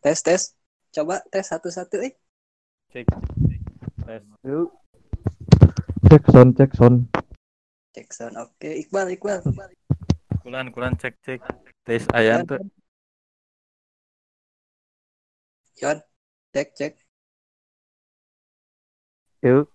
tes 0.00 0.18
tes 0.24 0.42
coba 0.90 1.20
tes 1.32 1.44
satu-satu 1.46 1.96
eh 2.02 2.12
Cek. 2.90 3.06
Tes. 4.02 4.22
Yuk. 4.42 4.74
Cek 6.10 6.22
sound, 6.26 6.50
cek 6.58 6.70
sound. 6.74 6.98
cek 7.94 8.08
sound 8.10 8.34
oke 8.42 8.66
Iqbal 8.66 9.14
Iqbal 9.14 9.38
Kulan 10.42 10.66
kulan 10.74 10.94
cek 10.98 11.14
cek. 11.22 11.38
Tes 11.86 12.02
ayan 12.16 12.42
tuh. 12.48 12.58
Yon 15.80 15.98
cek 16.52 16.68
cek 16.74 16.94
Yuk. 19.40 19.70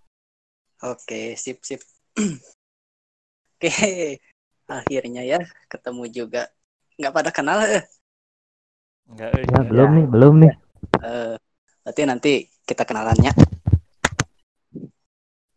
oke 0.85 1.19
sip 1.33 1.57
sip 1.65 1.81
oke 3.57 3.69
akhirnya 4.69 5.21
ya 5.25 5.39
ketemu 5.71 6.03
juga 6.13 6.41
nggak 7.01 7.13
pada 7.15 7.29
kenal 7.33 7.59
eh 7.65 7.81
Enggak 9.09 9.29
euy. 9.37 9.45
Ya, 9.45 9.61
belum 9.61 9.89
nih, 9.93 10.05
belum 10.09 10.33
nih. 10.41 10.53
Eh, 11.05 11.35
berarti 11.85 12.01
nanti 12.09 12.33
kita 12.65 12.81
kenalannya 12.87 13.31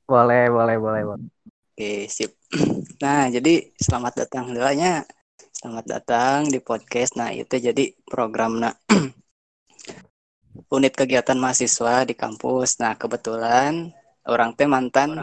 Boleh, 0.08 0.48
boleh, 0.48 0.76
boleh, 0.80 1.02
boleh. 1.04 1.28
Oke, 1.76 2.08
sip. 2.08 2.32
Nah, 3.04 3.30
jadi 3.30 3.70
selamat 3.76 4.26
datang 4.26 4.50
doanya. 4.56 5.04
Selamat 5.52 5.84
datang 5.86 6.48
di 6.48 6.58
podcast. 6.64 7.14
Nah, 7.14 7.30
itu 7.30 7.60
jadi 7.60 7.92
program 8.08 8.58
nah, 8.58 8.74
unit 10.74 10.94
kegiatan 10.96 11.36
mahasiswa 11.36 12.08
di 12.08 12.16
kampus. 12.16 12.80
Nah, 12.80 12.96
kebetulan 12.96 13.92
orang 14.24 14.56
teh 14.56 14.64
mantan 14.64 15.14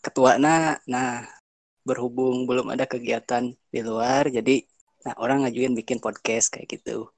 ketua 0.00 0.40
nah, 0.40 0.80
nah 0.88 1.28
berhubung 1.84 2.48
belum 2.48 2.72
ada 2.72 2.88
kegiatan 2.88 3.52
di 3.52 3.80
luar, 3.84 4.32
jadi 4.32 4.64
nah 5.04 5.14
orang 5.16 5.44
ngajuin 5.46 5.72
bikin 5.72 5.98
podcast 5.98 6.52
kayak 6.52 6.68
gitu. 6.76 7.08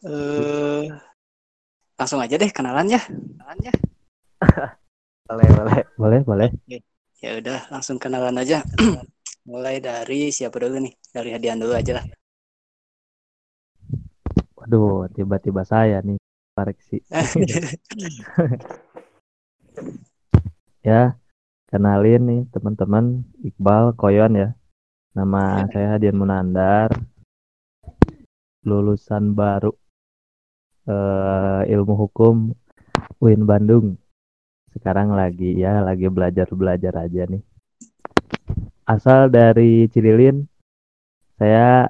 Eh, 0.00 0.88
langsung 2.00 2.18
aja 2.24 2.40
deh 2.40 2.48
kenalan 2.48 2.88
ya. 2.88 3.00
Kenalan 3.04 3.58
ya. 3.60 3.72
Boleh, 5.30 5.46
boleh. 5.54 5.80
Boleh, 5.94 6.20
boleh. 6.26 6.50
Ya 7.22 7.38
udah, 7.38 7.70
langsung 7.70 8.02
kenalan 8.02 8.34
aja. 8.34 8.66
Mulai 9.50 9.78
dari 9.78 10.34
siapa 10.34 10.58
dulu 10.58 10.82
nih? 10.82 10.94
Dari 11.14 11.30
Hadian 11.30 11.62
dulu 11.62 11.78
aja 11.78 12.02
lah. 12.02 12.04
Waduh, 14.58 15.06
tiba-tiba 15.14 15.62
saya 15.62 16.02
nih. 16.02 16.18
Koreksi. 16.56 16.98
Ya, 20.80 21.20
kenalin 21.70 22.22
nih 22.26 22.40
teman-teman 22.50 23.22
Iqbal 23.46 23.94
Koyon 23.94 24.34
ya. 24.34 24.50
Nama 25.14 25.64
saya 25.70 25.96
Hadian 25.96 26.18
Munandar. 26.18 26.90
Lulusan 28.66 29.32
baru 29.32 29.72
eh, 30.84 31.62
ilmu 31.70 31.94
hukum 31.96 32.52
UIN 33.22 33.46
Bandung. 33.46 33.96
Sekarang 34.74 35.14
lagi 35.14 35.56
ya 35.56 35.80
lagi 35.80 36.10
belajar-belajar 36.10 37.06
aja 37.06 37.24
nih. 37.30 37.42
Asal 38.84 39.30
dari 39.30 39.86
Cililin. 39.88 40.44
Saya 41.38 41.88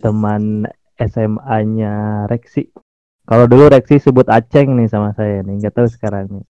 teman 0.00 0.64
SMA-nya 0.96 2.24
Reksi. 2.30 2.70
Kalau 3.26 3.44
dulu 3.50 3.68
Reksi 3.68 4.00
sebut 4.00 4.26
Aceng 4.30 4.74
nih 4.78 4.88
sama 4.88 5.12
saya 5.12 5.44
nih, 5.44 5.60
nggak 5.60 5.74
tahu 5.76 5.86
sekarang 5.86 6.26
nih. 6.40 6.46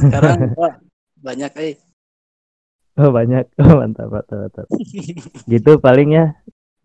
Sekarang 0.00 0.38
banyak 1.28 1.52
eh. 1.60 1.74
Oh 2.98 3.12
banyak, 3.12 3.44
oh, 3.62 3.78
mantap, 3.78 4.08
mantap, 4.08 4.38
mantap. 4.48 4.66
Gitu 5.52 5.72
paling 5.78 6.08
ya. 6.16 6.26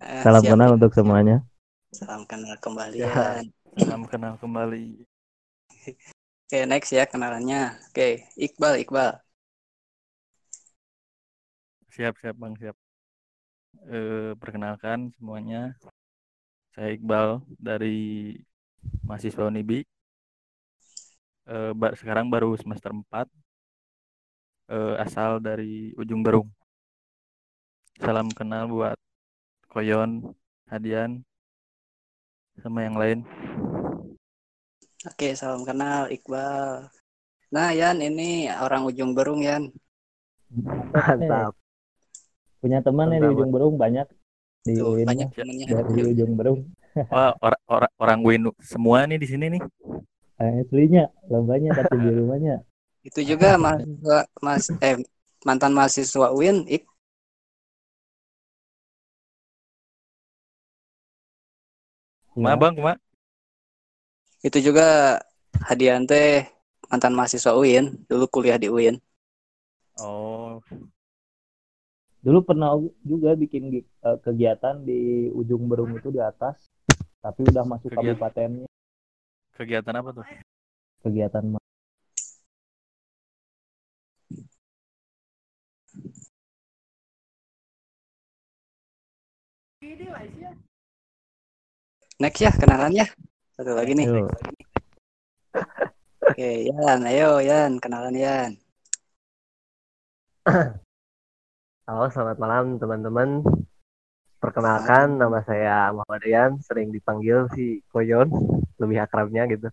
Eh, 0.04 0.22
Salam 0.22 0.44
siap. 0.44 0.52
kenal 0.54 0.70
untuk 0.76 0.92
semuanya. 0.92 1.48
Salam 1.96 2.28
kenal 2.28 2.60
kembali 2.60 2.98
Ya. 3.00 3.40
Salam 3.80 4.04
kenal 4.06 4.36
kembali. 4.38 5.08
Oke, 6.44 6.60
next 6.70 6.92
ya 6.94 7.08
kenalannya. 7.10 7.80
Oke, 7.90 8.28
Iqbal, 8.38 8.84
Iqbal. 8.84 9.18
Siap 11.94 12.14
siap 12.22 12.36
Bang 12.38 12.54
siap. 12.60 12.76
Eh 13.90 14.38
perkenalkan 14.38 15.10
semuanya. 15.18 15.74
Saya 16.78 16.94
Iqbal 16.94 17.42
dari 17.58 18.38
mahasiswa 19.02 19.50
Unibi. 19.50 19.82
Eh 21.50 21.72
ba- 21.74 21.96
sekarang 21.98 22.30
baru 22.30 22.54
semester 22.54 22.94
4. 22.94 23.26
Eh 24.74 24.96
asal 24.98 25.38
dari 25.38 25.94
Ujung 25.94 26.26
Berung. 26.26 26.50
Salam 28.02 28.26
kenal 28.34 28.66
buat 28.66 28.98
Koyon, 29.70 30.34
Hadian, 30.66 31.22
sama 32.58 32.82
yang 32.82 32.98
lain. 32.98 33.22
Oke, 35.06 35.38
salam 35.38 35.62
kenal 35.62 36.10
Iqbal. 36.10 36.90
Nah, 37.54 37.70
Yan, 37.70 38.02
ini 38.02 38.50
orang 38.50 38.90
ujung 38.90 39.14
berung, 39.14 39.46
Yan. 39.46 39.70
Mantap. 40.50 41.54
Punya 42.58 42.82
teman 42.82 43.14
nih 43.14 43.22
di 43.22 43.28
ujung 43.30 43.54
berung 43.54 43.76
banyak 43.78 44.10
di 44.66 44.74
Tuh, 44.74 44.98
UIN 44.98 45.06
banyak 45.06 45.30
mah. 45.30 45.38
temennya. 45.38 45.66
dari 45.70 46.02
ujung 46.18 46.34
berung. 46.34 46.60
Wah, 47.14 47.38
orang 47.38 47.62
orang 47.70 47.94
orang 48.02 48.20
Winu 48.26 48.52
semua 48.58 49.06
nih 49.06 49.22
di 49.22 49.28
sini 49.30 49.46
nih. 49.54 49.62
Eh, 50.42 50.66
aslinya 50.66 51.14
lombanya 51.30 51.78
tapi 51.78 51.94
di 52.02 52.10
rumahnya. 52.10 52.66
Itu 53.08 53.20
juga 53.32 53.50
mahasiswa 53.64 54.18
mas 54.46 54.64
eh 54.88 54.96
mantan 55.48 55.72
mahasiswa 55.78 56.28
UIN, 56.38 56.58
Ik. 56.76 56.84
Ma 62.36 62.56
Bang, 62.62 62.76
Ma. 62.78 62.94
Itu 64.48 64.58
juga 64.68 64.86
Hadian 65.68 66.02
teh 66.10 66.46
mantan 66.92 67.14
mahasiswa 67.18 67.52
UIN, 67.60 67.86
dulu 68.10 68.26
kuliah 68.34 68.58
di 68.62 68.68
UIN. 68.76 68.96
Oh, 69.98 70.62
Dulu 72.26 72.40
pernah 72.48 72.72
juga 73.04 73.36
bikin 73.36 73.64
eh, 73.84 74.18
kegiatan 74.26 74.76
di 74.88 75.28
ujung 75.40 75.64
berung 75.70 75.92
itu 76.00 76.10
di 76.16 76.22
atas, 76.32 76.56
tapi 77.24 77.44
udah 77.52 77.64
masuk 77.68 77.92
Kegiatan. 77.92 78.00
kabupatennya 78.00 78.68
kegiatan 79.58 79.96
apa 80.00 80.10
tuh? 80.18 80.28
kegiatan 81.04 81.46
Next 92.24 92.40
ya 92.40 92.56
kenalannya. 92.56 93.04
Satu 93.52 93.76
lagi 93.76 94.00
nih. 94.00 94.08
Ayo. 94.08 94.32
Oke, 96.24 96.72
Yan, 96.72 97.04
ayo 97.04 97.44
Yan, 97.44 97.84
kenalan 97.84 98.16
Yan. 98.16 98.52
Halo, 101.84 102.08
selamat 102.08 102.38
malam 102.40 102.66
teman-teman. 102.80 103.44
Perkenalkan, 104.40 105.20
nama 105.20 105.44
saya 105.44 105.92
Muhammad 105.92 106.22
Rian, 106.24 106.52
sering 106.64 106.96
dipanggil 106.96 107.52
si 107.52 107.84
Koyon, 107.92 108.32
lebih 108.80 109.04
akrabnya 109.04 109.44
gitu. 109.52 109.68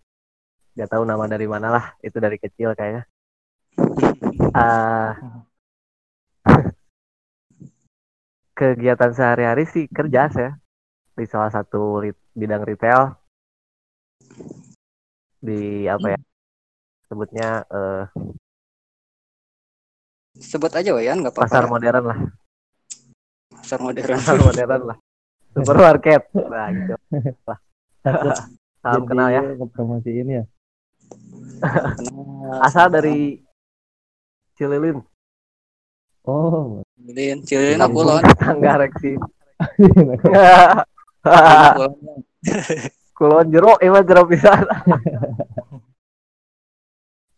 Gak 0.75 0.91
tahu 0.91 1.06
nama 1.06 1.31
dari 1.31 1.47
mana 1.47 1.70
lah, 1.70 1.84
itu 2.03 2.19
dari 2.19 2.34
kecil 2.38 2.75
kayaknya. 2.75 3.06
Ah, 4.50 5.15
kegiatan 8.60 9.16
sehari-hari 9.16 9.65
sih 9.65 9.88
kerja 9.88 10.28
saya 10.28 10.53
di 11.16 11.25
salah 11.25 11.48
satu 11.48 12.04
bidang 12.37 12.60
retail. 12.69 13.17
Di 15.40 15.88
apa 15.88 16.12
ya 16.12 16.20
sebutnya 17.08 17.64
eh, 17.64 18.05
Sebut 20.40 20.73
aja 20.73 20.94
Yan, 20.96 21.20
nggak 21.20 21.37
apa-apa. 21.37 21.49
pasar 21.49 21.64
modern 21.69 22.05
lah. 22.06 22.19
Pasar 23.50 23.79
modern. 23.82 24.08
pasar 24.20 24.38
modern 24.40 24.82
lah. 24.88 24.96
Supermarket. 25.52 26.23
Nah 26.32 26.67
gitu. 26.73 26.94
Takut. 28.06 28.32
Salam 28.81 29.05
kenal 29.05 29.29
ya. 29.29 29.43
Jadi 29.44 29.61
ngepromosiin 29.61 30.29
ya. 30.31 30.44
Asal 32.67 32.88
dari 32.88 33.43
Cililin. 34.56 35.05
Oh. 36.25 36.81
Cililin 37.15 37.79
Kampung 37.79 38.05
Kulon. 38.19 38.23
tetangga 38.25 38.73
reksi 38.81 39.12
Cililin 39.77 40.17
Kulon. 43.17 43.47
jero 43.53 43.77
emang 43.85 44.05
jero 44.07 44.23
pisan 44.25 44.62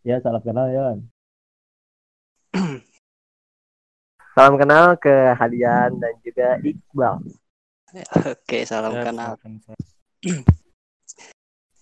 ya 0.08 0.18
salam 0.18 0.42
kenal 0.42 0.66
ya. 0.70 0.98
salam 4.34 4.54
kenal 4.58 4.96
ke 4.98 5.14
Hadian 5.34 5.98
dan 5.98 6.14
juga 6.22 6.58
Iqbal 6.60 7.18
Oke, 8.24 8.64
salam 8.64 8.96
Siap, 8.96 9.04
kenal. 9.04 9.36
siap. 9.36 9.76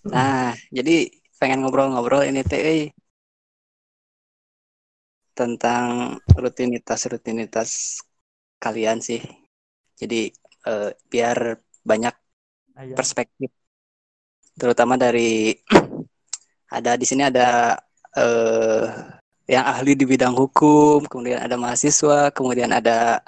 Nah, 0.01 0.57
jadi 0.73 1.13
pengen 1.37 1.61
ngobrol-ngobrol 1.61 2.25
ini 2.25 2.41
teh 2.41 2.57
euy. 2.57 2.89
Tentang 5.41 6.21
rutinitas-rutinitas 6.37 8.05
kalian 8.61 9.01
sih. 9.01 9.25
Jadi 9.97 10.29
eh, 10.69 10.91
biar 11.09 11.57
banyak 11.81 12.15
Ayah. 12.77 12.97
perspektif 12.97 13.49
terutama 14.61 15.01
dari 15.01 15.57
ada 16.77 16.93
di 17.01 17.07
sini 17.09 17.25
ada 17.25 17.81
eh, 18.13 18.85
yang 19.49 19.65
ahli 19.67 19.97
di 19.97 20.05
bidang 20.05 20.37
hukum 20.37 21.09
kemudian 21.09 21.41
ada 21.41 21.57
mahasiswa 21.57 22.29
kemudian 22.37 22.71
ada 22.71 23.25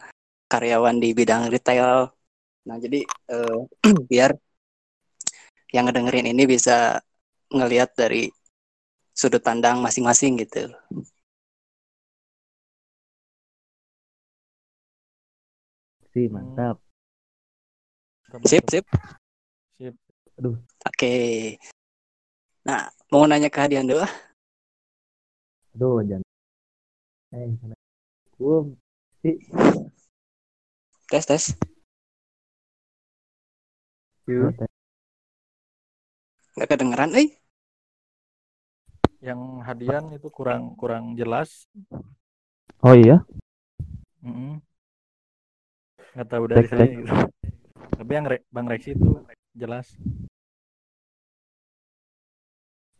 karyawan 0.52 1.00
di 1.00 1.16
bidang 1.16 1.48
retail 1.48 2.12
nah 2.68 2.76
jadi 2.76 3.00
eh, 3.08 3.58
biar 4.10 4.36
yang 5.72 5.88
ngedengerin 5.88 6.28
ini 6.28 6.44
bisa 6.44 7.00
ngelihat 7.48 7.96
dari 7.96 8.28
sudut 9.12 9.40
pandang 9.40 9.80
masing-masing 9.80 10.36
gitu 10.44 10.68
sih 16.12 16.28
mantap. 16.28 16.76
Sip 18.44 18.64
sip. 18.68 18.84
Sip. 19.80 19.96
oke. 20.84 21.16
Nah 22.68 22.88
mau 23.08 23.24
nanya 23.24 23.48
ke 23.48 23.58
Hadian 23.64 23.88
dulu? 23.88 24.04
Aduh 25.72 26.04
jangan. 26.04 26.28
Eh 27.32 27.48
Assalamualaikum 27.56 28.76
tes 31.08 31.24
tes. 31.24 31.44
Yuk. 34.28 34.52
nggak 36.52 36.68
kedengeran 36.68 37.16
eh. 37.16 37.32
Yang 39.24 39.40
hadian 39.64 40.04
itu 40.12 40.28
kurang 40.28 40.76
kurang 40.76 41.16
jelas. 41.16 41.64
oh 42.84 42.92
iya? 42.92 43.24
Mm-mm. 44.20 44.60
Nggak 46.12 46.28
tahu 46.28 46.44
dari 46.46 46.66
saya. 46.66 46.84
gitu. 46.86 47.12
Tapi 47.92 48.10
yang 48.10 48.26
Re- 48.26 48.44
Bang 48.48 48.66
Reksi 48.66 48.92
itu 48.92 49.10
jelas. 49.54 49.86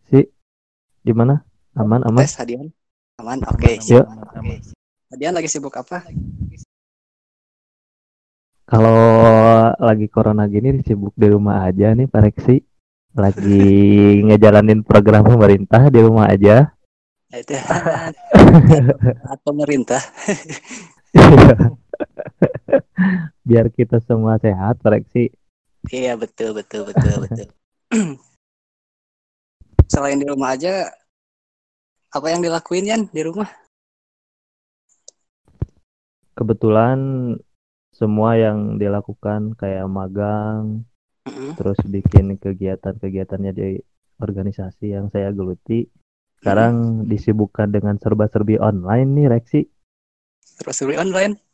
sih 0.05 0.29
gimana 1.01 1.41
aman 1.73 2.05
aman 2.05 2.21
tes 2.21 2.37
Hadian 2.37 2.69
aman 3.17 3.41
oke 3.43 3.65
Aman, 3.65 3.81
siap. 3.81 4.05
aman, 4.05 4.29
aman. 4.37 4.59
Hadian 5.09 5.33
lagi 5.33 5.49
sibuk 5.49 5.73
apa 5.73 6.05
kalau 8.63 8.99
lagi 9.75 10.07
corona 10.07 10.45
gini 10.47 10.81
sibuk 10.81 11.13
di 11.15 11.29
rumah 11.29 11.65
aja 11.65 11.93
nih 11.93 12.05
Pak 12.07 12.23
Reksi 12.23 12.61
lagi 13.13 13.65
ngejalanin 14.29 14.85
program 14.85 15.25
pemerintah 15.25 15.89
di 15.89 16.01
rumah 16.01 16.29
aja 16.29 16.69
itu 17.33 17.57
atau 19.33 19.41
pemerintah 19.43 20.01
biar 23.49 23.67
kita 23.73 23.99
semua 24.03 24.39
sehat 24.39 24.81
Reksi. 24.83 25.33
Iya 25.91 26.15
betul 26.15 26.55
betul 26.55 26.87
betul 26.87 27.15
betul. 27.27 27.49
Selain 29.93 30.17
di 30.17 30.27
rumah 30.27 30.55
aja 30.55 30.89
apa 32.13 32.27
yang 32.31 32.41
dilakuin 32.41 32.89
Yan 32.89 33.03
di 33.11 33.23
rumah? 33.25 33.49
Kebetulan 36.33 36.99
semua 37.93 38.41
yang 38.41 38.81
dilakukan 38.81 39.53
kayak 39.59 39.85
magang 39.85 40.89
Mm-mm. 41.29 41.55
terus 41.55 41.77
bikin 41.85 42.41
kegiatan-kegiatannya 42.41 43.53
di 43.53 43.79
organisasi 44.19 44.97
yang 44.97 45.13
saya 45.13 45.29
geluti. 45.35 45.87
Sekarang 46.43 47.07
disibukkan 47.07 47.71
dengan 47.71 47.95
serba-serbi 48.03 48.59
online 48.59 49.09
nih 49.15 49.27
Reksi. 49.31 49.61
Beli 50.63 50.99
online 50.99 51.52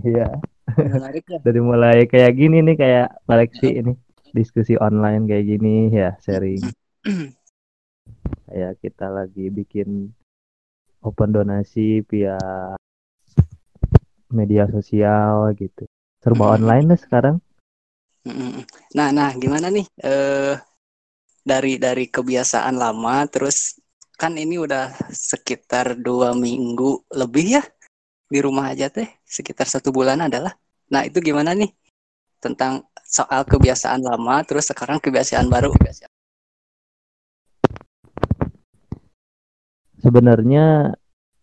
iya. 0.00 0.28
Ya 0.72 0.96
dari 1.44 1.60
mulai 1.60 2.08
kayak 2.08 2.32
gini 2.38 2.64
nih 2.64 2.76
kayak 2.78 3.08
Pak 3.28 3.36
Reksi 3.36 3.68
ini 3.84 3.92
diskusi 4.32 4.72
online 4.80 5.28
kayak 5.28 5.44
gini 5.44 5.92
ya 5.92 6.16
sharing. 6.24 6.64
Kayak 8.52 8.84
kita 8.84 9.08
lagi 9.08 9.48
bikin 9.48 10.12
open 11.00 11.32
donasi 11.32 12.04
via 12.04 12.36
media 14.28 14.68
sosial 14.68 15.56
gitu. 15.56 15.88
Serba 16.20 16.52
Hmm. 16.52 16.56
online 16.60 16.84
nih 16.92 17.00
sekarang. 17.00 17.36
Nah 18.92 19.08
nah 19.10 19.32
gimana 19.34 19.72
nih? 19.72 19.88
Eh 20.04 20.54
dari 21.42 21.80
dari 21.80 22.06
kebiasaan 22.06 22.78
lama 22.78 23.26
terus 23.26 23.80
kan 24.14 24.38
ini 24.38 24.62
udah 24.62 25.10
sekitar 25.10 25.98
dua 25.98 26.30
minggu 26.36 27.02
lebih 27.18 27.58
ya 27.58 27.62
di 28.32 28.40
rumah 28.40 28.72
aja 28.72 28.88
teh 28.88 29.04
sekitar 29.28 29.68
satu 29.68 29.92
bulan 29.92 30.24
adalah. 30.24 30.56
Nah 30.88 31.04
itu 31.04 31.20
gimana 31.20 31.52
nih? 31.52 31.68
Tentang 32.40 32.88
soal 33.04 33.44
kebiasaan 33.44 34.00
lama 34.00 34.40
terus 34.48 34.72
sekarang 34.72 34.96
kebiasaan 35.04 35.52
baru. 35.52 35.76
Sebenarnya 40.00 40.96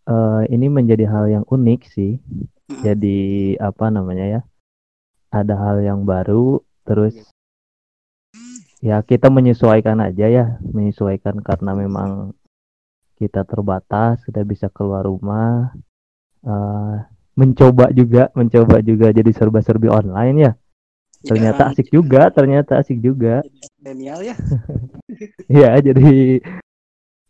eh, 0.10 0.44
ini 0.50 0.68
menjadi 0.68 1.06
hal 1.06 1.26
yang 1.30 1.46
unik 1.46 1.82
sih. 1.94 2.18
Mm-mm. 2.70 2.86
jadi 2.86 3.20
apa 3.58 3.90
namanya 3.90 4.26
ya 4.30 4.42
ada 5.34 5.58
hal 5.58 5.82
yang 5.82 6.06
baru 6.06 6.62
terus 6.86 7.18
ya 8.78 9.02
kita 9.02 9.34
menyesuaikan 9.34 9.98
aja 9.98 10.30
ya 10.30 10.46
menyesuaikan 10.62 11.42
karena 11.42 11.74
memang 11.74 12.38
kita 13.18 13.42
terbatas 13.42 14.22
sudah 14.22 14.46
bisa 14.46 14.70
keluar 14.70 15.10
rumah 15.10 15.74
mencoba 17.40 17.88
juga 17.96 18.28
mencoba 18.36 18.84
juga 18.84 19.16
jadi 19.16 19.32
serba-serbi 19.32 19.88
online 19.88 20.38
ya 20.38 20.52
ternyata 21.24 21.72
Jarang 21.72 21.76
asik 21.76 21.88
juga 21.88 22.22
ternyata 22.32 22.72
asik 22.84 23.00
juga 23.00 23.40
milenial 23.80 24.20
ya 24.24 24.36
ya 25.64 25.72
jadi 25.80 26.44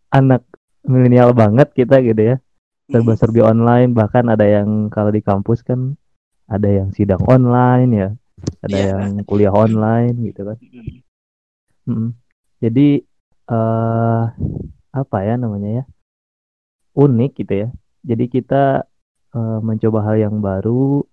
anak 0.09 0.41
milenial 0.81 1.33
banget 1.37 1.69
kita 1.77 2.01
gitu 2.01 2.33
ya 2.33 2.35
serba-serbi 2.89 3.45
online 3.45 3.93
bahkan 3.93 4.25
ada 4.25 4.49
yang 4.49 4.89
kalau 4.89 5.13
di 5.13 5.21
kampus 5.21 5.61
kan 5.61 5.93
ada 6.49 6.65
yang 6.65 6.89
sidang 6.89 7.21
online 7.29 7.89
ya 7.93 8.09
ada 8.65 8.73
Iya. 8.73 8.87
yang 8.97 9.21
kuliah 9.29 9.53
online 9.53 10.15
gitu 10.25 10.41
kan 10.41 10.57
Mm-mm. 10.57 10.97
Mm. 11.85 12.09
jadi 12.63 12.87
eh 13.49 14.23
apa 14.89 15.17
ya 15.21 15.37
namanya 15.37 15.81
ya 15.81 15.83
unik 16.97 17.31
gitu 17.45 17.53
ya 17.53 17.69
jadi 18.01 18.25
kita 18.25 18.88
eh, 19.35 19.59
mencoba 19.61 19.99
hal 20.05 20.15
yang 20.29 20.35
baru 20.39 21.03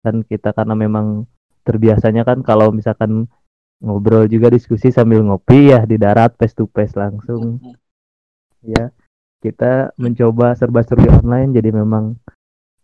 dan 0.00 0.24
kita 0.24 0.56
karena 0.56 0.74
memang 0.74 1.28
terbiasanya 1.62 2.24
kan 2.24 2.40
kalau 2.40 2.72
misalkan 2.72 3.28
ngobrol 3.80 4.28
juga 4.28 4.48
diskusi 4.52 4.92
sambil 4.92 5.24
ngopi 5.24 5.72
ya 5.72 5.84
di 5.84 5.96
darat 5.96 6.36
face 6.36 6.56
to 6.56 6.68
face 6.72 6.96
langsung 6.96 7.60
ya 8.60 8.92
kita 9.40 9.92
mencoba 9.96 10.52
serba-serbi 10.52 11.08
online 11.08 11.56
jadi 11.56 11.72
memang 11.72 12.16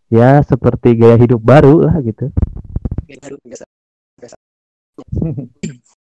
ya 0.09 0.41
seperti 0.41 0.97
gaya 0.97 1.21
hidup 1.21 1.41
baru 1.41 1.89
lah 1.89 1.97
gitu 2.01 2.33
Gaya 3.07 3.19
baru, 3.23 3.37
biasa. 3.45 3.65
Biasa. 4.19 4.37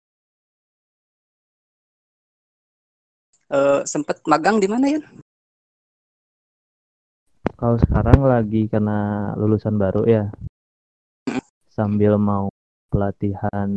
Eh, 3.53 3.81
sempet 3.85 4.17
magang 4.25 4.57
di 4.57 4.65
mana 4.65 4.89
ya 4.89 5.01
kalau 7.63 7.79
sekarang 7.79 8.19
lagi 8.27 8.67
kena 8.67 8.99
lulusan 9.39 9.79
baru 9.79 10.03
ya 10.03 10.23
sambil 11.71 12.19
mau 12.19 12.51
pelatihan 12.91 13.71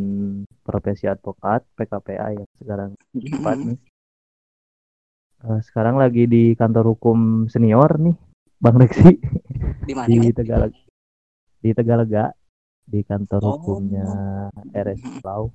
profesi 0.61 1.07
advokat 1.07 1.63
PKPA 1.73 2.35
ya 2.35 2.45
sekarang 2.59 2.91
tepat 3.15 3.57
nih 3.63 3.79
Eh, 5.37 5.61
sekarang 5.63 5.95
lagi 5.95 6.25
di 6.25 6.57
kantor 6.57 6.97
hukum 6.97 7.45
senior 7.45 7.95
nih 7.95 8.17
Bang 8.57 8.75
Reksi 8.75 9.21
di 9.85 9.93
mana 9.93 10.09
di 10.09 10.17
nih? 10.17 10.33
Tegalega 10.33 10.79
di 11.61 11.69
Tegalega 11.71 12.23
di 12.83 12.99
kantor 13.05 13.39
Oh. 13.39 13.49
hukumnya 13.55 14.03
RS 14.73 15.21
Lau 15.21 15.53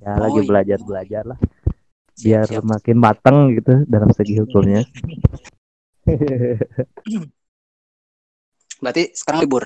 ya 0.00 0.16
Oh, 0.16 0.20
lagi 0.24 0.40
iya. 0.40 0.48
belajar 0.48 0.78
belajar 0.80 1.22
lah 1.28 1.38
Siap, 1.38 2.24
biar 2.24 2.46
siap. 2.48 2.64
makin 2.64 2.96
mateng 2.96 3.36
gitu 3.52 3.84
dalam 3.84 4.08
segi 4.10 4.40
hukumnya 4.40 4.80
Berarti 8.76 9.02
sekarang 9.16 9.40
libur? 9.42 9.64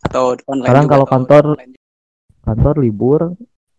Atau 0.00 0.38
online 0.46 0.64
Sekarang 0.70 0.84
juga? 0.86 0.92
kalau 0.94 1.04
Atau 1.06 1.12
kantor- 1.12 1.52
online 1.58 1.74
kantor 2.38 2.74
libur 2.80 3.20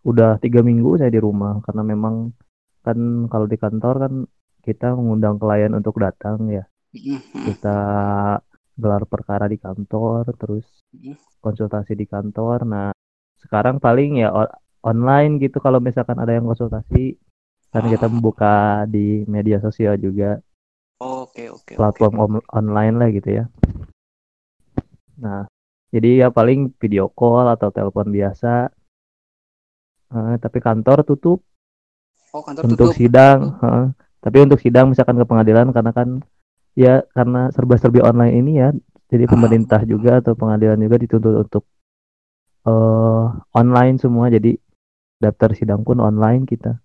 udah 0.05 0.37
tiga 0.37 0.61
minggu 0.61 0.99
saya 0.99 1.09
di 1.09 1.17
rumah. 1.17 1.57
Karena 1.65 1.81
memang 1.81 2.29
kan 2.85 2.97
kalau 3.27 3.49
di 3.49 3.57
kantor 3.57 3.95
kan 3.99 4.13
kita 4.61 4.93
mengundang 4.93 5.39
klien 5.39 5.73
untuk 5.73 5.97
datang 5.97 6.45
ya. 6.47 6.67
Mm, 6.89 7.17
mm, 7.17 7.43
kita 7.49 7.77
gelar 8.79 9.03
perkara 9.05 9.45
di 9.45 9.57
kantor 9.57 10.29
terus 10.37 10.65
Mhm. 10.93 11.17
konsultasi 11.41 11.93
di 11.93 12.05
kantor. 12.05 12.65
Nah 12.65 12.89
sekarang 13.39 13.79
paling 13.79 14.21
ya 14.21 14.29
online 14.83 15.39
gitu 15.39 15.57
kalau 15.59 15.79
misalkan 15.79 16.19
ada 16.19 16.35
yang 16.35 16.45
konsultasi. 16.45 17.17
Kan 17.69 17.85
kita 17.85 18.05
Ah. 18.05 18.11
membuka 18.11 18.55
di 18.89 19.21
media 19.29 19.61
sosial 19.61 19.93
juga 19.95 20.41
Oke. 21.29 21.43
oke. 21.47 21.73
platform 21.77 22.13
om- 22.17 22.47
online 22.49 22.95
lah 22.97 23.09
gitu 23.09 23.29
ya 23.31 23.45
nah 25.15 25.45
jadi 25.89 26.09
ya 26.21 26.27
paling 26.29 26.73
video 26.75 27.09
call 27.09 27.45
atau 27.47 27.69
telepon 27.69 28.09
biasa 28.09 28.73
Eh, 30.09 30.35
tapi 30.41 30.57
kantor 30.57 31.05
tutup 31.05 31.45
Oh, 32.33 32.41
kantor 32.41 32.65
untuk 32.65 32.89
tutup. 32.89 32.97
sidang. 32.97 33.61
heeh. 33.61 33.85
Tapi 34.17 34.37
untuk 34.41 34.57
sidang 34.57 34.89
misalkan 34.89 35.17
ke 35.17 35.25
pengadilan 35.25 35.69
karena 35.69 35.93
kan 35.93 36.25
ya 36.73 37.05
karena 37.13 37.53
serba-serbi 37.53 38.01
online 38.01 38.33
ini 38.35 38.51
ya, 38.57 38.73
jadi 39.05 39.25
Ah. 39.25 39.37
pemerintah 39.37 39.85
juga 39.85 40.17
atau 40.17 40.33
pengadilan 40.33 40.81
juga 40.81 40.97
dituntut 40.97 41.45
untuk 41.45 41.63
eh 42.65 43.25
online 43.53 44.01
semua. 44.01 44.33
Jadi 44.33 44.57
daftar 45.17 45.53
sidang 45.53 45.85
pun 45.85 46.01
online 46.01 46.49
kita. 46.49 46.81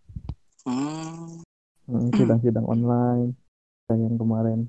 Hmm. 0.68 1.40
Hmm, 1.84 2.12
Sidang-sidang 2.12 2.68
online 2.68 3.32
yang 3.92 4.16
kemarin. 4.16 4.64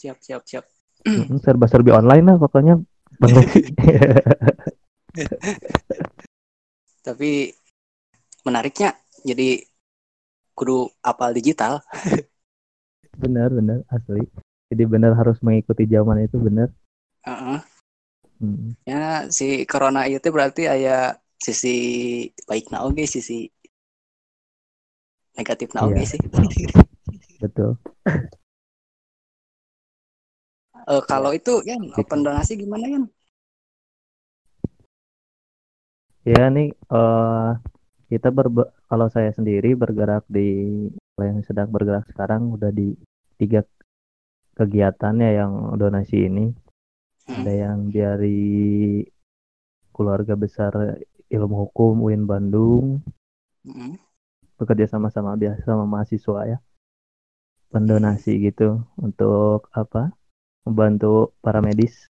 Siap, 0.00 0.18
siap, 0.24 0.42
siap. 0.48 0.64
Serba-serbi 1.44 1.92
online 1.92 2.24
lah 2.24 2.36
pokoknya. 2.40 2.80
Tapi 7.06 7.52
menariknya 8.48 8.96
jadi 9.20 9.60
kudu 10.56 10.88
apal 11.04 11.36
digital. 11.36 11.84
benar 13.14 13.46
benar 13.54 13.78
asli 13.94 14.26
jadi 14.74 14.90
benar 14.90 15.14
harus 15.14 15.38
mengikuti 15.38 15.86
zaman 15.86 16.26
itu 16.26 16.34
benar 16.34 16.74
Heeh. 17.24 17.58
Hmm. 18.36 18.76
Ya 18.84 19.32
si 19.32 19.64
corona 19.64 20.04
itu 20.04 20.28
berarti 20.28 20.68
aya 20.68 21.16
sisi 21.40 21.76
baikna 22.44 22.84
oge, 22.84 23.08
sisi 23.08 23.48
negatifna 25.38 25.80
oge 25.86 26.02
Iya. 26.02 26.10
sih. 26.12 26.20
betul 27.42 27.70
Eh, 30.84 31.02
kalau 31.08 31.30
itu 31.32 31.64
kan 31.64 31.80
Gitu. 31.80 31.96
open 32.00 32.20
donasi 32.26 32.52
gimana 32.60 32.86
kan? 32.94 33.04
ya 36.24 36.48
nih 36.48 36.68
eh 36.72 37.50
kita 38.08 38.28
berbe 38.32 38.62
kalau 38.88 39.06
saya 39.12 39.28
sendiri 39.32 39.76
bergerak 39.76 40.24
di 40.28 40.48
kalau 41.12 41.24
yang 41.28 41.40
sedang 41.44 41.68
bergerak 41.68 42.04
sekarang 42.12 42.48
udah 42.56 42.72
di 42.72 42.96
tiga 43.36 43.60
kegiatan 44.56 45.14
ya 45.20 45.30
yang 45.44 45.52
donasi 45.76 46.28
ini 46.28 46.46
Hmm. 47.24 47.40
ada 47.40 47.52
yang 47.64 47.78
dari 47.88 49.00
keluarga 49.96 50.36
besar 50.36 50.72
ilmu 51.32 51.56
hukum 51.64 52.04
UIN 52.04 52.28
Bandung 52.28 53.00
Mm-mm. 53.64 53.96
Bekerja 54.56 54.86
sama-sama 54.90 55.34
biasa 55.34 55.62
sama 55.64 55.84
mahasiswa 55.86 56.40
ya. 56.46 56.58
Pendonasi 57.72 58.38
gitu 58.38 58.86
untuk 58.98 59.66
apa? 59.74 60.14
Membantu 60.64 61.34
para 61.42 61.58
medis. 61.58 62.06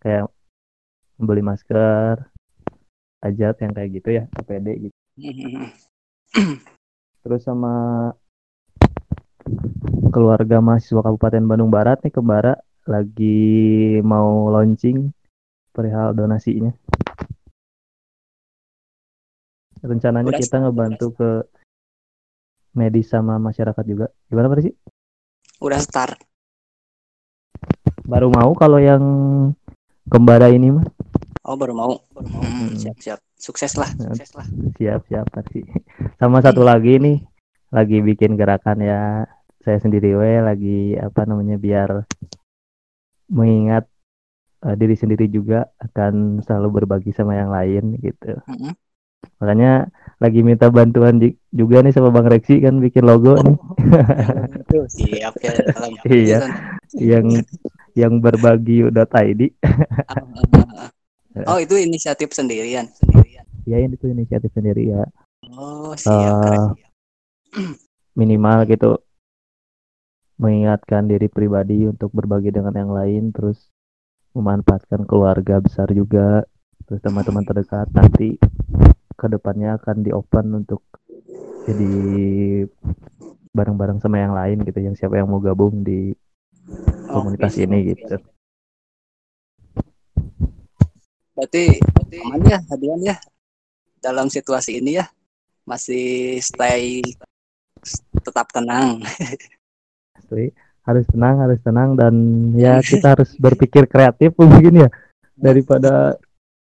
Kayak 0.00 0.32
membeli 1.20 1.44
masker 1.44 2.30
ajat 3.20 3.54
yang 3.60 3.72
kayak 3.76 3.90
gitu 4.00 4.08
ya 4.16 4.24
APD 4.32 4.88
gitu. 4.88 4.96
Mm-mm. 5.20 5.68
terus 7.20 7.44
sama 7.44 8.08
keluarga 10.08 10.64
mahasiswa 10.64 11.04
Kabupaten 11.04 11.44
Bandung 11.44 11.68
Barat 11.68 12.00
nih 12.00 12.12
Kembara 12.16 12.56
lagi 12.88 14.00
mau 14.00 14.48
launching 14.48 15.12
perihal 15.70 16.16
donasinya. 16.16 16.72
Rencananya 19.80 20.28
Udah 20.28 20.40
kita 20.40 20.56
ngebantu 20.60 21.06
ke 21.16 21.30
medis 22.72 23.10
sama 23.10 23.36
masyarakat 23.36 23.84
juga 23.84 24.06
gimana 24.26 24.48
Pak 24.48 24.62
sih 24.62 24.74
Udah 25.60 25.80
start. 25.80 26.16
baru 28.04 28.26
mau 28.32 28.50
kalau 28.56 28.80
yang 28.80 29.02
kembara 30.08 30.50
ini 30.50 30.74
mah 30.74 30.86
Oh, 31.40 31.56
baru 31.56 31.72
mau. 31.72 31.92
Hmm, 32.14 32.36
Hmm. 32.36 32.76
siap, 32.76 32.96
siap. 33.00 33.18
Sukses 33.34 33.72
lah, 33.74 33.88
sukses 33.96 34.30
lah. 34.36 34.44
siap 34.76 35.00
siap 35.08 35.26
pasti 35.32 35.64
sama 36.20 36.44
satu 36.44 36.60
lagi 36.60 37.00
nih 37.00 37.16
lagi 37.72 38.04
bikin 38.04 38.36
gerakan 38.36 38.84
ya 38.84 39.24
saya 39.64 39.80
sendiri 39.80 40.12
we 40.12 40.36
lagi 40.36 40.78
apa 41.00 41.24
namanya 41.24 41.56
biar 41.56 42.04
mengingat 43.32 43.88
eh, 44.66 44.76
diri 44.76 44.92
sendiri 44.92 45.26
juga 45.32 45.64
akan 45.80 46.44
selalu 46.44 46.84
berbagi 46.84 47.10
sama 47.16 47.38
yang 47.40 47.48
lain 47.48 47.96
gitu 47.98 48.36
Mm-mm. 48.44 48.76
Makanya 49.40 49.88
lagi 50.20 50.40
minta 50.44 50.68
bantuan 50.68 51.16
juga 51.48 51.80
nih 51.80 51.96
sama 51.96 52.12
Bang 52.12 52.28
Reksi 52.28 52.60
kan 52.60 52.76
bikin 52.76 53.08
logo 53.08 53.40
nih 53.40 53.56
Tuh, 54.68 54.84
siap 54.92 55.34
ya 55.40 55.52
Iya. 56.04 56.38
yang 57.16 57.26
yang 57.96 58.12
berbagi.id 58.20 59.40
Oh, 61.46 61.62
itu 61.62 61.78
inisiatif 61.78 62.34
sendirian. 62.34 62.90
Sendirian. 62.90 63.46
ya 63.64 63.78
ini 63.78 63.94
tuh 63.96 64.10
inisiatif 64.12 64.50
sendiri 64.52 64.92
ya 64.92 65.04
Oh, 65.56 65.96
siap. 65.96 66.42
keren. 66.44 66.60
Eh, 67.56 67.72
minimal 68.12 68.68
gitu 68.68 69.00
mengingatkan 70.36 71.08
diri 71.08 71.28
pribadi 71.28 71.84
untuk 71.84 72.12
berbagi 72.12 72.52
dengan 72.52 72.72
yang 72.76 72.92
lain 72.92 73.32
terus 73.32 73.68
memanfaatkan 74.32 75.04
keluarga 75.04 75.58
besar 75.60 75.88
juga 75.90 76.44
terus 76.84 77.00
teman-teman 77.00 77.44
terdekat 77.44 77.88
nanti 77.92 78.36
ke 79.20 79.28
depannya 79.28 79.76
akan 79.76 79.96
di 80.00 80.10
open 80.16 80.64
untuk 80.64 80.80
jadi 81.68 81.92
bareng-bareng 83.52 84.00
sama 84.00 84.16
yang 84.16 84.32
lain 84.32 84.64
gitu 84.64 84.80
yang 84.80 84.96
siapa 84.96 85.20
yang 85.20 85.28
mau 85.28 85.44
gabung 85.44 85.84
di 85.84 86.16
komunitas 87.04 87.52
Oke, 87.52 87.68
ini 87.68 87.78
siap. 87.84 87.90
gitu 87.92 88.16
Berarti 91.36 91.64
aman 92.24 92.40
ya 92.48 92.58
hadian 92.68 93.00
ya 93.00 93.16
dalam 94.00 94.32
situasi 94.32 94.80
ini 94.80 95.00
ya 95.00 95.06
masih 95.64 96.36
stay 96.40 97.00
tetap 98.20 98.52
tenang. 98.52 99.00
Asli, 100.20 100.52
harus 100.84 101.06
tenang 101.08 101.36
harus 101.40 101.60
tenang 101.64 101.96
dan 101.96 102.14
ya 102.56 102.80
kita 102.84 103.16
harus 103.16 103.32
berpikir 103.40 103.88
kreatif 103.88 104.36
mungkin 104.36 104.84
ya 104.84 104.88
daripada 105.32 106.20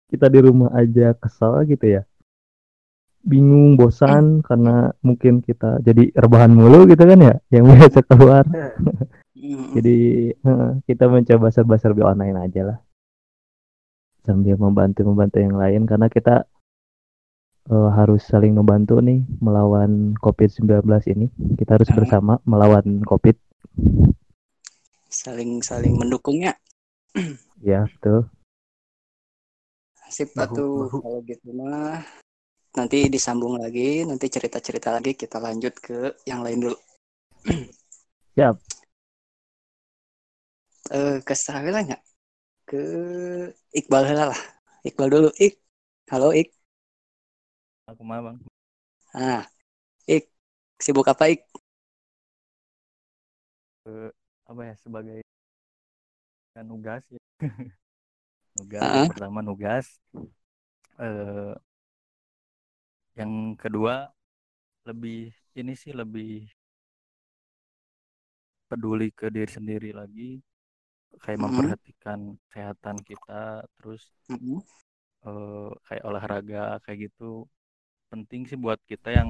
kita 0.07 0.29
di 0.29 0.39
rumah 0.45 0.69
aja 0.77 1.17
kesel 1.17 1.65
gitu 1.67 1.99
ya 1.99 2.01
bingung 3.27 3.75
bosan 3.75 4.39
karena 4.39 4.95
mungkin 5.03 5.43
kita 5.43 5.83
jadi 5.83 6.15
rebahan 6.15 6.55
mulu 6.55 6.87
gitu 6.87 7.03
kan 7.03 7.19
ya 7.19 7.35
yang 7.51 7.67
biasa 7.75 7.99
keluar. 8.07 8.47
Hmm, 8.47 9.69
jadi 9.75 9.97
eh, 10.31 10.69
kita 10.87 11.11
mencoba 11.11 11.51
serba-serbi 11.51 12.01
online 12.07 12.37
aja 12.39 12.61
lah. 12.73 12.79
Sambil 14.23 14.55
membantu 14.55 15.03
membantu 15.03 15.37
yang 15.43 15.55
lain 15.59 15.83
karena 15.83 16.07
kita 16.07 16.47
eh, 17.67 17.89
harus 17.93 18.23
saling 18.23 18.55
membantu 18.55 19.03
nih 19.03 19.27
melawan 19.43 20.15
COVID-19 20.23 20.87
ini. 21.11 21.27
Kita 21.59 21.75
harus 21.75 21.91
Hmm. 21.91 21.97
bersama 21.99 22.33
melawan 22.47 23.03
COVID. 23.03 23.35
Saling 25.07 25.59
saling 25.59 25.99
mendukungnya. 25.99 26.55
ya. 27.59 27.83
Betul. 27.99 28.31
Sip 30.07 30.31
bahu. 30.31 30.87
kalau 31.03 31.19
gitu 31.27 31.51
mah 31.51 31.99
nanti 32.77 33.09
disambung 33.09 33.57
lagi, 33.57 34.05
nanti 34.05 34.29
cerita-cerita 34.29 34.93
lagi 34.93 35.17
kita 35.17 35.41
lanjut 35.41 35.73
ke 35.81 36.13
yang 36.29 36.45
lain 36.45 36.69
dulu. 36.69 36.77
Siap. 38.37 38.55
Eh 40.93 41.17
ke 41.25 41.33
siapa 41.33 41.67
lah 41.73 41.81
nggak? 41.83 42.01
Ke 42.69 42.81
Iqbal 43.73 44.03
lah. 44.13 44.41
Iqbal 44.85 45.09
dulu. 45.09 45.29
Ik. 45.41 45.57
Halo 46.13 46.29
Ik. 46.31 46.53
Aku 47.89 48.05
mah 48.05 48.21
bang. 48.21 48.37
Ah. 49.11 49.43
Ik. 50.05 50.29
Sibuk 50.77 51.09
apa 51.09 51.33
Ik? 51.33 51.41
Apa 54.47 54.61
ya 54.63 54.75
sebagai 54.79 55.19
kan 56.53 56.63
nugas 56.63 57.03
ya. 57.09 57.19
nugas 58.61 58.81
Ah. 58.85 59.03
yang 59.03 59.11
pertama 59.11 59.39
nugas. 59.41 59.85
Eh 61.01 61.53
yang 63.19 63.31
kedua 63.61 63.95
lebih 64.89 65.19
ini 65.59 65.73
sih 65.81 65.93
lebih 66.01 66.31
peduli 68.69 69.07
ke 69.19 69.27
diri 69.35 69.51
sendiri 69.57 69.89
lagi 69.99 70.29
kayak 71.23 71.39
Mhm. 71.39 71.43
memperhatikan 71.45 72.19
kesehatan 72.47 72.97
kita 73.09 73.43
terus 73.77 74.03
Mm-mm. 74.29 74.63
eh, 75.29 75.69
kayak 75.87 76.03
olahraga 76.09 76.63
kayak 76.83 76.99
gitu 77.09 77.31
penting 78.11 78.41
sih 78.49 78.59
buat 78.63 78.79
kita 78.91 79.09
yang 79.19 79.29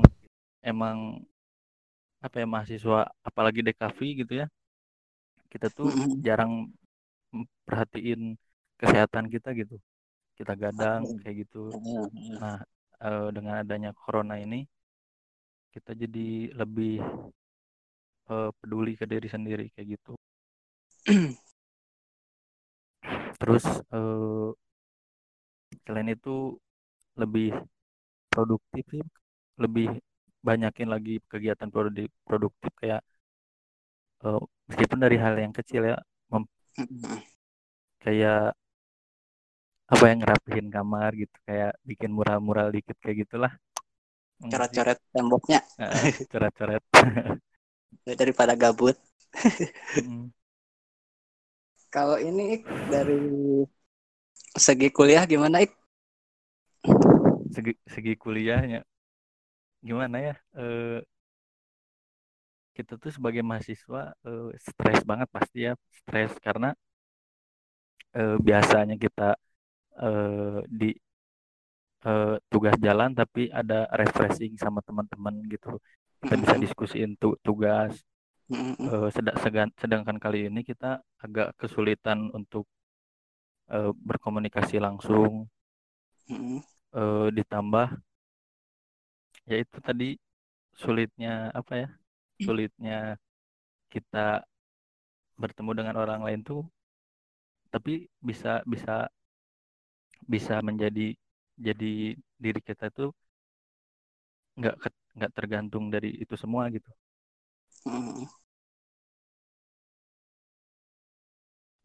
emang 0.71 0.97
apa 2.25 2.35
ya 2.41 2.47
mahasiswa 2.53 2.99
apalagi 3.27 3.59
DKV 3.65 3.99
gitu 4.21 4.33
ya 4.41 4.45
kita 5.51 5.67
tuh 5.77 5.89
Mm-mm. 5.89 6.25
jarang 6.25 6.51
perhatiin 7.67 8.21
kesehatan 8.79 9.25
kita 9.33 9.49
gitu 9.57 9.75
kita 10.39 10.53
gadang 10.57 11.03
kayak 11.21 11.45
gitu 11.47 11.75
nah 12.41 12.57
eh, 13.05 13.27
dengan 13.35 13.55
adanya 13.61 13.91
corona 13.93 14.35
ini 14.45 14.65
kita 15.73 15.91
jadi 15.93 16.51
lebih 16.57 17.01
eh, 18.31 18.49
peduli 18.59 18.93
ke 18.99 19.05
diri 19.11 19.27
sendiri 19.29 19.65
kayak 19.73 19.87
gitu. 19.97 20.13
Terus 23.39 23.65
eh, 23.93 24.49
selain 25.85 26.09
itu 26.15 26.57
lebih 27.21 27.55
produktif 28.31 28.83
sih 28.93 29.03
lebih 29.63 29.87
banyakin 30.47 30.87
lagi 30.93 31.19
kegiatan 31.31 31.69
produktif, 31.73 32.07
produktif 32.27 32.71
kayak 32.81 33.01
uh, 34.23 34.41
meskipun 34.69 34.99
dari 35.03 35.17
hal 35.23 35.33
yang 35.43 35.53
kecil 35.55 35.81
ya 35.91 35.97
kayak 38.03 38.53
apa 39.87 40.03
yang 40.11 40.19
ngerapihin 40.19 40.67
kamar 40.67 41.15
gitu 41.15 41.37
kayak 41.47 41.73
bikin 41.87 42.11
mural-mural 42.11 42.67
dikit 42.75 42.99
kayak 42.99 43.23
gitulah. 43.23 43.53
Coret-coret 44.37 44.99
temboknya. 45.15 45.59
Coret-coret. 46.31 46.83
Daripada 48.03 48.53
gabut. 48.53 48.99
Kalau 51.87 52.19
ini 52.19 52.61
dari 52.91 53.17
segi 54.57 54.91
kuliah 54.91 55.23
gimana 55.23 55.63
ik 55.63 55.71
segi 57.53 57.73
segi 57.87 58.13
kuliahnya 58.19 58.83
gimana 59.81 60.17
ya? 60.19 60.35
Eh, 60.59 60.99
kita 62.75 62.93
tuh 63.01 63.09
sebagai 63.15 63.41
mahasiswa 63.41 64.13
eh, 64.27 64.49
stres 64.59 65.01
banget 65.07 65.27
pasti 65.31 65.57
ya 65.65 65.73
stres. 66.03 66.31
Karena 66.43 66.75
eh, 68.17 68.35
biasanya 68.47 68.95
kita 68.99 69.37
eh, 70.01 70.59
di 70.69 70.89
eh, 72.05 72.35
tugas 72.51 72.75
jalan 72.85 73.11
tapi 73.13 73.49
ada 73.51 73.87
refreshing 73.99 74.53
sama 74.57 74.79
teman-teman 74.85 75.35
gitu. 75.51 75.77
Kita 76.21 76.35
bisa 76.37 76.55
diskusiin 76.57 77.17
tu 77.21 77.35
tugas. 77.45 77.93
Eh, 78.47 79.09
sedang 79.11 79.69
sedangkan 79.75 80.17
kali 80.23 80.47
ini 80.47 80.63
kita 80.63 81.03
agak 81.19 81.51
kesulitan 81.59 82.31
untuk 82.31 82.65
eh, 83.71 83.91
berkomunikasi 83.93 84.79
langsung. 84.79 85.47
Eh, 86.97 87.27
ditambah 87.35 87.87
yaitu 89.47 89.77
tadi 89.79 90.09
sulitnya 90.75 91.51
apa 91.55 91.73
ya 91.81 91.89
sulitnya 92.43 92.97
kita 93.87 94.43
bertemu 95.39 95.71
dengan 95.77 95.95
orang 96.03 96.21
lain 96.27 96.41
tuh 96.43 96.63
tapi 97.71 98.07
bisa 98.19 98.59
bisa 98.67 99.07
bisa 100.33 100.53
menjadi 100.67 101.01
jadi 101.67 101.87
diri 102.43 102.59
kita 102.69 102.85
tuh 102.97 103.09
nggak 104.59 104.75
nggak 105.17 105.31
tergantung 105.37 105.85
dari 105.93 106.09
itu 106.23 106.35
semua 106.43 106.63
gitu. 106.75 106.89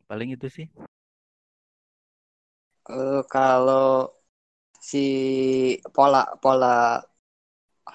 Paling 0.08 0.30
itu 0.36 0.46
sih. 0.56 0.66
Uh, 2.90 3.22
kalau 3.32 3.86
si 4.90 4.98
pola 5.94 6.20
pola 6.42 6.66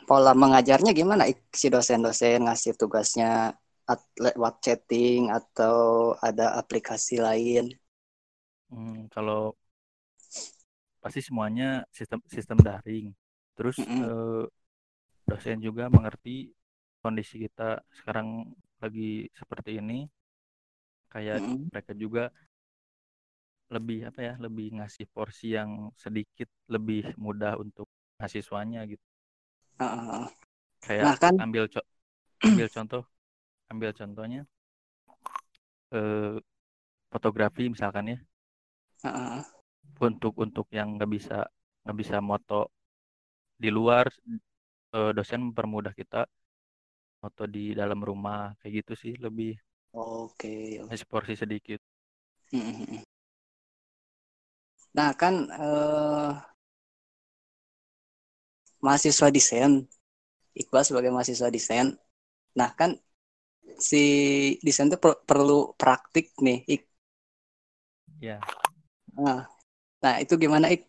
pola 0.10 0.32
mengajarnya 0.44 0.92
gimana? 1.00 1.24
Si 1.60 1.68
dosen-dosen 1.74 2.40
ngasih 2.46 2.74
tugasnya 2.82 3.30
lewat 4.26 4.54
chatting 4.66 5.22
atau 5.40 5.78
ada 6.28 6.46
aplikasi 6.62 7.16
lain? 7.28 7.66
Hmm, 8.70 9.08
kalau 9.14 9.56
pasti 11.00 11.20
semuanya 11.24 11.84
sistem 11.94 12.20
sistem 12.28 12.58
daring. 12.62 13.14
Terus 13.58 13.78
mm 13.82 13.88
-hmm. 13.88 14.02
eh, 14.06 14.46
dosen 15.28 15.60
juga 15.60 15.90
mengerti 15.90 16.52
kondisi 17.02 17.42
kita 17.42 17.82
sekarang 17.94 18.48
lagi 18.82 19.28
seperti 19.34 19.82
ini. 19.82 20.06
Kayak 21.08 21.42
mm 21.42 21.46
-hmm. 21.48 21.62
mereka 21.72 21.92
juga 21.96 22.24
lebih 23.68 24.08
apa 24.08 24.20
ya, 24.24 24.34
lebih 24.40 24.80
ngasih 24.80 25.06
porsi 25.12 25.56
yang 25.58 25.92
sedikit 26.00 26.48
lebih 26.72 27.12
mudah 27.20 27.60
untuk 27.60 27.88
mahasiswanya 28.16 28.88
gitu. 28.88 29.04
Uh, 29.78 30.26
kayak 30.82 31.04
nah, 31.04 31.16
kan. 31.18 31.36
ambil 31.42 31.70
co 31.70 31.82
ambil 32.48 32.68
contoh 32.70 33.04
ambil 33.68 33.92
contohnya 33.94 34.42
eh, 35.92 36.36
fotografi 37.12 37.68
misalkan 37.68 38.16
ya 38.16 38.20
uh, 39.06 39.42
untuk 39.98 40.34
untuk 40.38 40.68
yang 40.74 40.98
nggak 41.00 41.10
bisa 41.10 41.38
nggak 41.84 41.98
bisa 41.98 42.16
moto 42.20 42.70
di 43.58 43.70
luar 43.74 44.06
eh, 44.94 45.12
dosen 45.16 45.52
mempermudah 45.52 45.94
kita 45.96 46.28
moto 47.24 47.44
di 47.50 47.74
dalam 47.74 48.00
rumah 48.04 48.54
kayak 48.62 48.86
gitu 48.86 48.94
sih 48.94 49.14
lebih 49.18 49.58
oke 49.96 50.38
okay, 50.38 50.84
okay. 50.84 51.08
porsi 51.08 51.34
sedikit 51.34 51.82
nah 54.98 55.12
kan 55.14 55.52
uh, 55.52 56.32
mahasiswa 58.80 59.28
desain 59.30 59.86
Iqbal 60.58 60.82
sebagai 60.82 61.14
mahasiswa 61.14 61.54
desain. 61.54 61.94
Nah 62.58 62.74
kan 62.74 62.98
si 63.78 64.04
desain 64.66 64.90
itu 64.90 64.98
per 64.98 65.22
perlu 65.22 65.78
praktik 65.78 66.34
nih 66.42 66.66
Ik 66.66 66.82
ya 68.18 68.42
nah, 69.14 69.46
nah 70.04 70.16
itu 70.24 70.34
gimana 70.38 70.68
Ik? 70.74 70.82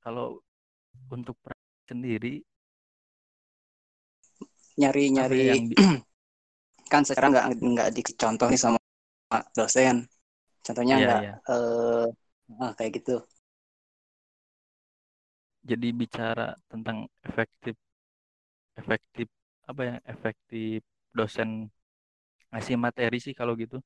Kalau 0.00 0.40
untuk 1.12 1.36
sendiri 1.84 2.40
nyari 4.80 5.04
nyari 5.12 5.40
di... 5.68 5.76
kan 6.92 7.02
sekarang 7.04 7.30
nggak 7.36 7.46
nggak 7.60 7.88
dicontoh 7.94 8.48
nih 8.48 8.60
sama 8.60 8.78
dosen. 9.54 10.08
Contohnya 10.64 10.96
yeah, 10.96 11.04
nggak 11.04 11.20
yeah. 11.22 11.36
uh, 11.52 12.06
ah, 12.60 12.72
kayak 12.74 13.00
gitu. 13.00 13.16
Jadi 15.60 15.88
bicara 15.92 16.56
tentang 16.72 17.04
efektif 17.22 17.76
efektif 18.80 19.28
apa 19.68 19.82
ya 19.84 19.96
efektif 20.08 20.80
dosen 21.12 21.68
ngasih 22.50 22.80
materi 22.80 23.20
sih 23.22 23.36
kalau 23.36 23.54
gitu 23.54 23.78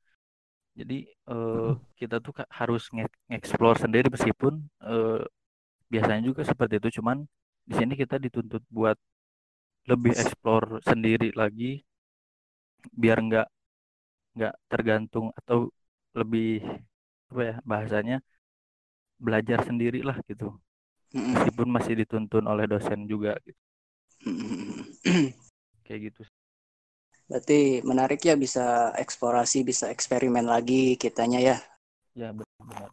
jadi 0.74 1.06
uh, 1.30 1.78
kita 1.94 2.18
tuh 2.18 2.34
harus 2.50 2.90
nge-explore 2.90 3.78
sendiri 3.78 4.10
meskipun 4.10 4.58
uh, 4.82 5.22
biasanya 5.86 6.22
juga 6.26 6.42
seperti 6.42 6.82
itu. 6.82 6.98
Cuman 6.98 7.22
di 7.62 7.74
sini 7.78 7.94
kita 7.94 8.18
dituntut 8.18 8.62
buat 8.68 8.98
lebih 9.86 10.12
explore 10.18 10.82
sendiri 10.82 11.30
lagi 11.38 11.86
biar 12.90 13.18
nggak 13.22 13.48
nggak 14.34 14.54
tergantung 14.66 15.30
atau 15.38 15.70
lebih 16.18 16.58
apa 17.30 17.42
ya 17.42 17.54
bahasanya 17.62 18.16
belajar 19.16 19.62
sendiri 19.62 20.02
lah 20.02 20.18
gitu. 20.26 20.58
Meskipun 21.14 21.70
masih 21.70 21.94
dituntun 22.02 22.42
oleh 22.50 22.66
dosen 22.66 23.06
juga 23.06 23.38
gitu. 23.46 23.62
kayak 25.86 26.10
gitu 26.10 26.22
berarti 27.24 27.80
menarik 27.80 28.20
ya 28.20 28.36
bisa 28.36 28.92
eksplorasi 28.94 29.64
bisa 29.64 29.88
eksperimen 29.88 30.44
lagi 30.44 30.96
kitanya 31.00 31.40
ya. 31.40 31.56
Ya 32.14 32.30
benar. 32.30 32.92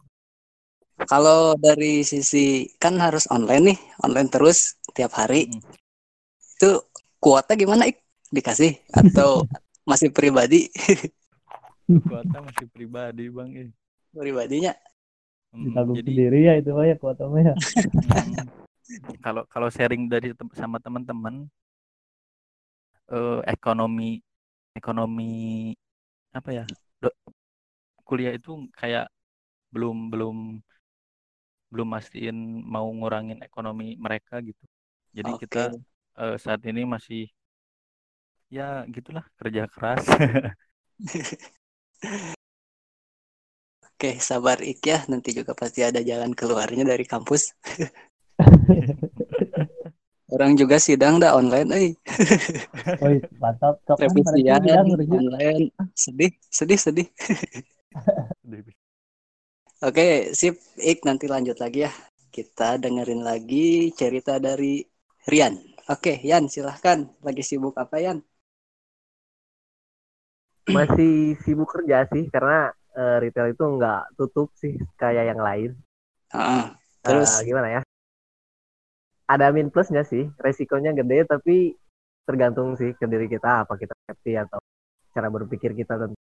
Kalau 1.08 1.58
dari 1.58 2.06
sisi 2.06 2.70
kan 2.78 2.96
harus 3.00 3.26
online 3.28 3.74
nih 3.74 3.78
online 4.04 4.30
terus 4.30 4.78
tiap 4.96 5.14
hari. 5.16 5.50
Mm. 5.50 5.62
itu 6.62 6.78
kuota 7.18 7.58
gimana 7.58 7.90
ik 7.90 8.06
dikasih 8.30 8.78
atau 8.94 9.42
masih 9.90 10.14
pribadi? 10.14 10.70
Kuota 12.06 12.38
masih 12.38 12.70
pribadi 12.70 13.26
bang 13.28 13.50
eh. 13.58 13.68
pribadinya? 14.14 14.72
Ditanggung 15.52 15.98
jadi, 16.00 16.08
sendiri 16.08 16.38
ya 16.46 16.52
itu 16.56 16.70
mah 16.72 16.86
ya 16.86 16.96
kuota 16.96 17.26
mah 17.28 17.42
ya. 17.42 17.54
Kalau 19.20 19.42
kalau 19.50 19.68
sharing 19.68 20.06
dari 20.06 20.32
sama 20.54 20.78
teman-teman 20.80 21.50
uh, 23.12 23.40
ekonomi 23.44 24.18
ekonomi 24.72 25.72
apa 26.32 26.50
ya 26.50 26.64
do, 26.98 27.12
kuliah 28.02 28.32
itu 28.32 28.66
kayak 28.72 29.06
belum 29.72 30.08
belum 30.08 30.36
belum 31.72 31.88
mastiin 31.88 32.64
mau 32.64 32.88
ngurangin 32.88 33.40
ekonomi 33.44 33.96
mereka 33.96 34.40
gitu 34.40 34.64
jadi 35.12 35.30
okay. 35.36 35.40
kita 35.44 35.62
uh, 36.16 36.36
saat 36.40 36.64
ini 36.64 36.88
masih 36.88 37.28
ya 38.52 38.84
gitulah 38.88 39.24
kerja 39.40 39.68
keras 39.68 40.04
Oke, 44.02 44.18
sabar 44.18 44.58
Ik 44.66 44.82
ya. 44.82 45.06
Nanti 45.06 45.30
juga 45.30 45.54
pasti 45.54 45.86
ada 45.86 46.02
jalan 46.02 46.34
keluarnya 46.34 46.82
dari 46.82 47.06
kampus. 47.06 47.54
Orang 50.32 50.56
juga 50.56 50.80
sidang 50.80 51.20
dah 51.20 51.36
online, 51.36 51.68
eh. 51.76 51.88
Mantap. 53.42 53.84
Revisian 54.00 54.64
online. 55.12 55.68
Sedih, 55.92 56.32
sedih, 56.48 56.78
sedih. 56.80 57.06
Oke, 59.84 60.32
sip. 60.32 60.56
Ik 60.80 61.04
nanti 61.04 61.28
lanjut 61.28 61.60
lagi 61.60 61.84
ya. 61.84 61.92
Kita 62.32 62.80
dengerin 62.80 63.20
lagi 63.20 63.92
cerita 63.92 64.40
dari 64.40 64.80
Rian. 65.28 65.60
Oke, 65.92 66.16
Yan 66.24 66.48
silahkan. 66.48 67.04
Lagi 67.20 67.42
sibuk 67.44 67.76
apa, 67.76 68.00
Yan? 68.00 68.24
Masih 70.72 71.36
sibuk 71.44 71.68
kerja 71.68 72.08
sih, 72.08 72.24
karena 72.32 72.72
eh, 72.96 73.16
retail 73.20 73.52
itu 73.52 73.64
nggak 73.76 74.16
tutup 74.16 74.48
sih 74.56 74.80
kayak 74.96 75.34
yang 75.34 75.40
lain. 75.42 75.70
Heeh. 76.32 76.64
Eh, 76.72 77.04
Terus 77.04 77.30
gimana 77.44 77.68
ya? 77.76 77.80
Ada 79.26 79.54
min 79.54 79.70
plusnya 79.72 80.02
sih, 80.02 80.28
resikonya 80.38 80.92
gede 80.92 81.24
tapi 81.24 81.74
tergantung 82.22 82.78
sih 82.78 82.94
ke 82.94 83.06
diri 83.06 83.26
kita 83.26 83.66
apa 83.66 83.74
kita 83.74 83.94
happy 84.06 84.38
atau 84.38 84.60
cara 85.12 85.28
berpikir 85.30 85.74
kita 85.74 85.98
tentang 85.98 86.22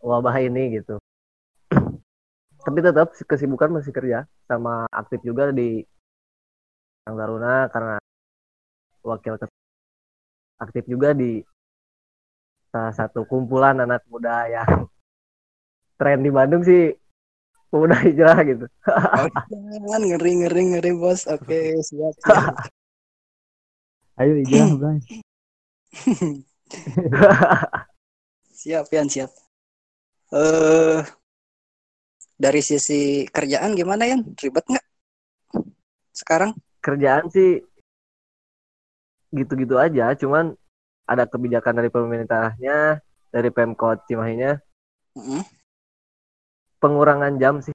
wabah 0.00 0.36
ini 0.40 0.80
gitu. 0.80 0.96
tapi 2.66 2.78
tetap 2.82 3.14
kesibukan 3.14 3.78
masih 3.78 3.94
kerja 3.94 4.26
sama 4.50 4.90
aktif 4.90 5.22
juga 5.22 5.54
di 5.54 5.86
Kang 7.06 7.14
Taruna 7.14 7.70
karena 7.70 7.96
wakil 9.06 9.38
aktif 10.58 10.84
juga 10.90 11.14
di 11.14 11.38
salah 12.74 12.90
satu 12.90 13.22
kumpulan 13.22 13.78
anak 13.78 14.02
muda 14.10 14.50
yang 14.50 14.66
tren 16.02 16.26
di 16.26 16.30
Bandung 16.34 16.66
sih 16.66 16.90
pemuda 17.70 17.96
hijrah 18.00 18.38
gitu. 18.46 18.66
Oh, 18.86 19.98
ngeri 20.00 20.32
ngeri 20.44 20.62
ngeri 20.74 20.92
bos. 20.96 21.26
Oke, 21.26 21.76
siap. 21.82 22.14
siap. 22.22 22.56
Ayo 24.20 24.32
hijrah, 24.40 24.70
Bang. 24.82 24.98
siap, 28.60 28.84
Pian, 28.88 29.08
siap. 29.12 29.30
Eh 30.34 31.04
dari 32.36 32.60
sisi 32.60 33.24
kerjaan 33.28 33.72
gimana 33.72 34.04
ya? 34.04 34.16
Ribet 34.20 34.64
nggak? 34.68 34.86
Sekarang? 36.12 36.52
Kerjaan 36.84 37.28
sih 37.32 37.64
gitu-gitu 39.32 39.76
aja, 39.76 40.14
cuman 40.16 40.54
ada 41.04 41.28
kebijakan 41.28 41.76
dari 41.76 41.90
pemerintahnya, 41.92 43.00
dari 43.30 43.50
Pemkot 43.52 44.06
Cimahinya, 44.08 44.56
Heeh. 45.16 45.42
Pengurangan 46.78 47.34
jam 47.40 47.60
sih. 47.64 47.74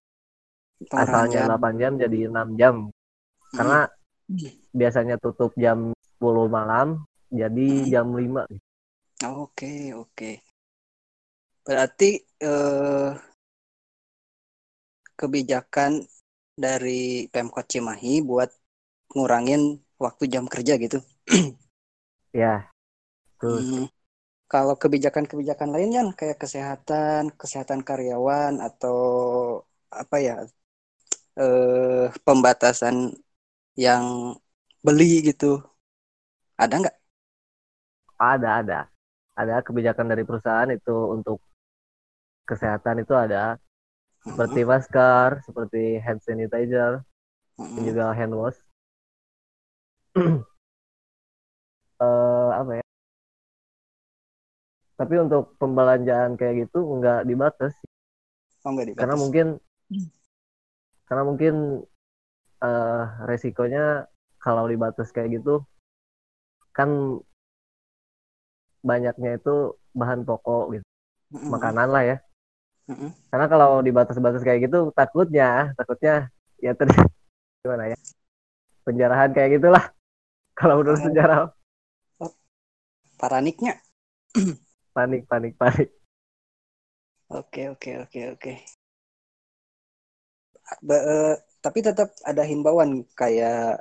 Pengurangan 0.90 1.04
Asalnya 1.04 1.42
jam. 1.46 1.50
8 1.58 1.74
jam 1.82 1.92
jadi 1.98 2.18
6 2.30 2.48
jam. 2.58 2.76
Karena 3.52 3.80
Hmm. 4.32 4.52
biasanya 4.72 5.16
tutup 5.20 5.52
jam 5.60 5.92
10 6.18 6.48
malam, 6.48 7.04
jadi 7.30 7.68
Hmm. 7.68 7.90
jam 7.92 8.08
5. 8.16 8.44
Oke, 9.22 9.94
oke. 9.94 10.32
Berarti 11.62 12.10
eh, 12.42 13.10
kebijakan 15.14 16.02
dari 16.58 17.30
Pemkot 17.30 17.70
Cimahi 17.70 18.26
buat 18.26 18.50
ngurangin 19.14 19.78
waktu 20.02 20.24
jam 20.26 20.50
kerja 20.50 20.78
gitu. 20.82 21.00
Ya, 22.32 22.72
terus 23.44 23.68
Hmm. 23.68 23.92
Kalau 24.52 24.76
kebijakan-kebijakan 24.82 25.70
lainnya 25.76 26.02
kayak 26.20 26.38
kesehatan, 26.44 27.22
kesehatan 27.42 27.82
karyawan 27.88 28.54
atau 28.68 28.98
apa 30.02 30.16
ya 30.28 30.34
eh, 31.40 32.06
pembatasan 32.26 32.96
yang 33.86 34.06
beli 34.86 35.06
gitu, 35.28 35.46
ada 36.58 36.76
nggak? 36.82 36.96
ada, 38.32 38.50
ada. 38.62 38.80
Ada 39.40 39.56
kebijakan 39.68 40.08
dari 40.12 40.24
perusahaan 40.28 40.70
itu 40.78 40.96
untuk 41.16 41.38
kesehatan 42.50 42.98
itu 43.04 43.14
ada. 43.26 43.58
Seperti 44.30 44.62
masker, 44.72 45.30
seperti 45.48 45.82
hand 46.06 46.22
sanitizer, 46.28 46.94
dan 47.74 47.82
Mm-mm. 47.82 47.90
juga 47.90 48.06
hand 48.18 48.34
wash. 48.40 48.60
Tapi 55.02 55.18
untuk 55.18 55.58
pembelanjaan 55.58 56.38
kayak 56.38 56.70
gitu 56.70 56.86
nggak 57.02 57.26
dibatas 57.26 57.74
Oh 58.62 58.70
nggak 58.78 58.94
karena 58.94 59.16
mungkin 59.18 59.48
karena 61.10 61.24
mungkin 61.26 61.54
eh 62.62 63.04
resikonya 63.26 64.06
kalau 64.38 64.70
dibatas 64.70 65.10
kayak 65.10 65.42
gitu 65.42 65.66
kan 66.78 67.18
banyaknya 68.86 69.42
itu 69.42 69.74
bahan 69.98 70.22
pokok 70.22 70.78
gitu, 70.78 70.86
Mm-mm. 71.34 71.50
makanan 71.50 71.90
lah 71.90 72.04
ya. 72.06 72.18
Mm-mm. 72.90 73.10
Karena 73.34 73.46
kalau 73.50 73.82
dibatas-batas 73.82 74.46
kayak 74.46 74.70
gitu 74.70 74.94
takutnya 74.94 75.74
takutnya 75.74 76.30
ya 76.62 76.78
ter 76.78 76.86
gimana 77.66 77.90
ya 77.90 77.98
penjarahan 78.86 79.34
kayak 79.34 79.58
gitulah 79.58 79.90
kalau 80.60 80.78
menurut 80.82 81.02
Oh. 81.02 81.06
sejarah 81.10 81.40
Paraniknya. 83.18 83.82
panik 84.96 85.22
panik 85.30 85.54
panik 85.58 85.90
Oke 87.32 87.72
oke 87.72 87.92
oke 88.04 88.22
oke. 88.36 88.54
Eh, 90.84 91.36
tapi 91.64 91.80
tetap 91.80 92.12
ada 92.28 92.44
himbauan 92.44 93.08
kayak 93.16 93.80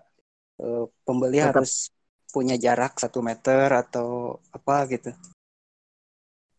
eh, 0.63 0.85
pembeli 1.03 1.43
Tetap. 1.43 1.67
harus 1.67 1.91
punya 2.31 2.55
jarak 2.55 2.95
satu 3.03 3.19
meter 3.27 3.67
atau 3.75 4.39
apa 4.55 4.87
gitu. 4.87 5.11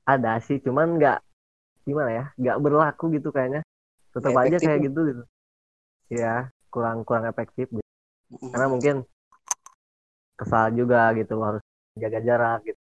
ada 0.06 0.42
sih 0.44 0.58
cuman 0.60 0.98
nggak 0.98 1.20
gimana 1.88 2.10
ya 2.12 2.26
nggak 2.36 2.58
berlaku 2.62 3.16
gitu 3.16 3.30
kayaknya 3.32 3.62
tetap 4.12 4.34
aja 4.36 4.58
kayak 4.60 4.80
ya? 4.82 4.86
gitu 4.90 5.00
gitu 5.10 5.24
ya 6.12 6.34
kurang 6.68 7.08
kurang 7.08 7.26
efektif 7.32 7.72
gitu. 7.72 7.88
Karena 8.52 8.68
mungkin 8.68 8.96
kesal 10.36 10.74
juga 10.76 11.14
gitu 11.16 11.40
harus 11.40 11.64
jaga 11.96 12.20
jarak 12.24 12.60
gitu 12.68 12.82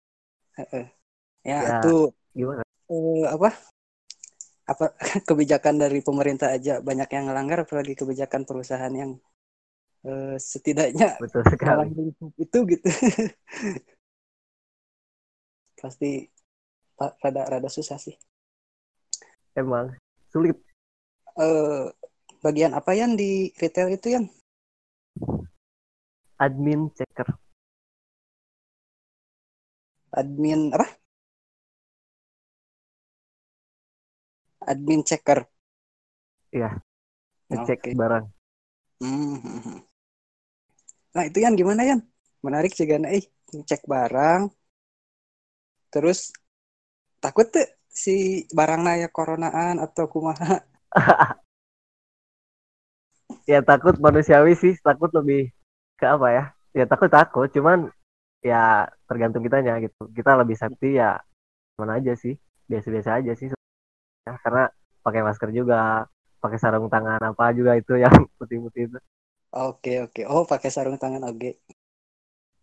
Ya, 1.43 1.59
Ya. 1.59 1.79
itu 1.79 1.93
gimana 2.31 2.63
eh, 2.89 3.25
apa? 3.27 3.49
Apa 4.63 4.95
kebijakan 5.27 5.83
dari 5.83 5.99
pemerintah 5.99 6.55
aja 6.55 6.79
banyak 6.79 7.09
yang 7.11 7.27
ngelanggar 7.27 7.67
apalagi 7.67 7.99
kebijakan 7.99 8.47
perusahaan 8.47 8.93
yang 8.95 9.19
eh, 10.07 10.39
setidaknya 10.39 11.19
betul 11.19 11.43
sekali 11.43 11.91
itu 12.39 12.57
gitu. 12.71 12.87
Pasti 15.83 16.31
pa- 16.95 17.11
rada 17.19 17.43
rada 17.51 17.67
susah 17.67 17.99
sih. 17.99 18.15
emang 19.53 19.93
sulit 20.33 20.57
Eh 21.33 21.89
bagian 22.45 22.77
apa 22.77 22.93
yang 22.93 23.17
di 23.17 23.49
retail 23.57 23.89
itu 23.89 24.13
yang 24.13 24.25
admin 26.37 26.93
checker 26.93 27.25
admin 30.13 30.69
apa? 30.75 31.02
Admin 34.71 35.01
checker. 35.03 35.39
Iya. 36.53 36.69
ngecek 37.49 37.79
Oke. 37.79 37.91
barang 37.93 38.25
Hmm, 39.03 39.35
hmm, 39.43 39.59
hmm. 39.67 39.79
Nah 41.13 41.23
itu 41.27 41.37
yang 41.43 41.55
gimana 41.59 41.81
Yan? 41.83 41.99
Menarik 42.45 42.71
sih 42.71 42.87
kan? 42.87 43.03
Eh 43.07 43.23
cek 43.69 43.83
barang, 43.85 44.49
terus 45.93 46.33
takut 47.23 47.47
tuh 47.53 47.67
si 47.87 48.43
barang 48.49 48.81
naya 48.81 49.07
coronaan 49.13 49.77
atau 49.77 50.09
kumaha? 50.09 50.65
ya 53.51 53.59
takut 53.61 53.95
manusiawi 53.99 54.57
sih 54.57 54.73
takut 54.81 55.11
lebih 55.13 55.51
ke 55.99 56.05
apa 56.07 56.27
ya 56.31 56.43
ya 56.73 56.85
takut 56.89 57.09
takut 57.11 57.47
cuman 57.53 57.91
ya 58.41 58.89
tergantung 59.07 59.45
kitanya 59.45 59.77
gitu 59.83 60.09
kita 60.11 60.35
lebih 60.35 60.57
safety 60.57 60.99
ya 60.99 61.21
mana 61.77 61.99
aja 62.01 62.13
sih 62.17 62.35
biasa-biasa 62.67 63.21
aja 63.21 63.31
sih 63.37 63.47
ya, 64.25 64.33
karena 64.43 64.61
pakai 65.03 65.21
masker 65.27 65.49
juga 65.59 65.75
pakai 66.43 66.57
sarung 66.59 66.87
tangan 66.93 67.21
apa 67.31 67.43
juga 67.57 67.71
itu 67.79 67.93
yang 68.03 68.15
putih-putih 68.39 68.81
itu 68.91 68.97
Oke 69.67 69.91
oke. 70.05 70.21
Oh 70.33 70.43
pakai 70.51 70.69
sarung 70.75 70.97
tangan 71.01 71.23
oke. 71.29 71.49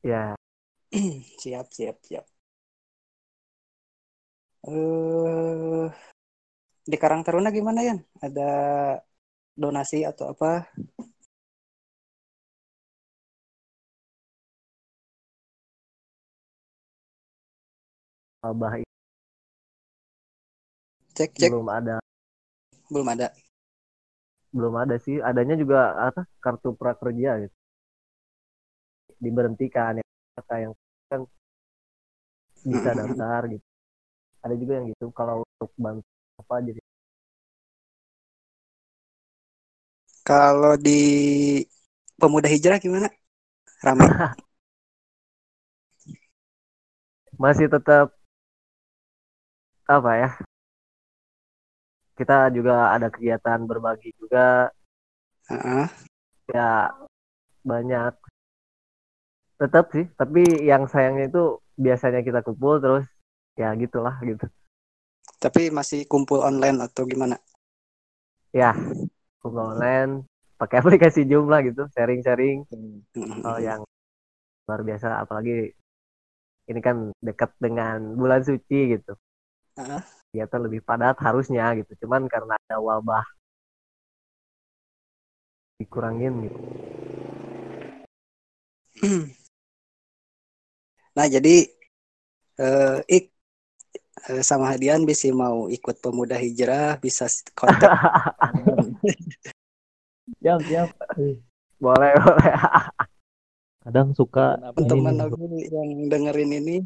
ya 0.02 0.34
siap 1.42 1.66
siap 1.76 1.96
siap. 2.06 2.26
Eh 4.66 5.86
di 6.90 6.96
Karang 7.02 7.22
Taruna 7.26 7.48
gimana 7.56 7.80
Yan? 7.88 7.98
Ada 8.24 8.42
donasi 9.62 10.02
atau 10.10 10.24
apa? 10.32 10.66
wabah 18.42 18.72
ini 18.80 18.89
Cek 21.16 21.30
cek. 21.38 21.50
Belum 21.50 21.68
ada. 21.68 21.96
Belum 22.90 23.08
ada. 23.10 23.28
belum 24.50 24.74
ada 24.82 24.96
sih. 24.98 25.22
Adanya 25.22 25.54
juga 25.54 25.94
apa 25.94 26.26
kartu 26.42 26.74
prakerja 26.74 27.30
gitu. 27.46 27.54
Diberhentikan 29.22 30.00
ya. 30.00 30.04
Kata 30.38 30.54
yang 30.58 30.72
kan 31.10 31.20
bisa 32.66 32.90
daftar 32.98 33.42
gitu. 33.52 33.66
Ada 34.42 34.54
juga 34.58 34.72
yang 34.80 34.86
gitu. 34.90 35.06
Kalau 35.14 35.46
untuk 35.46 35.70
bantu 35.78 36.06
apa 36.40 36.54
jadi 36.66 36.80
Kalau 40.20 40.76
di 40.76 41.00
pemuda 42.20 42.46
hijrah 42.46 42.78
gimana? 42.78 43.08
Ramai. 43.82 44.06
masih 47.40 47.72
tetap 47.72 48.12
apa 49.88 50.12
ya 50.20 50.28
kita 52.20 52.52
juga 52.52 52.92
ada 52.92 53.08
kegiatan 53.08 53.64
berbagi 53.64 54.12
juga 54.20 54.68
Heeh. 55.48 55.88
ya 56.52 56.92
banyak 57.64 58.12
tetap 59.56 59.88
sih 59.96 60.04
tapi 60.20 60.44
yang 60.68 60.84
sayangnya 60.84 61.32
itu 61.32 61.42
biasanya 61.80 62.20
kita 62.20 62.44
kumpul 62.44 62.76
terus 62.76 63.08
ya 63.56 63.72
gitulah 63.72 64.20
gitu 64.20 64.44
Tapi 65.40 65.72
masih 65.72 66.04
kumpul 66.04 66.44
online 66.44 66.84
atau 66.84 67.08
gimana? 67.08 67.40
ya 68.52 68.76
kumpul 69.40 69.72
online 69.72 70.28
pakai 70.60 70.76
aplikasi 70.84 71.24
Zoom 71.24 71.48
lah 71.48 71.64
gitu 71.64 71.88
sharing-sharing 71.96 72.68
hal 73.40 73.56
yang 73.64 73.80
luar 74.68 74.80
biasa 74.84 75.24
apalagi 75.24 75.72
ini 76.68 76.80
kan 76.84 77.10
dekat 77.24 77.50
dengan 77.56 78.14
bulan 78.14 78.44
suci 78.44 78.94
gitu 78.98 79.16
Heeh. 79.80 80.19
Kegiatan 80.30 80.62
lebih 80.62 80.80
padat 80.86 81.18
harusnya 81.18 81.74
gitu. 81.74 82.06
Cuman 82.06 82.30
karena 82.30 82.54
ada 82.54 82.78
wabah 82.78 83.26
dikurangin 85.82 86.46
gitu. 86.46 86.60
Nah, 91.10 91.26
jadi 91.26 91.66
eh, 92.62 92.98
ik 93.10 93.34
eh, 94.30 94.42
sama 94.46 94.70
Hadian 94.70 95.02
bisa 95.02 95.26
mau 95.34 95.66
ikut 95.66 95.98
pemuda 95.98 96.38
hijrah, 96.38 97.02
bisa 97.02 97.26
kontak. 97.58 97.90
Siap, 100.40 100.60
siap. 100.70 100.88
boleh 101.82 102.14
boleh. 102.14 102.54
Kadang 103.84 104.14
suka 104.14 104.54
Teman-teman 104.78 105.18
aku 105.26 105.50
yang 105.66 106.06
dengerin 106.06 106.50
ini, 106.62 106.76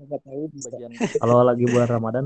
nggak 0.00 0.20
tahu 0.24 0.48
bagian 0.64 0.90
kalau 1.20 1.44
lagi 1.44 1.68
bulan 1.68 1.88
Ramadan 1.92 2.24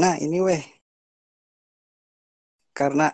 Nah, 0.00 0.14
ini 0.24 0.38
weh. 0.46 0.62
Karena 2.78 3.04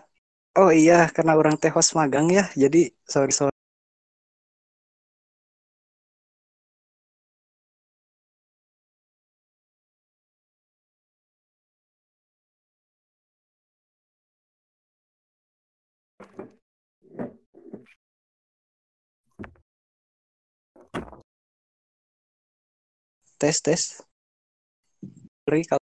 oh 0.61 0.71
iya, 0.81 0.95
karena 1.15 1.33
orang 1.41 1.55
teh 1.61 1.71
magang 1.99 2.27
ya. 2.37 2.43
Jadi 2.63 2.79
sorry 3.13 3.31
sorry. 3.39 3.54
Tes 23.45 23.61
tes. 23.61 24.01
Sorry 25.45 25.61
kalau 25.69 25.85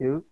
yuk 0.00 0.24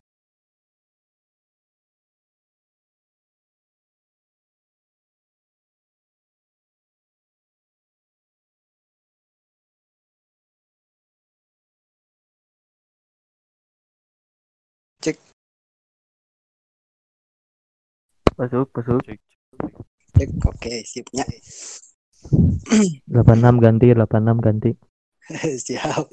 cek 15.05 15.21
masuk 18.41 18.73
masuk 18.73 19.05
cek 19.05 19.21
cek 20.17 20.31
oke 20.49 20.73
sipnya. 20.89 21.29
86 23.05 23.61
ganti 23.61 23.93
86 23.93 24.41
ganti. 24.41 24.88
Siap. 25.65 26.09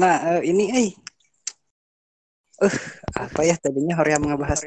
Nah, 0.00 0.16
eh, 0.36 0.40
ini 0.50 0.64
eh 0.80 0.88
eh 2.66 2.74
apa 3.24 3.40
ya 3.48 3.54
tadinya 3.62 3.94
Hoream 3.98 4.22
ngebahas 4.28 4.60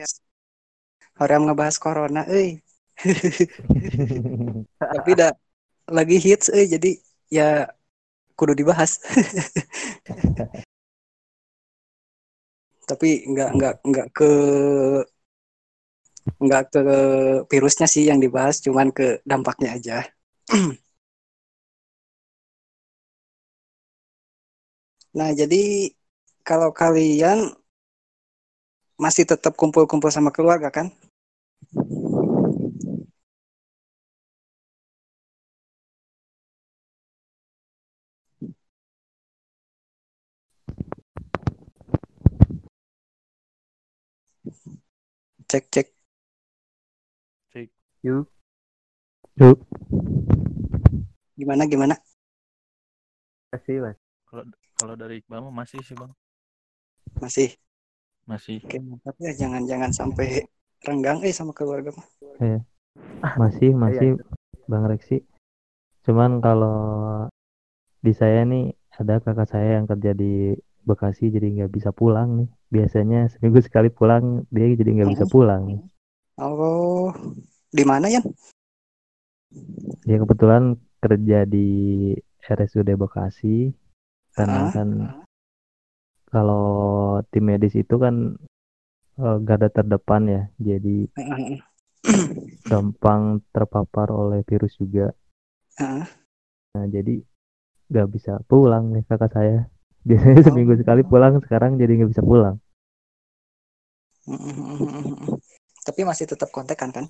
Hoream 1.19 1.41
ngebahas 1.45 1.75
corona 1.83 2.21
eh 2.39 2.49
tapi 4.79 5.11
dah 5.19 5.31
lagi 5.97 6.17
hits 6.25 6.47
eh 6.53 6.65
jadi 6.73 6.89
ya 7.31 7.47
kudu 8.39 8.53
dibahas. 8.57 8.99
tapi 12.89 13.09
nggak 13.31 13.49
nggak 13.57 13.73
nggak 13.89 14.07
ke 14.17 14.29
nggak 16.45 16.63
ke 16.73 16.81
virusnya 17.51 17.87
sih 17.93 18.03
yang 18.09 18.19
dibahas 18.23 18.55
cuman 18.65 18.87
ke 18.97 19.05
dampaknya 19.29 19.69
aja. 19.77 19.95
Nah, 25.15 25.31
jadi 25.31 25.95
kalau 26.47 26.69
kalian 26.75 27.39
masih 29.03 29.23
tetap 29.31 29.53
kumpul-kumpul 29.59 30.11
sama 30.11 30.31
keluarga 30.35 30.67
kan? 30.77 30.87
Cek 45.49 45.65
cek. 45.73 45.87
cek 47.51 47.69
yuk 48.03 48.27
Yuk, 49.39 49.59
Gimana 51.37 51.63
gimana? 51.67 51.95
masih 53.51 53.77
mas 53.83 53.97
kalau 54.27 54.43
kalau 54.75 54.93
dari 54.99 55.23
Iqbal 55.23 55.47
masih 55.51 55.79
sih 55.81 55.95
bang 55.95 56.11
Masih. 57.19 57.49
masih 58.25 58.59
Oke, 58.65 58.81
mantap 58.81 59.15
ya. 59.21 59.31
Jangan-jangan 59.37 59.91
sampai 59.93 60.43
renggang 60.83 61.21
eh 61.21 61.31
sama 61.31 61.53
keluarga 61.53 61.93
mah. 61.93 62.07
masih 63.37 63.71
masih 63.77 64.17
Bang 64.65 64.89
Reksi. 64.89 65.21
Cuman 66.03 66.41
kalau 66.41 66.77
di 68.01 68.13
saya 68.13 68.41
nih 68.43 68.73
ada 68.97 69.21
kakak 69.21 69.49
saya 69.49 69.77
yang 69.79 69.85
kerja 69.85 70.11
di 70.17 70.57
Bekasi 70.85 71.33
jadi 71.33 71.49
nggak 71.49 71.71
bisa 71.73 71.89
pulang 71.89 72.45
nih. 72.45 72.49
Biasanya 72.69 73.29
seminggu 73.29 73.61
sekali 73.61 73.89
pulang 73.89 74.45
dia 74.53 74.69
jadi 74.73 74.91
nggak 75.01 75.11
bisa 75.17 75.25
pulang 75.25 75.65
nih. 75.65 75.79
Oh, 76.41 77.09
di 77.71 77.83
mana 77.87 78.09
ya? 78.11 78.21
Dia 80.05 80.17
kebetulan 80.21 80.77
kerja 81.01 81.45
di 81.47 81.67
RSUD 82.45 82.89
Bekasi 82.97 83.84
karena 84.35 84.59
Ah, 84.67 84.71
kan 84.75 84.89
kalau 86.33 86.65
tim 87.31 87.43
medis 87.47 87.73
itu 87.81 87.95
kan 88.03 88.15
eh, 89.23 89.37
garda 89.47 89.69
terdepan 89.71 90.21
ya, 90.35 90.41
jadi 90.59 91.07
gampang 92.69 93.21
terpapar 93.53 94.07
oleh 94.21 94.41
virus 94.49 94.73
juga. 94.81 95.13
Ah. 95.79 96.05
Nah, 96.75 96.85
jadi 96.91 97.23
nggak 97.91 98.07
bisa 98.15 98.33
pulang 98.49 98.91
nih 98.93 99.03
kakak 99.09 99.31
saya. 99.37 99.59
Biasanya 100.07 100.41
Oh. 100.41 100.45
seminggu 100.45 100.73
sekali 100.77 101.01
pulang, 101.01 101.33
sekarang 101.45 101.71
jadi 101.81 101.91
nggak 101.97 102.11
bisa 102.13 102.23
pulang. 102.25 102.55
Tapi 105.85 106.01
masih 106.01 106.25
tetap 106.25 106.49
kontekan 106.49 106.89
kan? 106.89 107.05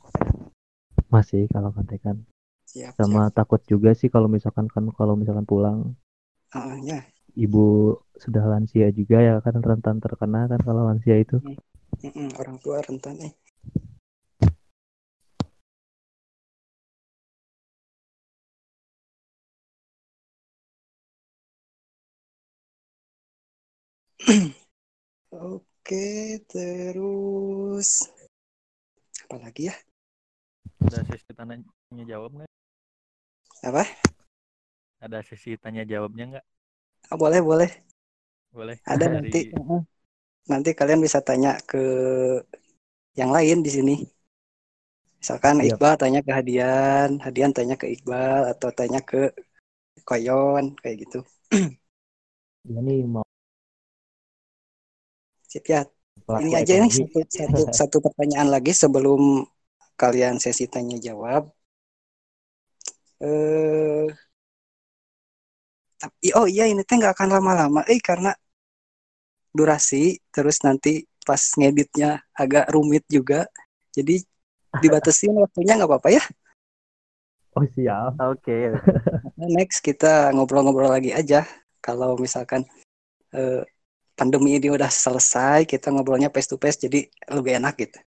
Masih 1.14 1.48
kalau 1.54 1.72
kontekan. 1.72 2.28
Siap, 2.68 2.94
Sama 3.00 3.32
takut 3.38 3.62
juga 3.72 3.92
sih 3.96 4.10
kalau 4.12 4.28
misalkan 4.36 4.68
kan 4.72 4.86
kalau 4.98 5.16
misalkan 5.20 5.48
pulang, 5.48 5.96
siap. 6.52 6.56
Ah, 6.56 6.76
ya. 6.84 7.00
Ibu 7.36 7.96
sudah 8.24 8.44
lansia 8.52 8.88
juga 8.96 9.18
ya 9.28 9.36
kan 9.46 9.56
rentan 9.60 9.98
terkena 10.04 10.48
kan 10.52 10.60
kalau 10.64 10.82
lansia 10.88 11.16
itu. 11.20 11.38
Mm-mm, 12.04 12.30
orang 12.42 12.58
tua 12.64 12.78
rentan 12.84 13.16
eh. 13.28 13.34
Oke, 25.36 26.40
terus 26.48 27.90
apa 29.26 29.36
lagi 29.44 29.70
ya? 29.70 29.76
ada 30.86 31.02
sesi 31.08 31.32
tanya 31.36 31.58
jawab 32.12 32.32
nggak 32.38 32.52
Apa? 33.66 33.84
ada 35.06 35.20
sesi 35.28 35.58
tanya 35.62 35.84
jawabnya 35.86 36.24
nggak 36.32 36.46
boleh, 37.14 37.42
boleh. 37.42 37.70
boleh 38.56 38.78
Ada 38.86 39.06
Dari- 39.06 39.14
nanti. 39.14 39.40
Heeh. 39.54 39.82
Nanti 40.52 40.70
kalian 40.80 41.02
bisa 41.06 41.20
tanya 41.26 41.58
ke 41.70 41.82
yang 43.20 43.32
lain 43.36 43.58
di 43.66 43.72
sini. 43.72 43.96
Misalkan 45.20 45.56
Siap. 45.60 45.68
Iqbal 45.70 45.94
tanya 46.02 46.20
ke 46.26 46.32
Hadian, 46.38 47.10
Hadian 47.26 47.52
tanya 47.58 47.76
ke 47.82 47.86
Iqbal 47.96 48.42
atau 48.54 48.70
tanya 48.80 49.00
ke 49.10 49.22
Koyon 50.10 50.66
kayak 50.82 50.98
gitu. 51.04 51.20
Nih 52.86 53.02
mau 53.14 53.26
Sip 55.52 55.66
ya. 55.74 55.82
pelaku 56.26 56.46
Ini 56.46 56.52
aja 56.60 56.74
nih 56.84 56.92
satu, 56.92 57.20
satu, 57.38 57.62
satu 57.80 57.98
pertanyaan 58.06 58.50
lagi 58.56 58.72
sebelum 58.76 59.22
kalian 60.02 60.36
sesi 60.44 60.66
tanya 60.74 60.98
jawab. 61.08 61.44
Eh, 63.22 64.06
oh 66.36 66.48
iya 66.50 66.66
ini 66.70 66.82
teh 66.84 66.98
nggak 66.98 67.14
akan 67.16 67.30
lama-lama, 67.40 67.82
eh 67.88 68.00
karena 68.02 68.32
durasi 69.56 70.20
terus 70.34 70.60
nanti 70.66 71.08
pas 71.24 71.40
ngeditnya 71.56 72.22
agak 72.36 72.70
rumit 72.74 73.06
juga, 73.08 73.48
jadi 73.96 74.22
dibatasin 74.84 75.36
waktunya 75.38 75.78
nggak 75.80 75.90
apa-apa 75.90 76.10
ya. 76.14 76.24
Oh 77.56 77.64
siap. 77.64 78.20
Oke. 78.20 78.76
Nah, 79.40 79.50
next 79.56 79.80
kita 79.80 80.36
ngobrol-ngobrol 80.36 80.92
lagi 80.92 81.16
aja. 81.16 81.48
Kalau 81.80 82.20
misalkan 82.20 82.68
eh, 83.32 83.64
pandemi 84.20 84.60
ini 84.60 84.68
udah 84.68 84.92
selesai, 84.92 85.64
kita 85.64 85.88
ngobrolnya 85.88 86.28
face 86.28 86.52
to 86.52 86.60
face, 86.60 86.76
jadi 86.76 87.08
lebih 87.32 87.64
enak 87.64 87.80
gitu. 87.80 88.00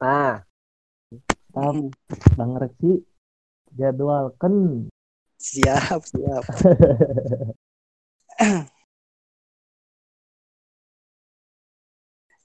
Nah, 0.00 0.40
Tetap 1.52 1.76
Hmm, 1.76 1.92
Bang 2.32 2.56
Reksi 2.56 3.04
jadwalkan. 3.76 4.88
Siap, 5.48 6.00
siap. 6.10 6.44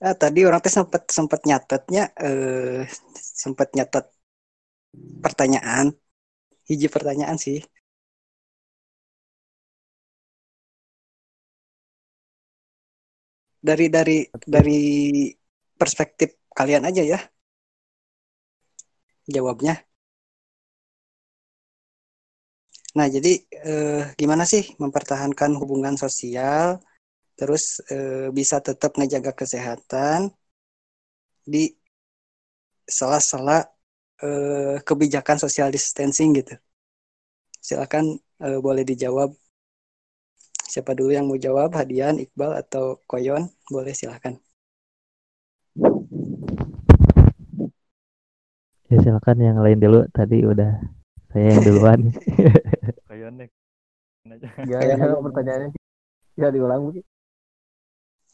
Ah, 0.07 0.13
tadi 0.21 0.39
orang 0.47 0.61
teh 0.63 0.73
sempat 0.77 1.01
sempat 1.17 1.41
nyatetnya 1.49 2.01
eh 2.25 2.81
sempat 3.43 3.67
nyatet 3.77 4.05
pertanyaan. 5.23 5.87
Hiji 6.69 6.87
pertanyaan 6.95 7.37
sih. 7.45 7.59
Dari 13.67 13.85
dari 13.95 14.17
dari 14.53 14.79
perspektif 15.79 16.29
kalian 16.57 16.83
aja 16.89 17.03
ya 17.11 17.19
jawabnya. 19.27 19.86
Nah, 22.97 23.05
jadi 23.05 23.33
eh, 23.69 24.03
gimana 24.17 24.41
sih 24.49 24.73
mempertahankan 24.81 25.53
hubungan 25.61 25.93
sosial 26.01 26.81
terus 27.37 27.77
eh, 27.93 28.33
bisa 28.33 28.57
tetap 28.57 28.97
ngejaga 28.97 29.37
kesehatan 29.37 30.33
di 31.45 31.77
sela-sela 32.89 33.69
eh, 34.25 34.81
kebijakan 34.81 35.37
social 35.37 35.69
distancing 35.69 36.33
gitu. 36.41 36.57
Silakan 37.61 38.17
eh, 38.41 38.57
boleh 38.57 38.81
dijawab. 38.81 39.29
Siapa 40.67 40.97
dulu 40.97 41.13
yang 41.13 41.29
mau 41.29 41.37
jawab? 41.37 41.77
Hadian, 41.77 42.17
Iqbal, 42.17 42.51
atau 42.57 42.99
Koyon? 43.05 43.45
Boleh 43.69 43.93
silakan. 43.93 44.41
Ya 48.89 48.97
silakan 49.05 49.37
yang 49.37 49.57
lain 49.61 49.79
dulu. 49.79 50.09
Tadi 50.11 50.43
udah 50.43 50.96
saya 51.31 51.45
yang 51.51 51.61
duluan. 51.63 51.99
Kayak 53.09 53.29
nek 53.35 53.49
ya, 54.67 54.77
Kayak- 54.79 54.99
ya 54.99 55.19
pertanyaannya 55.19 55.69
ya 56.37 56.47
diulang 56.53 56.81
mungkin. 56.91 57.03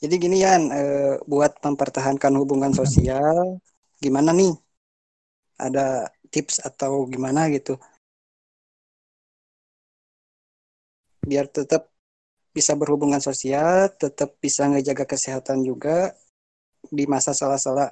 Jadi 0.04 0.16
gini 0.20 0.44
Yan, 0.44 0.68
eh, 0.68 1.16
buat 1.24 1.64
mempertahankan 1.64 2.36
hubungan 2.36 2.76
sosial, 2.76 3.56
gimana 4.04 4.36
nih? 4.36 4.52
Ada 5.56 6.12
tips 6.28 6.60
atau 6.60 7.08
gimana 7.08 7.48
gitu? 7.56 7.80
Biar 11.24 11.48
tetap 11.48 11.88
bisa 12.52 12.76
berhubungan 12.76 13.24
sosial, 13.24 13.96
tetap 13.96 14.36
bisa 14.44 14.68
ngejaga 14.68 15.08
kesehatan 15.08 15.64
juga 15.64 16.12
di 16.92 17.08
masa 17.08 17.32
sela-sela 17.32 17.88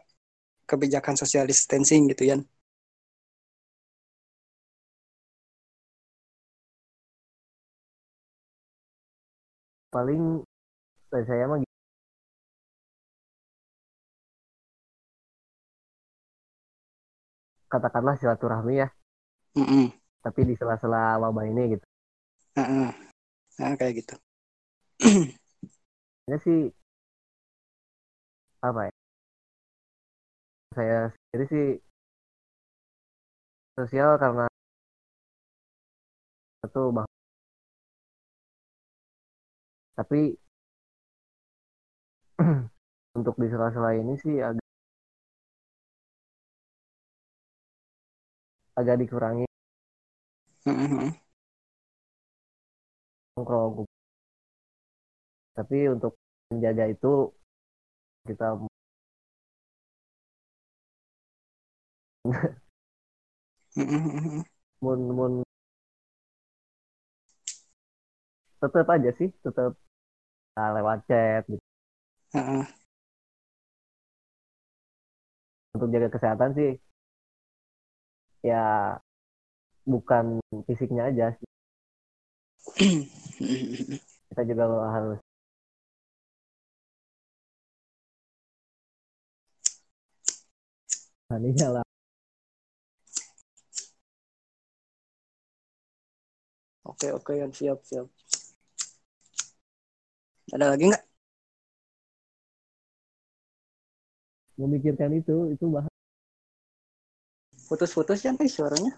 kebijakan 0.67 1.15
social 1.15 1.47
distancing 1.47 2.11
gitu 2.11 2.27
Yan. 2.27 2.43
Paling 9.91 10.23
saya 11.11 11.45
mah 11.51 11.59
katakanlah 17.71 18.15
silaturahmi 18.19 18.73
ya, 18.83 18.87
Mm-mm. 19.59 19.91
tapi 20.23 20.41
di 20.47 20.55
sela-sela 20.59 21.19
wabah 21.23 21.45
ini 21.47 21.75
gitu. 21.75 21.85
Heeh. 22.59 22.89
Nah, 23.59 23.73
kayak 23.79 24.03
gitu. 24.03 24.15
Ini 26.27 26.37
sih 26.45 26.59
apa 28.61 28.81
ya? 28.87 28.91
Saya 30.75 31.11
sendiri 31.15 31.45
sih 31.51 31.65
sosial 33.75 34.11
karena 34.21 34.45
itu 36.65 36.81
bang. 36.95 37.10
Tapi 39.95 40.35
untuk 43.17 43.35
di 43.41 43.47
sela-sela 43.51 43.91
ini 44.01 44.13
sih 44.23 44.35
agak 44.43 44.65
agak 48.79 48.99
dikurangi 49.01 49.45
Mm-mm. 50.67 51.13
nongkrong. 53.35 53.85
Tapi 55.55 55.77
untuk 55.95 56.13
menjaga 56.51 56.85
itu 56.91 57.11
kita 58.27 58.47
Mm-mm. 63.77 64.43
mun 64.83 64.99
mun 65.17 65.33
tetap 68.61 68.87
aja 68.95 69.09
sih 69.19 69.29
tetap 69.45 69.71
ah, 70.59 70.69
lewat 70.77 70.99
chat 71.09 71.43
gitu. 71.51 71.63
Heeh. 72.33 72.65
untuk 75.75 75.87
jaga 75.93 76.09
kesehatan 76.15 76.49
sih 76.57 76.71
ya 78.43 78.97
bukan 79.91 80.25
fisiknya 80.65 81.03
aja 81.09 81.25
sih. 81.37 81.47
kita 84.29 84.41
juga 84.49 84.63
harus 84.95 85.19
aninya 91.33 91.67
lah 91.79 91.85
Oke, 96.89 97.07
oke, 97.17 97.33
Yan. 97.39 97.51
Siap, 97.53 97.79
siap. 97.89 98.07
Ada 100.51 100.75
lagi 100.75 100.85
nggak? 100.91 101.03
memikirkan 104.61 105.09
itu 105.17 105.49
itu 105.49 105.65
bahas 105.73 105.89
Putus-putus 107.65 108.19
Yan, 108.27 108.35
eh, 108.37 108.51
suaranya. 108.51 108.93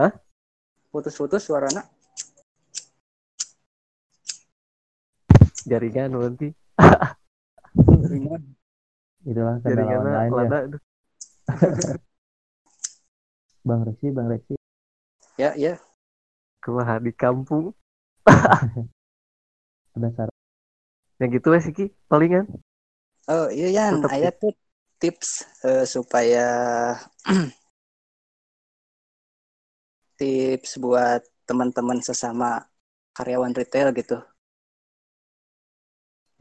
Hah? 0.00 0.12
Putus-putus 0.88 1.44
suaranya. 1.44 1.84
jaringan 5.66 6.14
nanti 6.14 6.54
Itulah 9.26 9.58
kendala 9.58 9.98
online 9.98 10.30
ya. 10.30 10.78
Bang 13.66 13.82
Reksi, 13.82 14.14
Bang 14.14 14.30
Reksi. 14.30 14.54
Ya, 15.34 15.58
ya. 15.58 15.74
kumaha 16.62 17.02
di 17.02 17.10
kampung 17.10 17.74
Ada 19.96 20.08
saran 20.12 20.36
yang 21.16 21.30
gitu 21.32 21.48
wes 21.52 21.66
Ki 21.72 21.84
palingan 22.12 22.44
Oh 23.26 23.48
iya 23.50 23.68
Yan, 23.76 23.94
ayat 24.06 24.38
tuh 24.38 24.52
tips 25.02 25.42
eh, 25.66 25.82
supaya 25.82 26.46
tips 30.20 30.78
buat 30.84 31.22
teman-teman 31.48 31.98
sesama 32.04 32.64
karyawan 33.16 33.52
retail 33.56 33.88
gitu. 33.96 34.16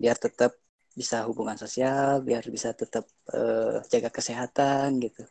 Biar 0.01 0.17
tetap 0.19 0.51
bisa 0.99 1.23
hubungan 1.27 1.57
sosial, 1.59 2.21
biar 2.27 2.43
bisa 2.55 2.69
tetap 2.75 3.07
eh, 3.33 3.81
jaga 3.91 4.09
kesehatan 4.11 4.99
gitu. 5.03 5.23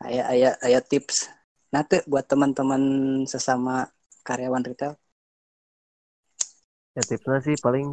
Ayat 0.00 0.26
ayat 0.32 0.54
ayat 0.66 0.84
tips. 0.88 1.28
Nah 1.72 1.82
tuh 1.84 2.00
buat 2.10 2.24
teman-teman 2.24 2.82
sesama 3.28 3.86
karyawan 4.26 4.64
retail. 4.64 4.96
Ya 6.96 7.02
tipsnya 7.08 7.38
sih 7.46 7.56
paling 7.64 7.86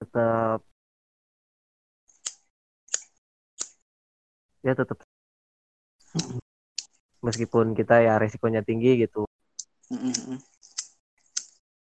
tetap 0.00 0.60
ya 4.66 4.72
tetap 4.78 4.98
meskipun 7.24 7.66
kita 7.78 7.94
ya 8.06 8.14
resikonya 8.22 8.60
tinggi 8.68 8.90
gitu. 9.02 9.24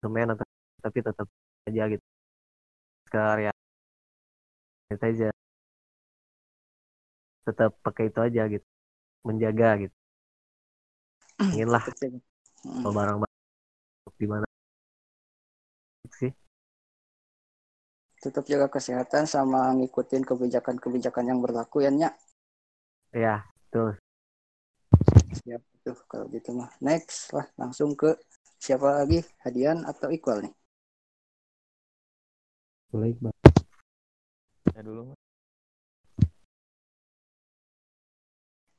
Lumayan 0.02 0.34
atau 0.34 0.46
tapi 0.84 0.98
tetap 1.02 1.26
aja 1.66 1.82
gitu. 1.92 2.04
Sekarang 3.06 3.50
ya. 3.50 3.52
Sanitizer 4.86 5.34
tetap 7.46 7.70
pakai 7.84 8.10
itu 8.10 8.18
aja 8.26 8.42
gitu. 8.54 8.66
Menjaga 9.26 9.68
gitu. 9.82 9.96
Inginlah 11.52 11.82
Mm. 12.64 12.82
kalau 12.82 12.94
barang-barang 12.94 13.34
di 14.16 14.26
mana 14.30 14.46
sih 16.16 16.32
tetap 18.24 18.48
jaga 18.48 18.72
kesehatan 18.72 19.28
sama 19.28 19.76
ngikutin 19.76 20.24
kebijakan-kebijakan 20.24 21.24
yang 21.28 21.38
berlaku 21.44 21.84
ya 21.84 21.92
Nyak. 21.92 22.14
ya 23.12 23.44
tuh 23.68 23.92
Siap 25.36 25.62
tuh 25.84 25.98
kalau 26.10 26.26
gitu 26.32 26.50
mah. 26.56 26.70
Next 26.80 27.30
lah 27.36 27.46
langsung 27.60 27.92
ke 27.94 28.16
siapa 28.58 29.04
lagi? 29.04 29.20
Hadian 29.44 29.84
atau 29.84 30.08
Iqbal 30.10 30.48
nih? 30.48 30.54
Boleh 32.90 33.12
Iqbal. 33.12 33.34
saya 34.72 34.82
dulu 34.82 35.12
Mas. 35.12 35.20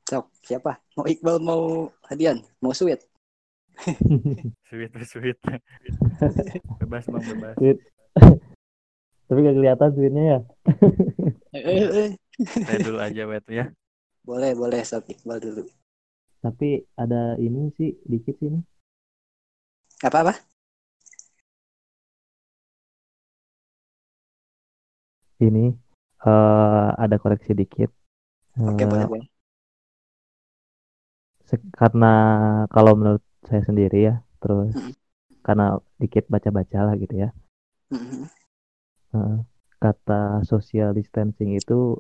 Sok, 0.08 0.26
siapa? 0.44 0.80
Mau 0.96 1.06
Iqbal 1.08 1.38
mau 1.44 1.92
Hadian? 2.08 2.40
Mau 2.64 2.72
Sweet? 2.72 3.17
Sweet 4.68 4.92
sweet 5.06 5.38
bebas 6.82 7.04
bang 7.06 7.24
bebas 7.36 7.56
Sweet. 7.62 7.78
Tapi 9.28 9.44
gak 9.44 9.58
kelihatan 9.60 9.90
sweetnya 9.92 10.24
ya. 10.24 10.40
Eh, 11.52 11.62
eh, 11.62 11.88
eh. 11.90 12.10
saya 12.64 12.80
dulu 12.80 13.00
aja 13.02 13.24
wet 13.28 13.46
ya 13.50 13.66
Boleh, 14.28 14.52
boleh 14.56 14.84
sok 14.84 15.08
Iqbal 15.08 15.40
dulu. 15.40 15.64
Tapi 16.44 16.84
ada 17.00 17.40
ini 17.40 17.72
sih 17.80 17.96
dikit 18.04 18.36
sih 18.40 18.52
ini. 18.52 18.60
Apa-apa? 20.04 20.36
Ini 25.38 25.70
eh 26.28 26.90
ada 26.98 27.16
koreksi 27.22 27.54
dikit. 27.56 27.90
Oke, 28.58 28.84
Eh, 28.84 28.90
boleh, 28.90 29.06
boleh. 29.08 29.28
karena 31.72 32.12
kalau 32.68 32.92
menurut 33.00 33.24
saya 33.48 33.64
sendiri 33.64 34.00
ya, 34.04 34.16
terus 34.38 34.76
Mm. 34.76 34.94
karena 35.42 35.66
dikit 35.96 36.28
baca-baca 36.28 36.80
lah 36.84 36.96
gitu 36.96 37.16
ya. 37.18 37.30
Mm-mm. 37.88 38.28
eh, 39.16 39.38
kata 39.78 40.44
social 40.44 40.92
distancing 40.92 41.56
itu 41.56 41.96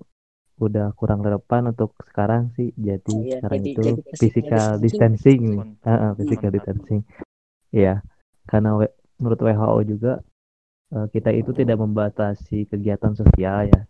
udah 0.57 0.91
kurang 0.93 1.21
relevan 1.21 1.71
untuk 1.71 1.93
sekarang 2.03 2.51
sih. 2.53 2.73
Jadi 2.75 3.13
Oh, 3.13 3.23
iya. 3.23 3.39
sekarang 3.39 3.59
Jadi- 3.61 3.71
itu 3.71 3.81
jadi 3.81 4.01
physical 4.03 4.17
physical 4.19 4.65
distancing. 4.81 5.41
distancing. 5.55 5.85
Ah, 5.85 5.91
ah, 5.93 6.11
physical 6.13 6.49
Kontak. 6.49 6.55
distancing. 6.59 7.01
Iya, 7.69 7.93
karena 8.43 8.69
W- 8.75 8.95
menurut 9.15 9.39
WHO 9.39 9.79
juga 9.87 10.13
eh, 10.87 11.07
kita 11.11 11.29
itu 11.31 11.51
tidak 11.51 11.77
membatasi 11.77 12.63
kegiatan 12.65 13.11
sosial 13.11 13.67
ya. 13.67 13.81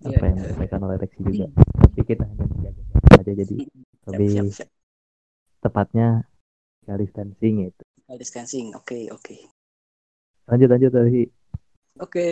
Iya, 0.00 0.12
Apa 0.12 0.24
yang 0.24 0.36
iya. 0.36 0.42
disampaikan 0.44 0.80
oleh 0.84 0.96
Reksi 1.00 1.20
juga. 1.20 1.46
Tapi 1.80 2.00
kita 2.04 2.24
hanya 2.24 2.44
menjaga 2.44 2.82
aja 3.16 3.32
jadi 3.34 3.56
Siap, 3.58 4.08
lebih 4.08 4.28
siap, 4.30 4.46
siap. 4.52 4.68
tepatnya 5.60 6.08
physical 6.84 6.98
distancing 7.00 7.56
itu. 7.72 7.82
Physical 7.96 8.18
distancing. 8.22 8.66
Oke, 8.80 8.98
oke. 9.16 9.36
Lanjut 10.48 10.68
lanjut 10.72 10.92
tadi. 10.92 11.22
Oke, 12.04 12.24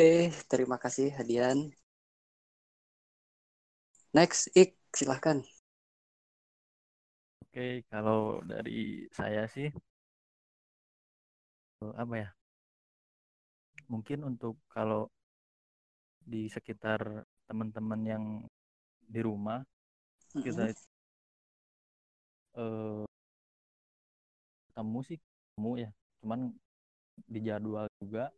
terima 0.50 0.76
kasih 0.82 1.08
Hadian. 1.18 1.58
Next, 4.14 4.48
Ik, 4.56 4.78
silahkan. 4.96 5.44
Oke, 7.42 7.84
kalau 7.92 8.40
dari 8.50 9.06
saya 9.18 9.42
sih 9.54 9.68
apa 11.96 12.14
ya? 12.22 12.28
Mungkin 13.92 14.18
untuk 14.30 14.54
kalau 14.74 15.02
di 16.32 16.42
sekitar 16.54 17.00
teman-teman 17.46 18.00
yang 18.12 18.24
di 19.14 19.20
rumah 19.22 19.60
kita 20.42 20.62
Mm-mm. 20.62 20.72
itu, 20.72 20.84
eh 22.56 23.04
ketemu 24.72 24.98
sih 25.04 25.18
ketemu 25.20 25.72
ya, 25.84 25.90
cuman 26.24 26.40
di 27.28 27.40
jadwal 27.44 27.86
juga, 28.00 28.32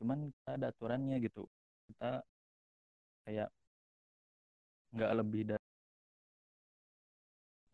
cuman 0.00 0.18
kita 0.32 0.50
ada 0.56 0.66
aturannya 0.72 1.16
gitu. 1.22 1.44
Kita 1.92 2.24
kayak 3.24 3.48
nggak 4.94 5.12
lebih 5.20 5.42
dari 5.48 5.64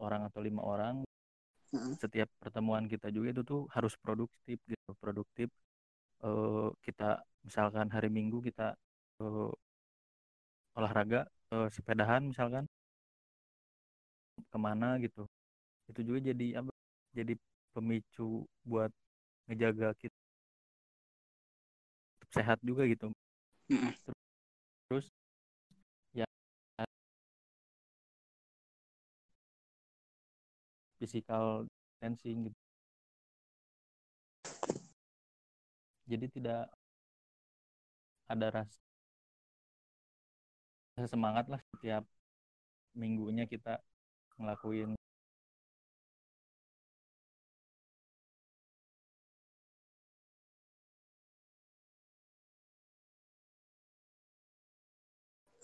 orang 0.03 0.23
atau 0.29 0.41
lima 0.43 0.63
orang. 0.63 0.97
Setiap 2.03 2.29
pertemuan 2.43 2.87
kita 2.87 3.09
juga 3.11 3.29
itu 3.35 3.43
tuh 3.43 3.61
harus 3.75 3.95
produktif 3.99 4.59
gitu 4.71 4.91
produktif. 5.03 5.49
Eh, 6.25 6.69
kita 6.87 7.23
misalkan 7.47 7.89
hari 7.95 8.09
Minggu 8.13 8.39
kita 8.45 8.75
eh, 9.23 9.51
olahraga 10.79 11.21
eh, 11.55 11.69
sepedahan 11.75 12.23
misalkan. 12.31 12.65
Ke 14.51 14.59
mana 14.67 14.89
gitu. 15.05 15.23
Itu 15.91 16.01
juga 16.09 16.21
jadi 16.31 16.47
apa 16.61 16.74
jadi 17.17 17.35
pemicu 17.75 18.45
buat 18.69 18.91
ngejaga 19.49 19.95
kita 20.03 20.19
tetap 22.19 22.31
sehat 22.35 22.59
juga 22.65 22.83
gitu 22.91 23.11
Mm-mm. 23.71 23.93
terus 24.89 25.07
ya 26.15 26.27
physical 30.99 31.67
distancing 32.01 32.51
gitu 32.51 32.59
jadi 36.09 36.27
tidak 36.33 36.63
ada 38.29 38.47
rasa 38.53 38.79
rasa 40.95 41.09
semangat 41.15 41.45
lah 41.53 41.61
setiap 41.75 42.03
minggunya 42.95 43.45
kita 43.51 43.79
ngelakuin 44.41 44.95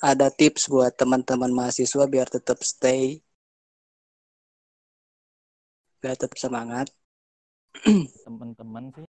Ada 0.00 0.32
tips 0.32 0.72
buat 0.72 0.96
teman-teman 0.96 1.52
mahasiswa 1.52 2.04
biar 2.08 2.24
tetap 2.24 2.64
stay, 2.64 3.20
biar 6.00 6.16
tetap 6.16 6.40
semangat. 6.40 6.88
teman-teman 8.24 8.84
sih 8.96 9.06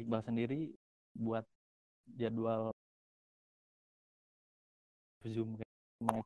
Iqbal 0.00 0.22
sendiri 0.24 0.72
buat 1.12 1.44
jadwal 2.16 2.72
Zoom 5.28 5.60
kayak 5.60 6.24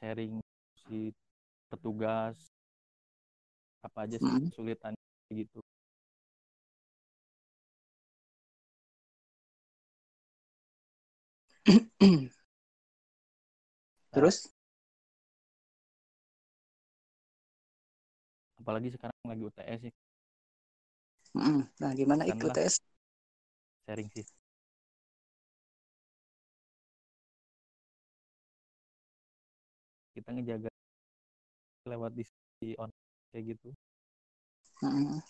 sharing 0.00 0.34
si 0.86 1.12
petugas 1.70 2.36
apa 3.86 3.98
aja 4.04 4.16
sih 4.18 4.30
Mm. 4.32 4.50
kesulitannya 4.50 5.02
gitu 5.32 5.58
Terus, 14.10 14.48
apalagi 18.60 18.88
sekarang 18.94 19.16
lagi 19.30 19.42
UTS 19.48 19.80
sih 19.88 19.92
Mm-mm. 21.36 21.58
nah 21.80 21.92
gimana 21.98 22.22
Ik 22.30 22.36
lah. 22.48 22.58
UTS? 22.58 22.74
sharing 23.86 24.10
sih 24.14 24.26
kita 30.14 30.30
ngejaga 30.34 30.68
lewat 31.90 32.12
di, 32.18 32.24
di 32.60 32.70
on 32.82 32.90
kayak 33.32 33.44
gitu 33.56 33.68
Mm-mm. 34.82 35.22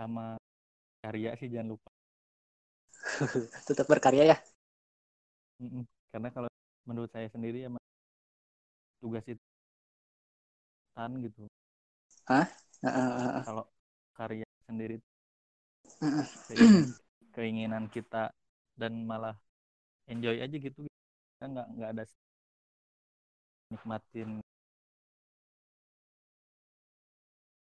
Sama 0.00 0.40
karya 1.04 1.30
sih 1.40 1.48
jangan 1.52 1.68
lupa. 1.76 1.90
Tetap 3.68 3.86
berkarya 3.90 4.24
ya. 4.32 4.36
Mm-mm. 5.60 5.84
karena 6.08 6.28
kalau 6.32 6.48
menurut 6.88 7.10
saya 7.12 7.28
sendiri 7.28 7.68
emang 7.68 7.82
tugas 9.00 9.24
itu 9.28 9.40
tan 10.94 11.12
gitu. 11.24 11.42
Heeh. 12.28 12.46
kalau 13.44 13.64
karya 14.16 14.46
sendiri 14.68 14.96
keinginan, 17.34 17.84
kita 17.92 18.30
dan 18.80 18.92
malah 19.06 19.36
enjoy 20.10 20.36
aja 20.40 20.56
gitu 20.56 20.80
kita 21.36 21.44
nggak 21.52 21.66
nggak 21.76 21.90
ada 21.96 22.04
nikmatin 23.70 24.30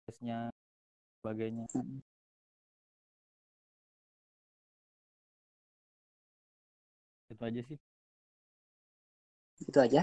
prokesnya 0.05 0.37
sebagainya 1.19 1.65
itu 7.41 7.49
aja 7.49 7.61
sih 7.69 7.77
Itu 9.69 9.77
aja. 9.81 10.01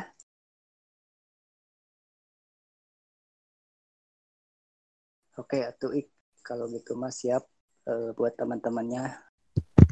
Oke, 5.39 5.59
atuh 5.71 5.93
Ik. 5.99 6.07
Kalau 6.47 6.65
gitu 6.75 6.91
mah 6.99 7.13
siap 7.21 7.43
eh, 7.91 8.11
buat 8.19 8.35
teman-temannya, 8.41 9.05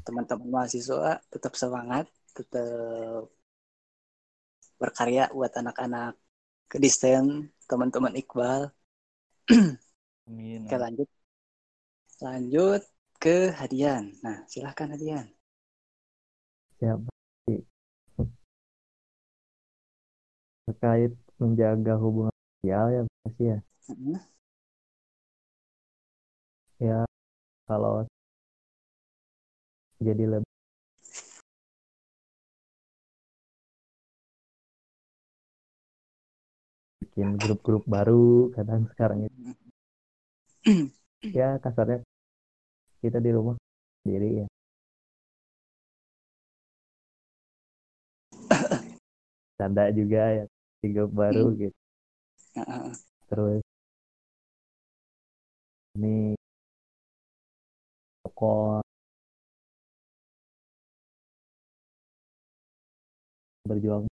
teman-teman 0.07 0.49
mahasiswa 0.55 1.21
tetap 1.33 1.53
semangat, 1.63 2.07
tetap 2.37 3.29
berkarya 4.81 5.25
buat 5.37 5.53
anak-anak 5.61 6.13
kedisten, 6.73 7.25
teman-teman 7.71 8.15
Iqbal. 8.23 8.63
amin 10.29 10.63
Oke, 10.67 10.77
lanjut. 10.85 11.09
Lanjut 12.25 12.83
ke 13.23 13.37
Hadian. 13.59 14.05
Nah, 14.25 14.37
silahkan 14.53 14.89
Hadian. 14.95 15.27
Ya, 16.81 16.97
terkait 20.67 21.13
menjaga 21.41 21.95
hubungan 22.03 22.35
sosial 22.59 22.85
ya 22.95 23.01
pasti 23.25 23.43
ya. 23.53 23.59
Mm. 23.91 24.19
Ya, 26.81 27.05
kalau 27.69 28.07
jadi 30.01 30.25
lebih 30.29 30.51
bikin 37.01 37.29
grup-grup 37.43 37.85
baru 37.95 38.53
kadang 38.55 38.83
sekarang 38.93 39.19
itu 39.27 39.41
ya 41.39 41.49
kasarnya 41.65 41.99
kita 43.03 43.19
di 43.25 43.31
rumah 43.37 43.57
sendiri 44.03 44.29
ya 44.45 44.47
tanda 49.59 49.85
juga 49.93 50.23
ya 50.39 50.45
grup 50.95 51.11
baru 51.15 51.45
gitu. 51.61 51.77
Heeh. 52.55 52.93
terus 53.31 53.63
ini 55.97 56.37
tokoh 58.23 58.83
berjuang 63.69 64.07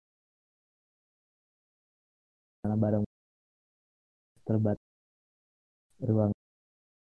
karena 2.61 2.75
bareng 2.77 3.05
terbat 4.45 4.77
ruang 6.01 6.31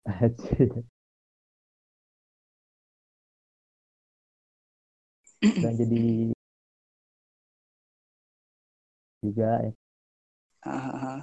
dan 5.62 5.72
jadi 5.78 6.33
juga 9.24 9.48
ya 9.64 9.72
Heeh. 10.64 11.20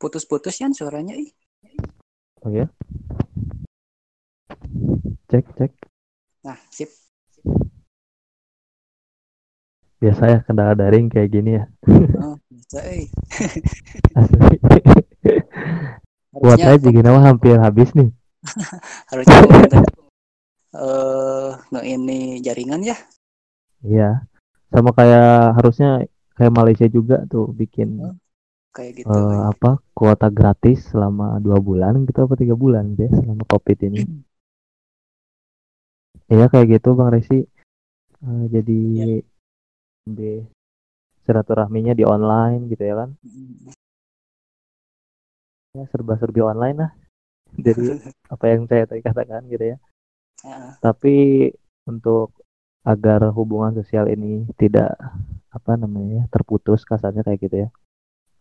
Putus-putus 0.00 0.56
ya 0.60 0.68
suaranya 0.78 1.14
ih. 1.16 1.30
oh 2.44 2.50
ya 2.50 2.66
cek 5.30 5.44
cek 5.56 5.72
Nah, 6.42 6.58
sip. 6.74 6.90
biasa 10.02 10.22
ya 10.26 10.38
kendala 10.42 10.74
daring 10.74 11.06
kayak 11.06 11.30
gini 11.30 11.50
ya 11.62 11.64
Oh, 12.18 12.34
bisa, 12.50 12.82
eh. 12.82 13.06
Juga 16.82 17.00
nama 17.06 17.20
hampir 17.30 17.54
habis 17.62 17.94
nih 17.94 18.10
harusnya 19.10 19.38
pemerintah 20.72 21.52
eh 21.52 21.52
nge 21.72 21.80
ini 21.84 22.18
jaringan 22.40 22.80
ya. 22.82 22.96
iya. 23.84 24.24
Sama 24.72 24.90
kayak 24.96 25.56
harusnya 25.60 26.08
kayak 26.32 26.52
Malaysia 26.56 26.88
juga 26.88 27.28
tuh 27.28 27.52
bikin 27.52 28.00
Oh, 28.00 28.14
Kayak 28.72 29.04
gitu. 29.04 29.12
eh, 29.12 29.40
apa 29.52 29.84
kuota 29.92 30.32
gratis 30.32 30.88
selama 30.88 31.36
dua 31.44 31.60
bulan 31.60 32.08
gitu 32.08 32.24
apa 32.24 32.34
tiga 32.40 32.56
bulan 32.56 32.96
deh 32.96 33.10
selama 33.12 33.44
covid 33.44 33.78
ini. 33.84 34.00
Iya 36.32 36.48
kayak 36.48 36.80
gitu 36.80 36.96
bang 36.96 37.12
Resi. 37.12 37.44
Eh, 38.24 38.44
jadi 38.48 38.80
lebih 40.08 40.48
silaturahminya 41.28 41.92
di 41.92 42.04
online 42.08 42.72
gitu 42.72 42.82
ya 42.82 42.94
kan? 43.04 43.10
Ya 45.76 45.84
serba 45.92 46.16
serbi 46.16 46.40
online 46.40 46.76
lah. 46.80 46.90
Jadi 47.60 47.92
apa 48.32 48.44
yang 48.48 48.64
saya 48.64 48.88
tadi 48.88 49.04
katakan 49.04 49.44
gitu 49.52 49.76
ya 49.76 49.78
Tapi 50.82 51.48
untuk 51.86 52.34
agar 52.82 53.30
hubungan 53.30 53.78
sosial 53.78 54.10
ini 54.10 54.42
tidak 54.58 54.98
apa 55.52 55.78
namanya 55.78 56.22
ya, 56.22 56.24
terputus 56.32 56.82
kasarnya 56.82 57.22
kayak 57.22 57.40
gitu 57.46 57.56
ya. 57.66 57.68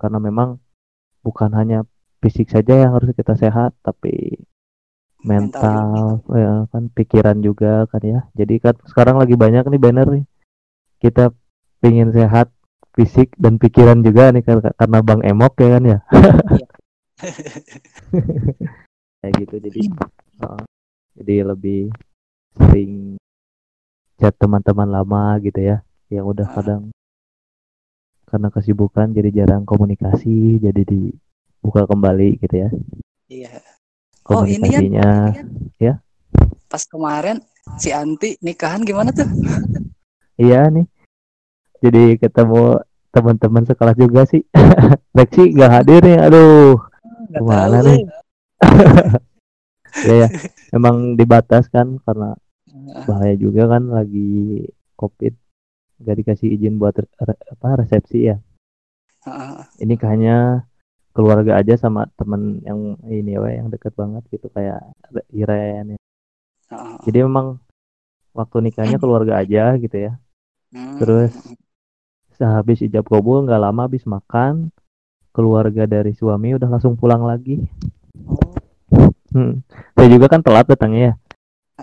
Karena 0.01 0.17
memang 0.17 0.57
bukan 1.21 1.53
hanya 1.53 1.85
fisik 2.21 2.49
saja 2.49 2.73
yang 2.77 2.97
harus 2.97 3.13
kita 3.13 3.37
sehat 3.37 3.77
tapi 3.85 4.41
Mental 5.21 5.61
mental 5.61 6.25
ya 6.33 6.53
kan 6.73 6.83
pikiran 6.89 7.37
juga 7.45 7.85
kan 7.85 8.01
ya. 8.01 8.19
Jadi 8.33 8.57
kan 8.57 8.73
sekarang 8.89 9.21
lagi 9.21 9.37
banyak 9.37 9.61
nih 9.69 9.81
banner 9.81 10.07
nih. 10.09 10.25
Kita 10.97 11.29
pingin 11.77 12.09
sehat 12.09 12.49
fisik 12.97 13.37
dan 13.37 13.61
pikiran 13.61 14.01
juga 14.01 14.33
nih 14.33 14.41
kar- 14.41 14.73
karena 14.73 14.99
bang 15.05 15.21
emok 15.21 15.53
ya 15.61 15.69
kan 15.77 15.83
ya. 15.85 15.99
Kayak 19.21 19.33
gitu 19.45 19.55
jadi 19.61 19.81
uh, 20.41 20.65
jadi 21.13 21.43
lebih 21.45 21.91
sering 22.53 23.15
chat 24.15 24.33
teman-teman 24.35 24.87
lama 24.87 25.35
gitu 25.39 25.59
ya 25.59 25.77
yang 26.07 26.25
udah 26.25 26.45
Ah. 26.45 26.53
kadang 26.53 26.81
karena 28.25 28.47
kesibukan 28.47 29.11
jadi 29.11 29.43
jarang 29.43 29.63
komunikasi 29.63 30.55
jadi 30.57 30.81
dibuka 30.81 31.83
kembali 31.83 32.39
gitu 32.39 32.55
ya 32.57 32.69
Iya. 33.27 33.63
Oh, 34.27 34.43
ini 34.43 34.67
ya. 34.67 34.79
komunikasinya 34.79 35.93
Pas 36.67 36.83
kemarin 36.85 37.39
si 37.75 37.91
Anti 37.91 38.39
nikahan 38.39 38.79
gimana 38.81 39.11
tuh? 39.11 39.27
iya 40.39 40.67
nih 40.67 40.87
jadi 41.79 42.15
ketemu 42.17 42.79
teman-teman 43.09 43.63
sekelas 43.65 43.97
juga 43.97 44.23
sih 44.23 44.43
Lexi 45.17 45.51
gak 45.51 45.71
hadir 45.73 45.99
nih 46.01 46.17
aduh 46.21 46.79
Nggak 47.27 47.39
Ke 47.39 47.43
mana 47.43 47.77
tahu, 47.77 47.87
nih? 47.87 47.99
ya 50.07 50.13
ya 50.25 50.29
emang 50.71 51.15
dibatas 51.15 51.67
kan 51.67 51.99
karena 52.03 52.35
Heeh. 52.67 53.03
bahaya 53.05 53.35
juga 53.35 53.67
kan 53.67 53.83
lagi 53.91 54.65
covid 54.95 55.35
gak 56.01 56.17
dikasih 56.17 56.49
izin 56.55 56.81
buat 56.81 56.97
re- 56.97 57.13
re- 57.19 57.43
apa 57.51 57.67
resepsi 57.85 58.31
ya 58.31 58.37
Heeh. 59.27 59.59
ini 59.83 59.93
hanya 60.01 60.65
keluarga 61.11 61.59
aja 61.59 61.75
sama 61.75 62.07
temen 62.15 62.63
yang 62.63 62.95
ini 63.05 63.35
ya 63.35 63.61
yang 63.61 63.67
deket 63.67 63.91
banget 63.93 64.23
gitu 64.31 64.47
kayak 64.47 64.79
Re- 65.11 65.27
Iren 65.35 65.95
ya. 65.95 65.99
Heeh. 66.71 66.95
jadi 67.05 67.27
memang 67.27 67.59
waktu 68.31 68.63
nikahnya 68.63 68.97
keluarga 68.97 69.39
aja 69.43 69.75
gitu 69.77 69.97
ya 69.97 70.15
Hmm. 70.71 71.03
terus 71.03 71.35
sehabis 72.31 72.79
ijab 72.79 73.03
kabul 73.03 73.43
nggak 73.43 73.59
lama 73.59 73.91
habis 73.91 74.07
makan 74.07 74.71
keluarga 75.35 75.83
dari 75.83 76.15
suami 76.15 76.55
udah 76.55 76.71
langsung 76.71 76.95
pulang 76.95 77.27
lagi 77.27 77.59
Oh, 78.23 78.50
Hmm. 79.31 79.63
Saya 79.95 80.07
juga 80.11 80.27
kan 80.27 80.43
telat 80.43 80.67
datangnya 80.67 81.01
ya. 81.01 81.13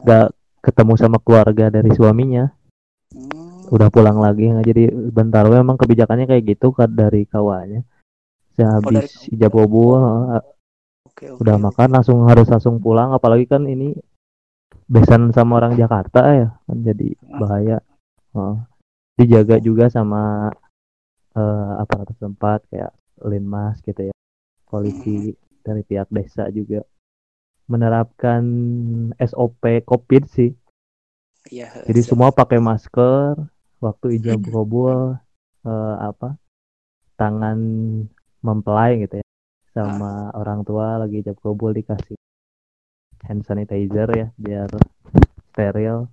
Gak 0.05 0.27
ketemu 0.63 0.93
sama 1.01 1.19
keluarga 1.21 1.73
dari 1.73 1.91
suaminya. 1.97 2.53
hmm. 3.13 3.73
Udah 3.73 3.89
pulang 3.93 4.17
lagi. 4.21 4.49
Nggak 4.49 4.67
jadi 4.69 4.85
bentar 5.13 5.45
we 5.49 5.57
emang 5.57 5.77
kebijakannya 5.81 6.29
kayak 6.29 6.57
gitu 6.57 6.73
kan 6.73 6.89
dari 6.93 7.25
kawannya. 7.29 7.85
Saya 8.57 8.81
Oh, 8.81 8.91
dari 8.91 9.07
habis 9.07 9.29
ijab 9.31 9.53
kabul 9.55 9.97
eh, 10.35 10.45
Oke, 11.09 11.25
oke. 11.31 11.41
udah 11.43 11.57
makan 11.59 11.89
langsung 11.95 12.19
harus 12.27 12.47
langsung 12.51 12.79
pulang 12.83 13.11
apalagi 13.15 13.47
kan 13.47 13.65
ini 13.67 13.95
besan 14.89 15.31
sama 15.37 15.61
orang 15.61 15.77
Jakarta 15.77 16.21
ya 16.33 16.49
kan 16.67 16.79
jadi 16.85 17.09
bahaya. 17.39 17.79
Heeh. 18.37 18.57
dijaga 19.19 19.59
juga 19.59 19.91
sama 19.91 20.47
eh, 21.35 21.73
aparat 21.83 22.15
tempat 22.19 22.63
kayak 22.71 22.95
linmas 23.27 23.83
gitu 23.83 24.11
ya. 24.11 24.15
Polisi 24.69 25.35
dari 25.63 25.83
pihak 25.83 26.07
desa 26.09 26.47
juga 26.55 26.83
menerapkan 27.69 28.43
SOP 29.21 29.85
COVID 29.85 30.25
sih. 30.27 30.51
Iya, 31.49 31.85
Jadi 31.89 32.01
siap. 32.03 32.11
semua 32.13 32.29
pakai 32.33 32.59
masker 32.61 33.37
waktu 33.79 34.21
ijab 34.21 34.41
kabul 34.53 35.17
eh, 35.65 35.97
apa 36.01 36.37
tangan 37.15 37.59
mempelai 38.43 39.05
gitu 39.05 39.21
ya 39.21 39.27
sama 39.77 40.33
orang 40.35 40.65
tua 40.67 40.99
lagi 40.99 41.23
ijab 41.23 41.39
kabul 41.39 41.71
dikasih 41.77 42.17
hand 43.29 43.45
sanitizer 43.45 44.09
ya 44.11 44.29
biar 44.41 44.69
steril. 45.53 46.09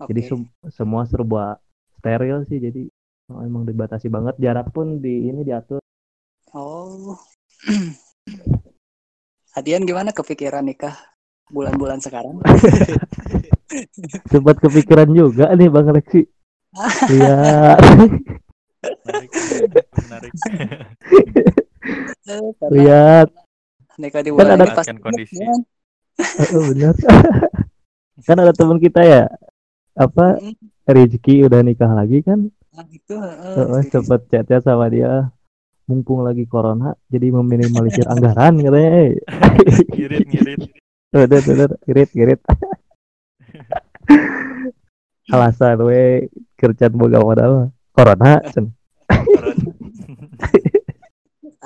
Jadi 0.00 0.20
Oke. 0.24 0.28
sem- 0.28 0.52
semua 0.72 1.04
serba 1.08 1.60
steril 2.00 2.44
sih 2.48 2.56
jadi 2.56 2.88
oh, 3.32 3.44
emang 3.44 3.68
dibatasi 3.68 4.08
banget 4.08 4.36
jarak 4.40 4.72
pun 4.72 5.00
di 5.00 5.28
ini 5.28 5.44
diatur 5.44 5.80
Oh. 6.50 7.14
Adian 9.60 9.84
gimana 9.84 10.08
kepikiran 10.08 10.64
nikah 10.64 10.96
bulan-bulan 11.52 12.00
sekarang? 12.00 12.40
Sempat 14.32 14.56
kepikiran 14.56 15.12
juga 15.12 15.52
nih 15.52 15.68
Bang 15.68 15.92
Lexi. 15.92 16.24
Iya. 17.12 17.76
menarik 19.04 19.30
menarik 20.00 20.32
karena 22.56 22.70
Lihat. 22.72 23.28
nikah 23.98 24.22
di 24.24 24.30
Kan 24.30 24.36
bulan 24.38 24.56
ada- 24.56 24.64
ini 24.64 24.72
pasti 24.72 24.96
kondisi. 24.96 25.34
ya. 25.36 25.52
Oh, 26.56 26.62
benar. 26.72 26.94
kan 28.26 28.36
ada 28.38 28.52
teman 28.56 28.80
kita 28.80 29.04
ya. 29.04 29.24
Apa 29.92 30.40
Rizky 30.86 31.44
udah 31.44 31.60
nikah 31.60 31.92
lagi 31.92 32.24
kan? 32.24 32.48
nah, 32.70 32.86
itu 32.88 33.12
eh, 33.12 33.60
Heeh, 33.60 33.82
sempet 33.92 34.20
chat-chat 34.32 34.64
sama 34.64 34.88
dia. 34.88 35.28
Mumpung 35.90 36.22
lagi 36.22 36.46
corona, 36.46 36.94
jadi 37.10 37.34
meminimalisir 37.34 38.06
anggaran 38.06 38.62
katanya. 38.62 39.10
Eh. 39.10 39.18
ngirit 39.98 40.26
ngirit 40.30 40.62
Udah, 41.10 41.42
udah, 41.42 41.66
irit, 41.90 42.14
irit. 42.14 42.38
Alasan 45.34 45.82
we 45.82 46.30
kerjaan 46.54 46.94
boga 46.94 47.18
modal 47.18 47.74
corona. 47.90 48.38
cen. 48.54 48.70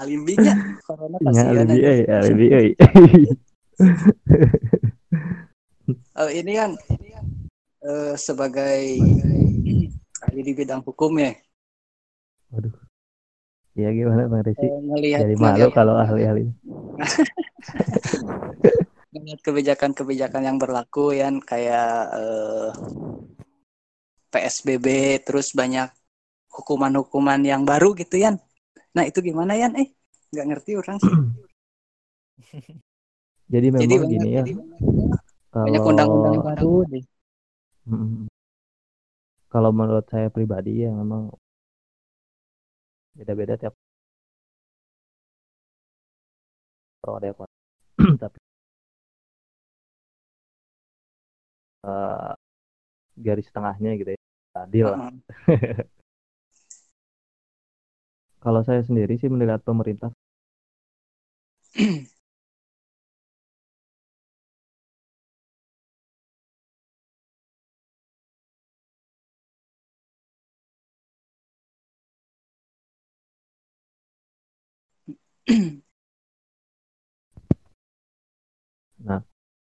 Alimbinya 0.01 0.81
corona 0.81 1.20
Nya 1.20 1.45
kasihan 1.45 1.68
alibi 1.68 1.85
euy, 1.85 2.01
alibi 2.09 2.47
euy. 2.49 2.72
Eh, 6.16 6.31
ini 6.41 6.57
kan 6.57 6.72
eh, 7.85 8.16
sebagai 8.16 8.97
ahli 10.25 10.41
di 10.41 10.57
bidang 10.57 10.81
hukum 10.81 11.20
ya 11.20 11.37
Ya 13.75 13.91
gimana 13.91 14.31
Bang 14.31 14.47
Resi? 14.47 14.70
eh, 14.70 14.79
ngelihat 14.87 15.20
Jadi 15.27 15.35
malu 15.35 15.66
kalau 15.75 15.99
ahli-ahli. 15.99 16.47
ngelihat 19.14 19.41
kebijakan-kebijakan 19.47 20.43
yang 20.47 20.59
berlaku 20.62 21.11
ya 21.14 21.31
kayak 21.43 21.91
eh, 22.18 22.70
PSBB 24.33 24.87
terus 25.27 25.55
banyak 25.55 25.91
hukuman-hukuman 26.55 27.43
yang 27.43 27.66
baru 27.66 27.95
gitu 27.99 28.14
ya 28.18 28.31
nah 28.95 29.03
itu 29.03 29.18
gimana 29.22 29.59
ya 29.59 29.70
eh 29.75 29.91
nggak 30.31 30.47
ngerti 30.51 30.70
orang 30.79 30.99
sih. 31.03 31.14
Jadi 33.55 33.70
memang 33.70 33.87
jadi 33.87 33.95
banyak, 34.03 34.11
gini 34.11 34.29
ya, 34.35 34.43
jadi 34.43 34.53
banyak 34.55 35.55
kalau 35.55 35.91
undang-undang 35.91 36.39
baru 36.43 36.75
deh 36.91 37.05
kalau 39.53 39.70
menurut 39.70 40.07
saya 40.11 40.27
pribadi 40.35 40.83
ya 40.83 40.91
memang 40.91 41.31
beda-beda 43.19 43.55
tiap 43.61 43.75
pro 47.01 47.17
ada 47.19 47.27
yang 47.31 47.37
tapi 48.23 48.39
eh, 51.87 52.33
garis 53.27 53.49
tengahnya 53.55 53.91
gitu 54.01 54.11
ya 54.15 54.21
adil 54.55 54.87
lah. 54.91 55.11
Kalau 58.45 58.61
saya 58.61 58.85
sendiri 58.85 59.17
sih 59.17 59.33
melihat 59.33 59.61
pemerintah 59.65 60.12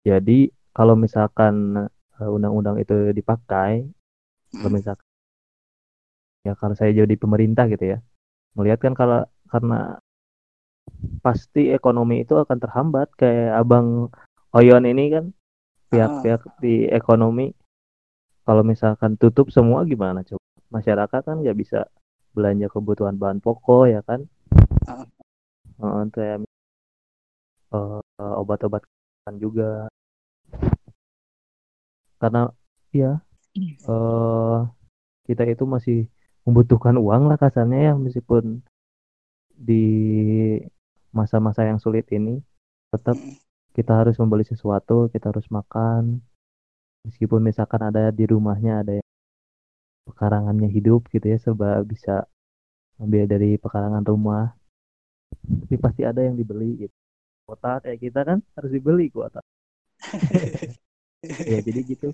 Jadi 0.04 0.52
kalau 0.76 0.94
misalkan 0.94 1.88
eh, 2.20 2.30
undang-undang 2.30 2.76
itu 2.78 3.10
dipakai, 3.16 3.88
kalau 4.52 4.70
Hmm. 4.70 4.76
misalkan 4.78 5.08
ya 6.44 6.52
kalau 6.60 6.76
saya 6.76 6.92
jadi 6.92 7.14
pemerintah 7.16 7.64
gitu 7.72 7.96
ya, 7.96 7.98
melihat 8.52 8.84
kan 8.84 8.92
kalau 8.92 9.24
karena 9.48 9.96
pasti 11.24 11.72
ekonomi 11.72 12.20
itu 12.22 12.36
akan 12.36 12.58
terhambat 12.60 13.08
kayak 13.16 13.56
Abang 13.56 14.12
Oyon 14.52 14.84
ini 14.84 15.04
kan 15.08 15.24
pihak-pihak 15.88 16.42
di 16.60 16.86
ekonomi 16.92 17.56
kalau 18.44 18.60
misalkan 18.60 19.16
tutup 19.16 19.48
semua 19.48 19.88
gimana 19.88 20.20
coba? 20.20 20.44
Masyarakat 20.68 21.20
kan 21.24 21.36
nggak 21.40 21.56
bisa 21.56 21.88
belanja 22.36 22.68
kebutuhan 22.68 23.16
bahan 23.16 23.40
pokok 23.40 23.88
ya 23.88 24.00
kan? 24.04 24.28
Ah. 24.84 25.06
Eh, 25.80 26.04
kayak 26.12 26.44
eh, 27.72 28.00
obat-obat 28.20 28.84
juga. 29.32 29.88
Karena 32.20 32.40
ya 32.94 33.20
eh 33.88 34.58
kita 35.26 35.42
itu 35.48 35.64
masih 35.74 35.98
membutuhkan 36.44 36.96
uang 37.00 37.22
lah 37.30 37.38
kasarnya 37.40 37.78
ya 37.88 37.94
meskipun 37.96 38.60
di 39.54 39.84
masa-masa 41.14 41.64
yang 41.64 41.78
sulit 41.80 42.06
ini 42.12 42.42
tetap 42.92 43.16
Hmm. 43.16 43.36
kita 43.76 43.92
harus 44.00 44.16
membeli 44.20 44.44
sesuatu 44.46 45.08
kita 45.14 45.32
harus 45.32 45.46
makan. 45.50 46.20
Meskipun 47.04 47.40
misalkan 47.44 47.80
ada 47.84 48.08
di 48.12 48.24
rumahnya 48.24 48.80
ada 48.80 48.92
yang 48.98 49.08
pekarangannya 50.08 50.68
hidup 50.68 51.08
gitu 51.12 51.26
ya 51.32 51.38
serba 51.40 51.80
bisa 51.84 52.28
ambil 53.00 53.24
dari 53.26 53.56
pekarangan 53.58 54.04
rumah 54.06 54.54
tapi 55.44 55.76
pasti 55.76 56.02
ada 56.06 56.20
yang 56.24 56.36
dibeli 56.40 56.88
gitu 56.88 56.96
kuota 57.46 57.68
kayak 57.84 57.98
kita 58.04 58.20
kan 58.28 58.38
harus 58.56 58.70
dibeli 58.76 59.06
kuota. 59.14 59.40
Ya 61.50 61.58
jadi 61.66 61.80
gitu. 61.90 62.06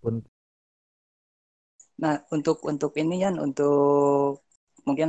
Pun 0.00 0.24
Nah, 2.02 2.14
untuk 2.34 2.56
untuk 2.70 2.92
ini 3.00 3.14
kan 3.24 3.34
untuk 3.46 4.44
mungkin 4.86 5.08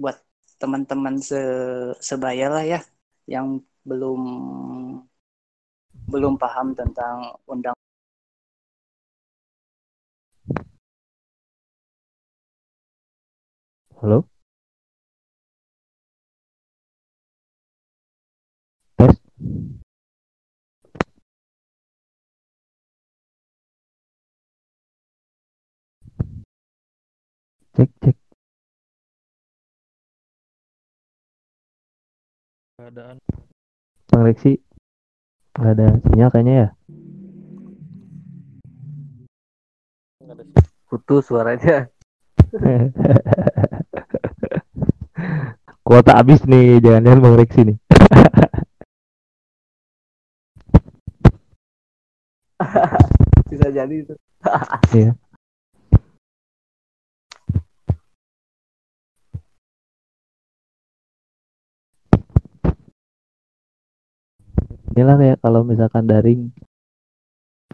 buat 0.00 0.16
teman-teman 0.60 1.14
se 1.28 1.36
sebaya 2.08 2.44
lah 2.54 2.62
ya 2.72 2.78
yang 3.32 3.46
belum 3.88 4.20
belum 6.12 6.34
paham 6.42 6.68
tentang 6.78 7.16
undang 7.52 7.76
halo? 14.00 14.24
Tes? 18.96 19.16
Cek 27.76 27.90
cek. 28.00 28.16
Keadaan. 32.80 33.16
Bang 34.08 34.22
Rexi 34.24 34.56
nggak 35.60 35.72
ada 35.76 35.86
sinyal 36.08 36.30
kayaknya 36.32 36.54
ya? 36.56 36.68
Putus 40.88 41.28
suaranya. 41.28 41.92
kuota 45.90 46.14
habis 46.14 46.46
nih 46.46 46.78
jangan-jangan 46.78 47.18
Bang 47.18 47.34
Rexi 47.34 47.66
nih 47.66 47.78
Bisa 53.50 53.66
jadi 53.74 53.94
itu. 54.06 54.14
Iya. 54.94 55.12
Inilah 64.94 65.16
kayak 65.18 65.38
kalau 65.42 65.66
misalkan 65.66 66.04
daring 66.06 66.54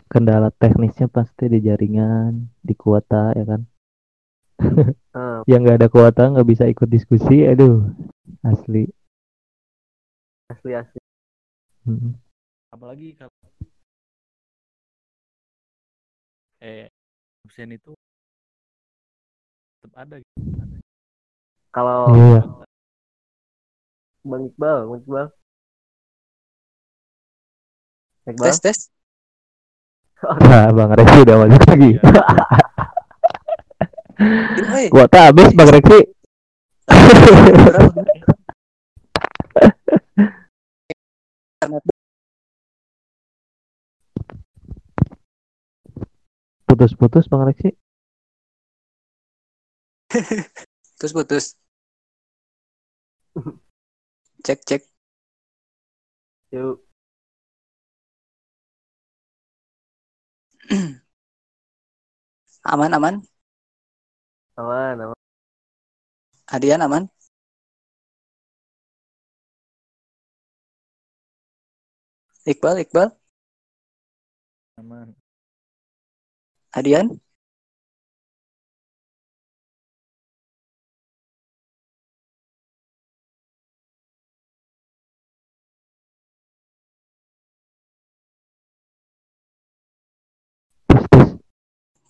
kendala 0.09 0.49
teknisnya 0.55 1.13
pasti 1.13 1.53
di 1.53 1.59
jaringan, 1.61 2.49
di 2.65 2.73
kuota 2.73 3.37
ya 3.37 3.45
kan. 3.45 3.76
Eh, 4.57 5.39
Yang 5.49 5.61
nggak 5.63 5.79
ada 5.81 5.89
kuota 5.89 6.23
nggak 6.33 6.49
bisa 6.49 6.65
ikut 6.65 6.89
diskusi, 6.89 7.45
aduh 7.45 7.85
asli. 8.43 8.89
asli 10.49 10.73
asli. 10.73 11.01
Mm. 11.87 12.15
apalagi 12.71 13.15
kalau 13.15 13.33
eh 16.61 16.91
absen 17.47 17.71
itu 17.73 17.95
tetap 19.79 19.93
ada 19.97 20.17
gitu. 20.19 20.35
Kalau 21.71 22.11
Iya. 22.11 22.41
Bang 24.27 24.43
Iqbal, 24.51 24.79
Bang 24.91 25.01
Iqbal. 25.07 25.27
Iqbal. 28.27 28.45
tes 28.51 28.59
tes 28.59 28.79
Nah, 30.43 30.67
Bang 30.77 30.91
Rexi 30.97 31.19
udah 31.23 31.37
masuk 31.47 31.63
lagi. 31.71 31.91
Iya. 34.19 34.65
Hei, 34.73 34.87
Kuota 34.91 35.29
habis 35.29 35.53
Bang 35.57 35.71
Reksi. 35.71 35.99
Internet 41.61 41.83
Putus-putus 46.67 47.29
Bang 47.31 47.45
Reksi. 47.47 47.71
Terus 50.99 51.13
putus. 51.13 51.45
Cek 54.45 54.61
cek. 54.69 54.83
Yuk. 56.53 56.81
Aman 62.73 62.93
aman. 62.95 63.36
Aman, 64.57 65.01
aman. 65.01 65.15
Hadian 66.47 66.81
aman. 66.81 67.09
Iqbal 72.47 72.77
Iqbal. 72.85 73.11
Aman. 74.79 75.17
Tes. 76.73 77.21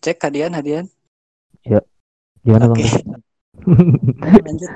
Cek 0.02 0.22
hadian 0.22 0.52
hadian. 0.52 0.86
Gimana 2.46 2.70
Bang 2.70 2.78
Oke. 2.78 2.86
Reksi? 2.86 3.02
Lanjut. 4.46 4.70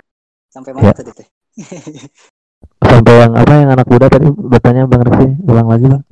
Sampai 0.51 0.71
mana 0.75 0.91
Ya. 0.91 0.95
tadi 0.99 1.11
teh? 1.15 1.29
Sampai 2.91 3.15
yang 3.23 3.33
apa 3.39 3.53
yang 3.55 3.71
anak 3.71 3.87
muda 3.87 4.07
tadi 4.11 4.27
bertanya 4.27 4.83
Bang 4.91 5.07
Reksi. 5.07 5.29
Ulang 5.47 5.69
lagi 5.71 5.87
Bang. 5.87 6.03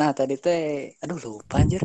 Nah 0.00 0.10
tadi 0.16 0.34
teh, 0.40 0.96
aduh 1.04 1.20
lupa 1.20 1.60
anjir. 1.60 1.84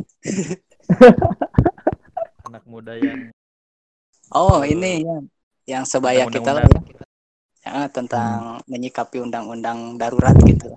Anak 2.48 2.64
muda 2.64 2.96
yang 2.96 3.28
Oh 4.32 4.62
ini 4.64 5.04
yang 5.04 5.22
yang 5.66 5.84
sebaya 5.84 6.24
tentang 6.26 6.34
kita 6.34 6.50
lah 6.56 6.62
ya. 6.64 6.80
Ya, 7.66 7.90
tentang 7.90 8.62
menyikapi 8.70 9.18
undang-undang 9.18 9.98
darurat 9.98 10.38
gitu. 10.46 10.70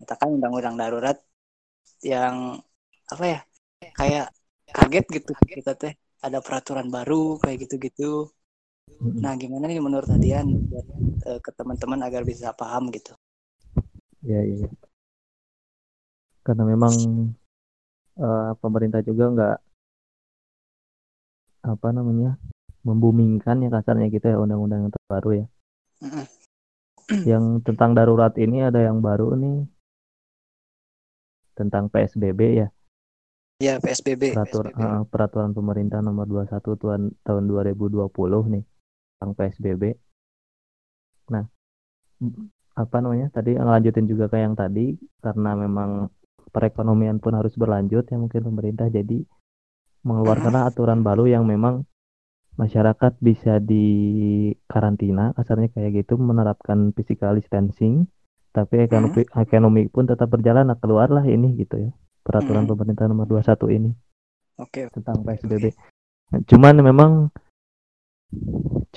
Katakan 0.00 0.40
undang-undang 0.40 0.80
darurat 0.80 1.20
yang 2.00 2.56
apa 3.12 3.24
ya? 3.28 3.40
Kayak 3.94 4.32
kaget 4.72 5.04
gitu 5.20 5.32
kita 5.44 5.76
teh 5.76 5.92
ada 6.22 6.38
peraturan 6.38 6.86
baru 6.86 7.42
kayak 7.42 7.66
gitu-gitu. 7.66 8.30
Nah, 9.02 9.34
gimana 9.34 9.66
nih 9.66 9.82
menurut 9.82 10.06
Adian 10.06 10.46
eh, 11.26 11.38
ke 11.42 11.50
teman-teman 11.50 12.00
agar 12.06 12.22
bisa 12.22 12.54
paham 12.54 12.94
gitu? 12.94 13.12
Iya 14.22 14.40
iya. 14.46 14.68
Karena 16.46 16.62
memang 16.62 16.94
eh, 18.22 18.52
pemerintah 18.62 19.02
juga 19.02 19.24
nggak 19.34 19.56
apa 21.62 21.88
namanya 21.94 22.38
membumingkan 22.82 23.62
ya 23.62 23.70
kasarnya 23.70 24.10
gitu 24.10 24.26
ya 24.26 24.38
undang-undang 24.38 24.86
yang 24.86 24.94
terbaru 24.94 25.30
ya. 25.42 25.46
Yang 27.26 27.44
tentang 27.66 27.94
darurat 27.98 28.34
ini 28.38 28.62
ada 28.62 28.78
yang 28.82 29.02
baru 29.02 29.34
nih 29.38 29.66
tentang 31.58 31.90
PSBB 31.90 32.40
ya 32.62 32.68
Ya 33.62 33.78
PSBB. 33.78 34.34
peraturan 34.34 34.74
eh, 34.74 35.02
peraturan 35.06 35.54
pemerintah 35.54 36.02
nomor 36.02 36.26
21 36.26 36.82
tuan, 36.82 37.14
tahun 37.22 37.46
2020 37.46 38.10
nih 38.58 38.64
tentang 38.66 39.30
PSBB. 39.38 39.94
Nah, 41.30 41.46
apa 42.74 42.96
namanya 42.98 43.30
tadi 43.30 43.54
ngelanjutin 43.54 44.10
juga 44.10 44.26
kayak 44.26 44.44
yang 44.50 44.56
tadi 44.58 44.86
karena 45.22 45.54
memang 45.54 46.10
perekonomian 46.50 47.22
pun 47.22 47.38
harus 47.38 47.54
berlanjut 47.54 48.02
ya 48.10 48.18
mungkin 48.18 48.42
pemerintah 48.42 48.90
jadi 48.90 49.22
mengeluarkan 50.02 50.66
aturan 50.66 51.06
baru 51.06 51.30
yang 51.30 51.46
memang 51.46 51.86
masyarakat 52.58 53.16
bisa 53.22 53.62
di 53.62 53.86
karantina 54.68 55.32
kasarnya 55.38 55.72
kayak 55.72 56.04
gitu 56.04 56.20
menerapkan 56.20 56.92
physical 56.92 57.38
distancing 57.38 58.10
tapi 58.52 58.84
ekonomi 58.84 59.24
ekonomi 59.32 59.82
pun 59.88 60.04
tetap 60.04 60.28
berjalan 60.28 60.68
nah 60.68 60.76
keluarlah 60.76 61.24
ini 61.24 61.56
gitu 61.56 61.88
ya 61.88 61.92
peraturan 62.22 62.64
Mhm. 62.64 62.70
pemerintah 62.70 63.04
nomor 63.10 63.26
21 63.26 63.68
ini 63.68 63.90
Oke. 64.58 64.88
tentang 64.90 65.20
PSBB. 65.22 65.74
Cuman 66.46 66.74
memang 66.80 67.12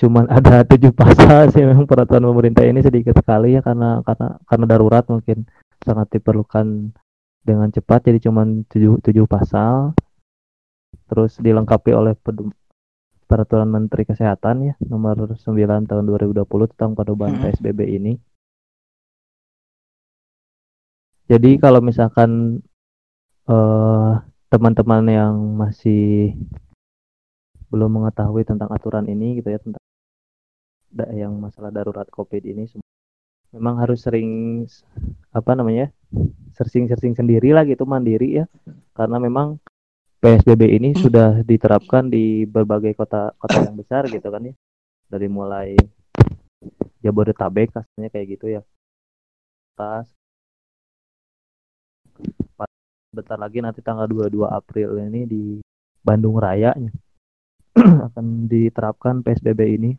cuman 0.00 0.24
ada 0.32 0.64
tujuh 0.70 0.96
pasal 0.96 1.52
sih 1.52 1.60
memang 1.60 1.84
peraturan 1.84 2.24
pemerintah 2.24 2.64
ini 2.64 2.80
sedikit 2.80 3.12
sekali 3.20 3.52
ya 3.52 3.60
karena 3.60 4.00
karena 4.00 4.40
karena 4.48 4.64
darurat 4.64 5.04
mungkin 5.12 5.44
sangat 5.84 6.08
diperlukan 6.16 6.96
dengan 7.44 7.68
cepat 7.68 8.08
jadi 8.08 8.18
cuman 8.26 8.64
tujuh 8.66 8.98
tujuh 9.04 9.28
pasal 9.28 9.92
terus 11.06 11.36
dilengkapi 11.38 11.92
oleh 11.92 12.16
peraturan 13.28 13.68
Menteri 13.68 14.08
Kesehatan 14.08 14.72
ya 14.72 14.74
nomor 14.82 15.36
9 15.36 15.84
tahun 15.84 16.04
2020 16.08 16.72
tentang 16.72 16.96
perubahan 16.96 17.36
Mhm. 17.36 17.42
PSBB 17.44 17.80
ini. 17.92 18.16
Jadi 21.26 21.58
kalau 21.58 21.82
misalkan 21.82 22.62
eh 23.46 24.12
teman-teman 24.50 25.04
yang 25.10 25.34
masih 25.58 26.34
belum 27.70 27.90
mengetahui 28.02 28.46
tentang 28.46 28.70
aturan 28.70 29.06
ini 29.10 29.42
gitu 29.42 29.50
ya 29.50 29.58
tentang 29.58 29.82
yang 31.12 31.34
masalah 31.36 31.68
darurat 31.74 32.08
COVID 32.08 32.42
ini 32.46 32.64
memang 33.52 33.80
harus 33.82 34.04
sering 34.06 34.64
apa 35.32 35.52
namanya 35.56 35.92
searching-searching 36.56 37.16
sendiri 37.16 37.52
lah 37.52 37.64
gitu 37.68 37.84
mandiri 37.84 38.42
ya. 38.42 38.44
Karena 38.96 39.20
memang 39.20 39.60
PSBB 40.20 40.62
ini 40.80 40.90
sudah 40.96 41.44
diterapkan 41.44 42.08
di 42.08 42.48
berbagai 42.48 42.96
kota 42.96 43.36
kota 43.36 43.64
yang 43.64 43.76
besar 43.76 44.08
gitu 44.08 44.28
kan 44.32 44.42
ya. 44.48 44.54
Dari 45.06 45.28
mulai 45.28 45.76
Jabodetabek 47.04 47.76
kasarnya 47.76 48.08
kayak 48.10 48.26
gitu 48.36 48.46
ya. 48.56 48.62
Tas 49.76 50.08
bentar 53.16 53.40
lagi 53.40 53.64
nanti 53.64 53.80
tanggal 53.80 54.04
22 54.04 54.44
April 54.44 55.00
ini 55.00 55.24
di 55.24 55.42
Bandung 56.04 56.36
Raya 56.36 56.76
akan 58.12 58.44
diterapkan 58.44 59.24
PSBB 59.24 59.60
ini. 59.80 59.90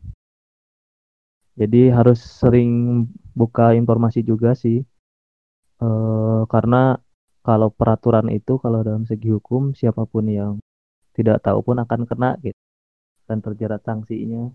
Jadi 1.58 1.90
harus 1.90 2.22
sering 2.22 3.02
buka 3.34 3.74
informasi 3.74 4.22
juga 4.22 4.54
sih. 4.54 4.78
Eh, 5.82 6.42
karena 6.46 6.94
kalau 7.42 7.74
peraturan 7.74 8.30
itu 8.30 8.62
kalau 8.62 8.86
dalam 8.86 9.02
segi 9.02 9.34
hukum 9.34 9.74
siapa 9.74 10.06
pun 10.06 10.30
yang 10.30 10.52
tidak 11.18 11.42
tahu 11.42 11.58
pun 11.66 11.82
akan 11.82 12.06
kena 12.06 12.38
gitu. 12.46 12.62
Dan 13.26 13.42
terjerat 13.42 13.82
sanksinya 13.82 14.46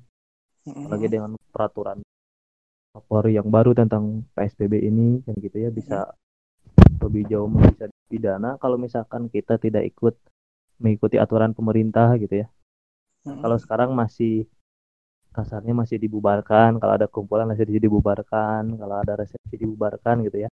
apalagi 0.63 1.11
dengan 1.11 1.35
peraturan 1.51 1.99
Kapolri 2.93 3.35
yang 3.35 3.49
baru 3.49 3.75
tentang 3.75 4.23
PSBB 4.37 4.85
ini 4.85 5.19
kan 5.25 5.35
gitu 5.41 5.57
ya 5.59 5.69
bisa 5.73 6.13
lebih 7.03 7.23
jauh 7.27 7.49
bisa 7.51 7.87
dipidana 7.89 8.55
kalau 8.57 8.79
misalkan 8.79 9.27
kita 9.27 9.59
tidak 9.59 9.83
ikut 9.87 10.15
mengikuti 10.79 11.19
aturan 11.19 11.55
pemerintah 11.55 12.15
gitu 12.19 12.43
ya. 12.43 12.47
Mm-mm. 13.23 13.39
Kalau 13.39 13.57
sekarang 13.59 13.89
masih 13.95 14.47
kasarnya 15.33 15.73
masih 15.73 15.97
dibubarkan, 15.97 16.77
kalau 16.77 16.93
ada 16.93 17.07
kumpulan 17.09 17.49
masih 17.49 17.65
dibubarkan, 17.65 18.77
kalau 18.77 18.95
ada 19.01 19.17
resepsi 19.17 19.55
dibubarkan 19.57 20.27
gitu 20.27 20.45
ya. 20.45 20.49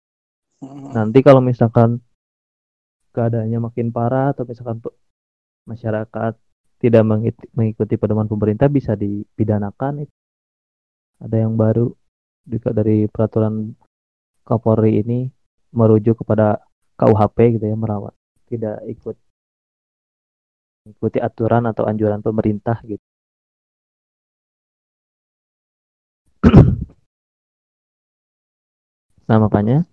Mm-mm. 0.63 0.91
Nanti 0.91 1.19
kalau 1.21 1.39
misalkan 1.39 2.01
keadaannya 3.15 3.59
makin 3.71 3.95
parah 3.95 4.35
atau 4.35 4.43
misalkan 4.43 4.83
masyarakat 5.63 6.33
tidak 6.83 7.03
mengikuti, 7.55 7.95
pedoman 7.95 8.27
pemerintah 8.27 8.67
bisa 8.67 8.93
dipidanakan. 8.93 10.03
Ada 11.23 11.47
yang 11.47 11.55
baru 11.55 11.89
juga 12.43 12.75
dari 12.75 13.07
peraturan 13.07 13.71
Kapolri 14.45 15.01
ini 15.01 15.25
merujuk 15.75 16.23
kepada 16.23 16.63
KUHP 16.95 17.59
gitu 17.59 17.65
ya 17.67 17.75
merawat 17.75 18.15
tidak 18.47 18.79
ikut 18.87 19.15
mengikuti 20.85 21.17
aturan 21.17 21.65
atau 21.65 21.89
anjuran 21.89 22.21
pemerintah 22.21 22.77
gitu. 22.85 23.01
Nah, 29.25 29.41
makanya 29.41 29.89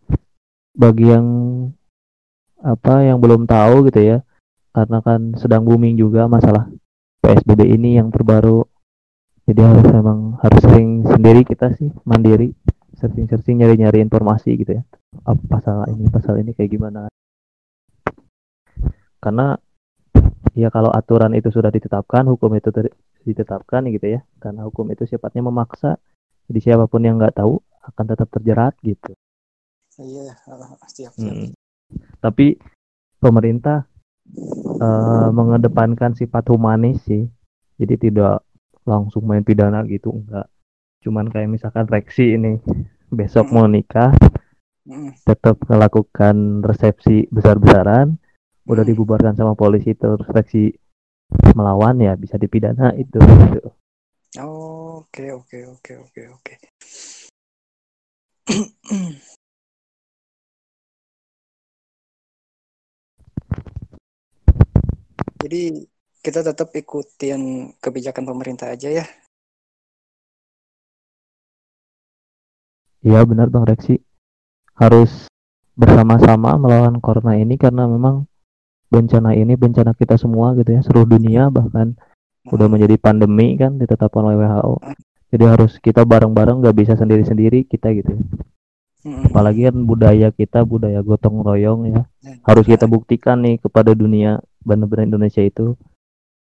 bagi 0.76 1.09
yang 1.09 1.24
apa 2.61 3.01
yang 3.01 3.16
belum 3.16 3.49
tahu 3.49 3.89
gitu 3.89 4.05
ya, 4.05 4.18
karena 4.76 5.01
kan 5.01 5.33
sedang 5.41 5.64
booming 5.64 5.97
juga 5.97 6.28
masalah 6.28 6.68
PSBB 7.24 7.64
ini 7.64 7.97
yang 7.97 8.12
terbaru. 8.12 8.68
Jadi 9.49 9.61
harus 9.64 9.89
memang 9.89 10.37
harus 10.37 10.61
sering 10.61 11.09
sendiri 11.09 11.49
kita 11.49 11.72
sih 11.80 11.89
mandiri, 12.05 12.53
searching-searching 13.01 13.64
nyari-nyari 13.64 14.05
informasi 14.05 14.53
gitu 14.61 14.76
ya. 14.76 14.83
Apa 15.22 15.42
pasal 15.60 15.76
ini, 15.92 16.08
pasal 16.08 16.40
ini 16.40 16.56
kayak 16.56 16.70
gimana. 16.72 17.00
Karena 19.22 19.54
ya 20.56 20.68
kalau 20.72 20.90
aturan 20.90 21.36
itu 21.36 21.52
sudah 21.52 21.68
ditetapkan, 21.68 22.26
hukum 22.26 22.52
itu 22.56 22.72
ditetapkan 23.22 23.86
gitu 23.90 24.18
ya 24.18 24.20
karena 24.42 24.66
hukum 24.66 24.90
itu 24.90 25.06
sifatnya 25.06 25.46
memaksa 25.46 25.96
jadi 26.50 26.58
siapa 26.74 26.90
pun 26.90 27.06
yang 27.06 27.16
nggak 27.18 27.38
tahu 27.38 27.62
akan 27.82 28.04
tetap 28.06 28.28
terjerat 28.30 28.74
gitu 28.82 29.14
Iya, 30.00 30.34
siap 30.88 31.12
siap. 31.14 31.34
Hmm. 31.34 31.52
tapi 32.18 32.58
pemerintah 33.22 33.86
eh, 34.80 35.28
mengedepankan 35.30 36.18
sifat 36.18 36.50
humanis 36.50 37.04
sih 37.06 37.28
jadi 37.78 37.94
tidak 38.00 38.36
langsung 38.82 39.22
main 39.22 39.46
pidana 39.46 39.86
gitu 39.86 40.10
enggak 40.10 40.50
cuman 41.02 41.30
kayak 41.30 41.50
misalkan 41.50 41.86
Reksi 41.86 42.34
ini 42.34 42.58
besok 43.12 43.50
mau 43.54 43.66
nikah 43.70 44.10
Mm, 44.83 45.14
tetap 45.22 45.62
melakukan 45.70 46.59
resepsi 46.66 47.30
besar-besaran 47.30 48.18
udah 48.66 48.83
dibubarkan 48.83 49.39
sama 49.39 49.55
polisi 49.55 49.95
terus 49.95 50.26
Reksi 50.26 50.74
melawan 51.55 52.03
ya 52.03 52.18
bisa 52.18 52.35
dipidana 52.35 52.91
itu 52.99 53.22
gitu. 53.22 53.70
Oke 54.43 55.30
oke 55.30 55.59
oke 55.70 55.93
oke 56.03 56.22
oke. 56.35 56.55
Jadi 65.43 65.62
kita 66.22 66.43
tetap 66.43 66.70
ikutin 66.74 67.74
kebijakan 67.83 68.26
pemerintah 68.26 68.74
aja 68.74 68.91
ya. 68.91 69.07
Iya 73.03 73.26
benar 73.26 73.51
Bang 73.51 73.66
Reksi 73.66 73.99
harus 74.77 75.29
bersama-sama 75.73 76.57
melawan 76.61 77.01
corona 77.01 77.37
ini 77.37 77.57
karena 77.57 77.89
memang 77.89 78.29
bencana 78.93 79.33
ini 79.33 79.57
bencana 79.57 79.97
kita 79.97 80.20
semua 80.20 80.53
gitu 80.53 80.68
ya 80.77 80.81
seluruh 80.85 81.09
dunia 81.09 81.49
bahkan 81.49 81.97
udah 82.53 82.66
Mm, 82.66 82.73
menjadi 82.75 82.97
pandemi 82.99 83.55
kan 83.55 83.79
ditetapkan 83.79 84.20
oleh 84.27 84.37
WHO 84.37 84.75
jadi 85.33 85.45
harus 85.49 85.81
kita 85.81 86.05
bareng-bareng 86.05 86.61
nggak 86.61 86.77
bisa 86.77 86.93
sendiri-sendiri 86.93 87.64
kita 87.64 87.89
gitu 87.97 88.20
ya. 88.20 88.23
mm, 89.09 89.33
apalagi 89.33 89.73
kan 89.73 89.77
budaya 89.89 90.29
kita 90.29 90.61
budaya 90.68 91.01
gotong 91.01 91.41
royong 91.41 91.81
ya. 91.89 92.03
Harus 92.45 92.68
kita 92.68 92.85
buktikan 92.85 93.41
nih 93.41 93.57
kepada 93.57 93.97
dunia 93.97 94.45
benar-benar 94.61 95.09
Indonesia 95.09 95.41
itu 95.41 95.73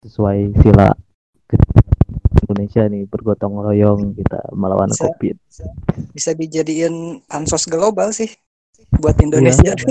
sesuai 0.02 0.58
sila 0.66 0.98
Indonesia 2.44 2.84
nih 2.88 3.04
bergotong 3.08 3.56
royong 3.60 4.16
kita 4.16 4.40
melawan 4.56 4.90
Bisa. 4.92 5.12
COVID 5.12 5.36
Bisa 6.16 6.32
dijadiin 6.34 7.24
pansos 7.28 7.68
global 7.68 8.12
sih 8.16 8.30
buat 9.00 9.20
Indonesia. 9.20 9.76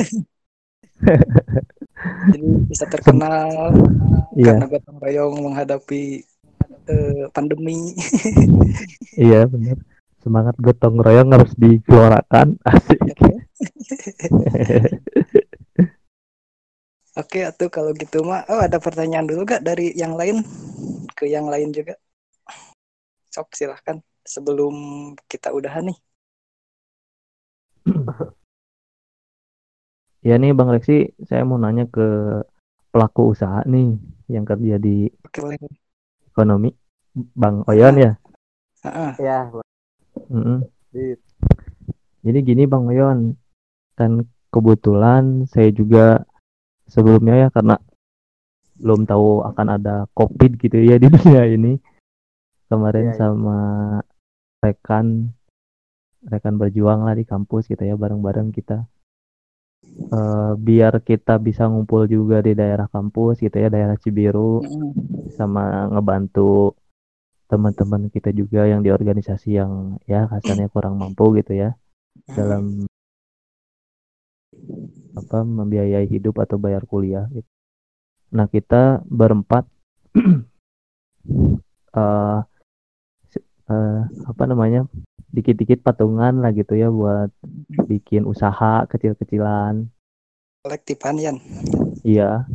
Jadi 2.32 2.48
bisa 2.70 2.84
terkenal 2.86 3.74
iya 4.38 4.54
karena 4.54 4.66
gotong 4.70 4.98
royong 5.02 5.34
menghadapi 5.50 6.22
eh, 6.88 7.24
pandemi. 7.34 7.94
iya 9.28 9.46
benar 9.46 9.78
semangat 10.22 10.54
gotong 10.58 10.98
royong 10.98 11.30
harus 11.34 11.52
dikeluarkan 11.58 12.58
asik 12.66 13.00
Oke, 17.18 17.42
atuh 17.42 17.66
kalau 17.66 17.90
gitu 17.98 18.22
mah. 18.22 18.46
Oh, 18.46 18.62
ada 18.62 18.78
pertanyaan 18.78 19.26
dulu 19.26 19.42
gak 19.42 19.66
dari 19.66 19.90
yang 19.98 20.14
lain 20.14 20.38
ke 21.18 21.26
yang 21.26 21.50
lain 21.50 21.74
juga? 21.74 21.98
Sok 23.38 23.54
silahkan 23.54 24.02
sebelum 24.26 24.74
kita 25.30 25.54
udahan 25.54 25.94
nih. 25.94 25.98
ya 30.26 30.34
nih 30.42 30.50
Bang 30.58 30.74
Reksi 30.74 31.14
saya 31.22 31.46
mau 31.46 31.54
nanya 31.54 31.86
ke 31.86 32.42
pelaku 32.90 33.30
usaha 33.30 33.62
nih 33.62 33.94
yang 34.26 34.42
kerja 34.42 34.82
di 34.82 35.06
Oke, 35.22 35.38
boleh. 35.38 35.54
ekonomi 36.34 36.74
Bang 37.14 37.62
Oyon 37.70 38.02
ya 38.02 38.18
Heeh. 38.82 39.12
Ya. 39.22 39.46
Dit. 40.90 41.22
Jadi 42.26 42.38
gini 42.42 42.66
Bang 42.66 42.90
Oyon, 42.90 43.38
kan 43.94 44.26
kebetulan 44.50 45.46
saya 45.46 45.70
juga 45.70 46.26
sebelumnya 46.90 47.46
ya 47.46 47.48
karena 47.54 47.78
belum 48.78 49.06
tahu 49.06 49.46
akan 49.46 49.66
ada 49.78 50.06
COVID 50.14 50.58
gitu 50.58 50.78
ya 50.82 50.98
di 50.98 51.06
dunia 51.10 51.46
ini. 51.46 51.78
Kemarin 52.68 53.06
Iya, 53.08 53.12
iya. 53.12 53.18
sama 53.18 53.58
rekan 54.60 55.32
rekan 56.28 56.54
berjuang 56.60 57.06
lah 57.06 57.14
di 57.16 57.24
kampus 57.24 57.70
gitu 57.72 57.80
ya 57.80 57.94
bareng-bareng 57.96 58.52
kita. 58.52 58.84
Eh, 60.08 60.52
biar 60.56 61.04
kita 61.04 61.36
bisa 61.36 61.68
ngumpul 61.68 62.08
juga 62.08 62.40
di 62.40 62.52
daerah 62.56 62.88
kampus 62.88 63.40
gitu 63.44 63.56
ya, 63.60 63.68
daerah 63.68 63.96
Cibiru 64.00 64.64
sama 65.36 65.88
ngebantu 65.92 66.72
teman-teman 67.48 68.12
kita 68.12 68.28
juga 68.32 68.68
yang 68.68 68.84
di 68.84 68.92
organisasi 68.92 69.56
yang 69.56 69.96
ya 70.04 70.28
kasarnya 70.28 70.68
kurang 70.68 71.00
mampu 71.00 71.32
gitu 71.40 71.56
ya 71.56 71.72
dalam 72.36 72.84
apa 75.16 75.38
membiayai 75.44 76.04
hidup 76.04 76.36
atau 76.44 76.60
bayar 76.60 76.84
kuliah 76.84 77.24
gitu. 77.32 77.48
Nah 78.36 78.44
kita 78.48 79.00
berempat 79.08 79.64
eh 82.00 82.38
eh, 83.68 84.00
apa 84.28 84.42
namanya 84.48 84.88
dikit-dikit 85.28 85.84
patungan 85.84 86.40
lah 86.40 86.50
gitu 86.56 86.72
ya 86.72 86.88
buat 86.88 87.28
bikin 87.84 88.24
usaha 88.24 88.88
kecil-kecilan. 88.88 89.88
Kolektifan 90.64 91.20
Yan. 91.20 91.36
Iya. 92.02 92.48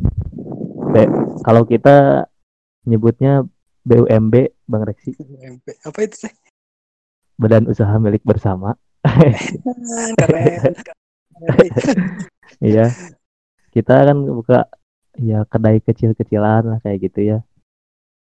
B- 0.90 1.14
kalau 1.46 1.62
kita 1.66 2.26
nyebutnya 2.84 3.46
BUMB 3.86 4.54
Bang 4.66 4.84
Reksi, 4.84 5.14
BUMP. 5.16 5.66
Apa 5.86 5.98
itu 6.04 6.26
sih? 6.26 6.32
Badan 7.34 7.66
Usaha 7.66 7.94
Milik 7.98 8.22
Bersama. 8.22 8.78
Keren. 10.20 10.74
Iya. 12.62 12.94
Kita 13.74 14.06
kan 14.06 14.16
buka 14.22 14.70
ya 15.18 15.42
kedai 15.46 15.82
kecil-kecilan 15.82 16.62
lah 16.64 16.78
kayak 16.80 17.10
gitu 17.10 17.20
ya. 17.34 17.38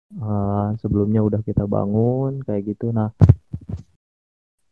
Eh, 0.08 0.68
sebelumnya 0.80 1.20
udah 1.20 1.44
kita 1.44 1.68
bangun 1.68 2.40
kayak 2.40 2.72
gitu. 2.72 2.96
Nah, 2.96 3.12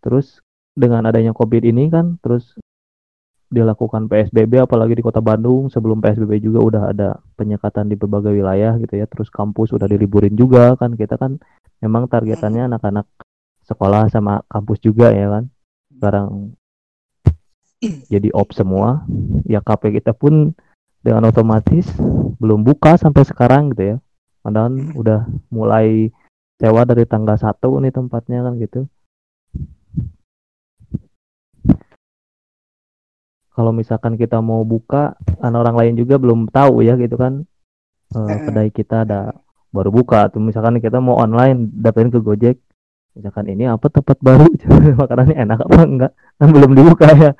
terus 0.01 0.41
dengan 0.73 1.05
adanya 1.05 1.37
COVID 1.37 1.61
ini 1.61 1.93
kan 1.93 2.17
terus 2.25 2.57
dilakukan 3.53 4.09
PSBB 4.11 4.65
apalagi 4.65 4.99
di 4.99 5.05
Kota 5.05 5.21
Bandung 5.21 5.69
sebelum 5.69 6.03
PSBB 6.03 6.41
juga 6.41 6.61
udah 6.65 6.83
ada 6.91 7.09
penyekatan 7.37 7.93
di 7.93 8.01
berbagai 8.01 8.33
wilayah 8.33 8.81
gitu 8.81 8.97
ya. 8.97 9.05
Terus 9.05 9.29
kampus 9.29 9.77
udah 9.77 9.85
diliburin 9.85 10.33
juga 10.33 10.73
kan. 10.81 10.97
Kita 10.97 11.21
kan 11.21 11.37
memang 11.85 12.09
targetannya 12.09 12.73
anak-anak 12.73 13.05
sekolah 13.69 14.09
sama 14.09 14.41
kampus 14.49 14.81
juga 14.81 15.13
ya 15.13 15.29
kan. 15.37 15.45
Sekarang 15.93 16.57
jadi 18.09 18.33
off 18.33 18.57
semua. 18.57 19.05
Ya 19.45 19.61
KP 19.61 20.01
kita 20.01 20.17
pun 20.17 20.57
dengan 21.05 21.29
otomatis 21.29 21.93
belum 22.41 22.65
buka 22.65 22.97
sampai 22.97 23.29
sekarang 23.29 23.77
gitu 23.77 23.85
ya. 23.95 23.97
Padahal 24.47 24.95
udah 24.95 25.27
mulai 25.51 26.15
sewa 26.63 26.87
dari 26.87 27.03
tanggal 27.03 27.35
1 27.35 27.83
nih 27.83 27.91
tempatnya 27.91 28.47
kan 28.47 28.55
gitu. 28.63 28.87
Kalau 33.51 33.75
misalkan 33.75 34.15
kita 34.15 34.39
mau 34.39 34.63
buka, 34.63 35.19
kan 35.43 35.51
orang 35.51 35.75
lain 35.75 35.99
juga 35.99 36.15
belum 36.23 36.47
tahu 36.55 36.87
ya 36.87 36.95
gitu 36.95 37.19
kan. 37.19 37.43
Heeh. 38.15 38.39
kedai 38.47 38.71
kita 38.71 39.03
ada 39.03 39.35
baru 39.75 39.91
buka 39.91 40.31
atau 40.31 40.39
misalkan 40.39 40.79
kita 40.79 41.03
mau 41.03 41.19
online 41.19 41.67
daftarin 41.83 42.15
ke 42.15 42.23
Gojek. 42.23 42.63
Misalkan 43.19 43.51
ini 43.51 43.67
apa 43.67 43.91
tempat 43.91 44.23
baru 44.23 44.47
makanannya 45.03 45.43
enak 45.43 45.59
apa 45.67 45.81
enggak 45.83 46.13
kan 46.39 46.49
belum 46.55 46.71
dibuka 46.71 47.11
ya. 47.11 47.31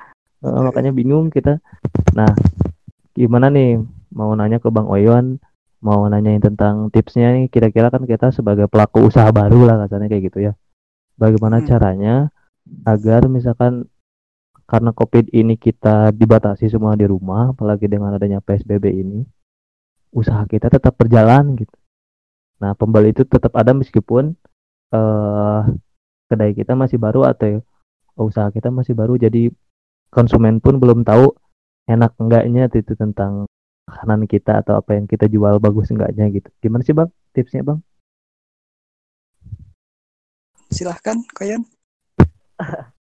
Eh, 0.43 0.59
makanya 0.59 0.91
bingung 0.91 1.31
kita. 1.31 1.63
Nah, 2.11 2.35
gimana 3.15 3.47
nih 3.47 3.79
mau 4.11 4.35
nanya 4.35 4.59
ke 4.59 4.67
Bang 4.67 4.91
Oyon, 4.91 5.39
mau 5.81 6.01
nanyain 6.09 6.41
tentang 6.41 6.89
tipsnya 6.89 7.33
nih 7.37 7.45
kira-kira 7.53 7.93
kan 7.93 8.03
kita 8.03 8.33
sebagai 8.33 8.65
pelaku 8.65 9.05
usaha 9.07 9.29
baru 9.29 9.69
lah 9.69 9.75
kasarnya 9.85 10.09
kayak 10.09 10.23
gitu 10.33 10.39
ya. 10.51 10.53
Bagaimana 11.17 11.61
Hmm. 11.61 11.67
caranya 11.69 12.15
agar 12.83 13.29
misalkan 13.29 13.85
karena 14.67 14.91
COVID 14.91 15.31
ini 15.31 15.55
kita 15.55 16.11
dibatasi 16.11 16.67
semua 16.67 16.99
di 16.99 17.07
rumah, 17.07 17.55
apalagi 17.55 17.87
dengan 17.87 18.11
adanya 18.11 18.43
PSBB 18.43 18.85
ini, 18.91 19.23
usaha 20.11 20.43
kita 20.43 20.67
tetap 20.67 20.93
berjalan 20.99 21.55
gitu. 21.55 21.71
Nah, 22.59 22.75
pembeli 22.75 23.15
itu 23.15 23.23
tetap 23.23 23.55
ada 23.55 23.71
meskipun 23.71 24.35
eh 24.91 25.61
kedai 26.27 26.51
kita 26.51 26.75
masih 26.75 26.99
baru 26.99 27.23
atau 27.23 27.63
usaha 28.19 28.51
kita 28.51 28.67
masih 28.73 28.91
baru, 28.91 29.15
jadi 29.15 29.47
konsumen 30.11 30.59
pun 30.59 30.81
belum 30.81 31.07
tahu 31.07 31.31
enak 31.87 32.19
enggaknya 32.19 32.67
itu 32.67 32.93
tentang 32.99 33.47
makanan 33.87 34.27
kita 34.27 34.59
atau 34.61 34.75
apa 34.79 34.99
yang 34.99 35.07
kita 35.07 35.25
jual 35.31 35.63
bagus 35.63 35.87
enggaknya 35.95 36.27
gitu. 36.35 36.51
Gimana 36.59 36.83
sih 36.83 36.91
bang 36.91 37.07
tipsnya 37.31 37.63
bang? 37.63 37.79
Silahkan, 40.67 41.17
Koyan. 41.31 41.63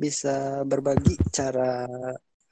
Bisa 0.00 0.64
berbagi 0.66 1.14
cara 1.30 1.86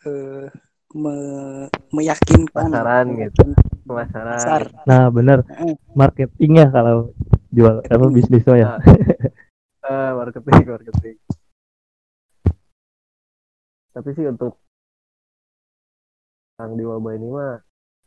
eh, 0.06 0.46
me- 0.94 1.68
meyakinkan 1.96 2.70
Pasaran 2.70 3.06
gitu. 3.18 3.42
Pemasaran. 3.88 4.36
pasar. 4.38 4.62
Nah, 4.86 5.08
bener 5.10 5.42
Heeh. 5.48 5.74
marketingnya 5.96 6.68
kalau 6.70 7.10
jual 7.50 7.80
apa 7.82 7.88
Marketing. 7.88 8.14
bisnis 8.14 8.44
lo 8.46 8.54
ya. 8.54 8.76
Eh, 9.88 10.12
marketing, 10.14 10.66
marketing. 10.68 11.18
Tapi 13.94 14.10
sih 14.16 14.24
untuk 14.32 14.52
yang 16.58 16.72
di 16.78 16.84
wabah 16.90 17.12
ini 17.18 17.28
mah 17.36 17.54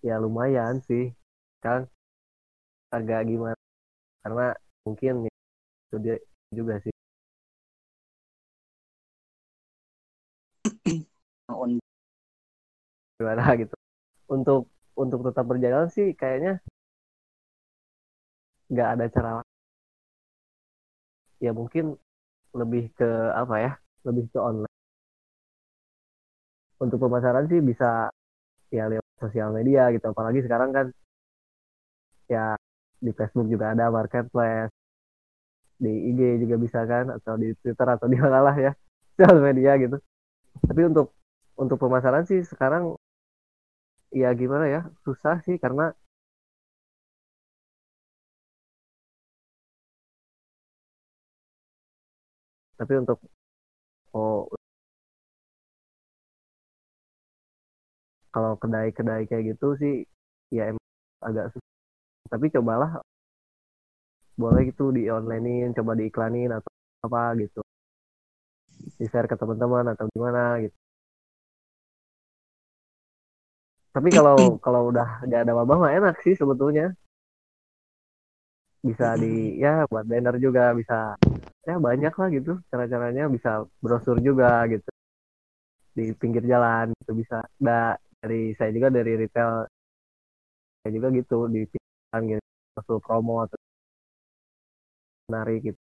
ya 0.08 0.16
lumayan 0.24 0.76
sih, 0.88 1.04
Kang. 1.64 1.84
Agak 2.96 3.22
gimana? 3.30 3.60
Karena 4.24 4.48
mungkin 4.86 5.14
itu 5.90 5.98
dia 6.04 6.18
juga 6.58 6.76
sih. 6.84 6.94
On- 11.50 11.80
gimana 13.20 13.44
gitu. 13.62 13.76
Untuk 14.36 14.62
untuk 14.98 15.22
tetap 15.28 15.46
berjalan 15.52 15.88
sih 15.96 16.14
kayaknya 16.20 16.62
nggak 18.72 18.88
ada 18.94 19.06
cara 19.14 19.30
lain. 19.38 19.51
Ya 21.42 21.52
mungkin 21.52 21.98
lebih 22.54 22.94
ke 22.94 23.10
apa 23.34 23.56
ya 23.58 23.72
lebih 24.06 24.30
ke 24.30 24.38
online. 24.38 24.76
Untuk 26.82 26.98
pemasaran 27.02 27.46
sih 27.50 27.62
bisa 27.62 28.10
ya 28.74 28.86
lewat 28.89 29.08
sosial 29.22 29.50
media 29.54 29.89
gitu 29.94 30.06
apalagi 30.10 30.42
sekarang 30.46 30.72
kan 30.74 30.88
ya 32.32 32.56
di 33.02 33.12
Facebook 33.14 33.50
juga 33.52 33.74
ada 33.76 33.92
marketplace 33.92 34.72
di 35.82 36.14
IG 36.14 36.46
juga 36.46 36.56
bisa 36.62 36.80
kan 36.86 37.10
atau 37.18 37.36
di 37.42 37.54
Twitter 37.58 37.88
atau 37.89 38.06
di 38.06 38.18
mana 38.22 38.39
lah 38.46 38.56
ya 38.56 38.72
sosial 39.18 39.42
media 39.42 39.78
gitu. 39.82 39.98
Tapi 40.62 40.82
untuk 40.89 41.14
untuk 41.58 41.78
pemasaran 41.82 42.26
sih 42.26 42.42
sekarang 42.46 42.96
ya 44.14 44.30
gimana 44.38 44.66
ya 44.68 44.82
susah 45.06 45.39
sih 45.46 45.58
karena 45.58 45.94
tapi 52.82 52.94
untuk 52.98 53.22
oh 54.18 54.50
kalau 58.34 58.58
kedai-kedai 58.58 59.30
kayak 59.30 59.54
gitu 59.54 59.78
sih 59.78 59.94
ya 60.50 60.74
emang 60.74 60.82
agak 61.22 61.54
susah. 61.54 61.72
Tapi 62.32 62.46
cobalah 62.50 62.92
boleh 64.34 64.62
gitu 64.74 64.90
di 64.90 65.06
onlinein 65.14 65.76
coba 65.78 65.94
diiklanin 65.94 66.50
atau 66.58 66.72
apa 67.06 67.38
gitu. 67.38 67.62
Di 68.98 69.06
share 69.06 69.30
ke 69.30 69.38
teman-teman 69.38 69.94
atau 69.94 70.10
gimana 70.10 70.58
gitu. 70.66 70.78
Tapi 73.92 74.10
kalau 74.10 74.58
kalau 74.66 74.90
udah 74.90 75.22
nggak 75.28 75.42
ada 75.46 75.54
wabah 75.54 75.78
mah 75.78 75.92
enak 75.92 76.16
sih 76.24 76.34
sebetulnya 76.34 76.96
bisa 78.82 79.14
di 79.14 79.62
ya 79.62 79.86
buat 79.86 80.10
banner 80.10 80.42
juga 80.42 80.74
bisa 80.74 81.14
ya 81.62 81.78
banyak 81.78 82.14
lah 82.18 82.28
gitu 82.34 82.58
cara-caranya 82.74 83.30
bisa 83.30 83.62
brosur 83.78 84.18
juga 84.18 84.66
gitu. 84.66 84.90
Di 85.94 86.16
pinggir 86.18 86.42
jalan 86.50 86.90
gitu 87.04 87.14
bisa 87.14 87.46
da, 87.62 87.94
dari 88.18 88.58
saya 88.58 88.74
juga 88.74 88.90
dari 88.90 89.14
retail. 89.22 89.70
Saya 90.82 90.92
juga 90.98 91.14
gitu 91.14 91.46
di 91.46 91.62
pinggir 91.70 91.94
jalan 92.10 92.22
gitu 92.34 92.46
brosur 92.74 92.98
promo 93.06 93.46
atau 93.46 93.60
menarik 95.30 95.62
gitu. 95.62 95.82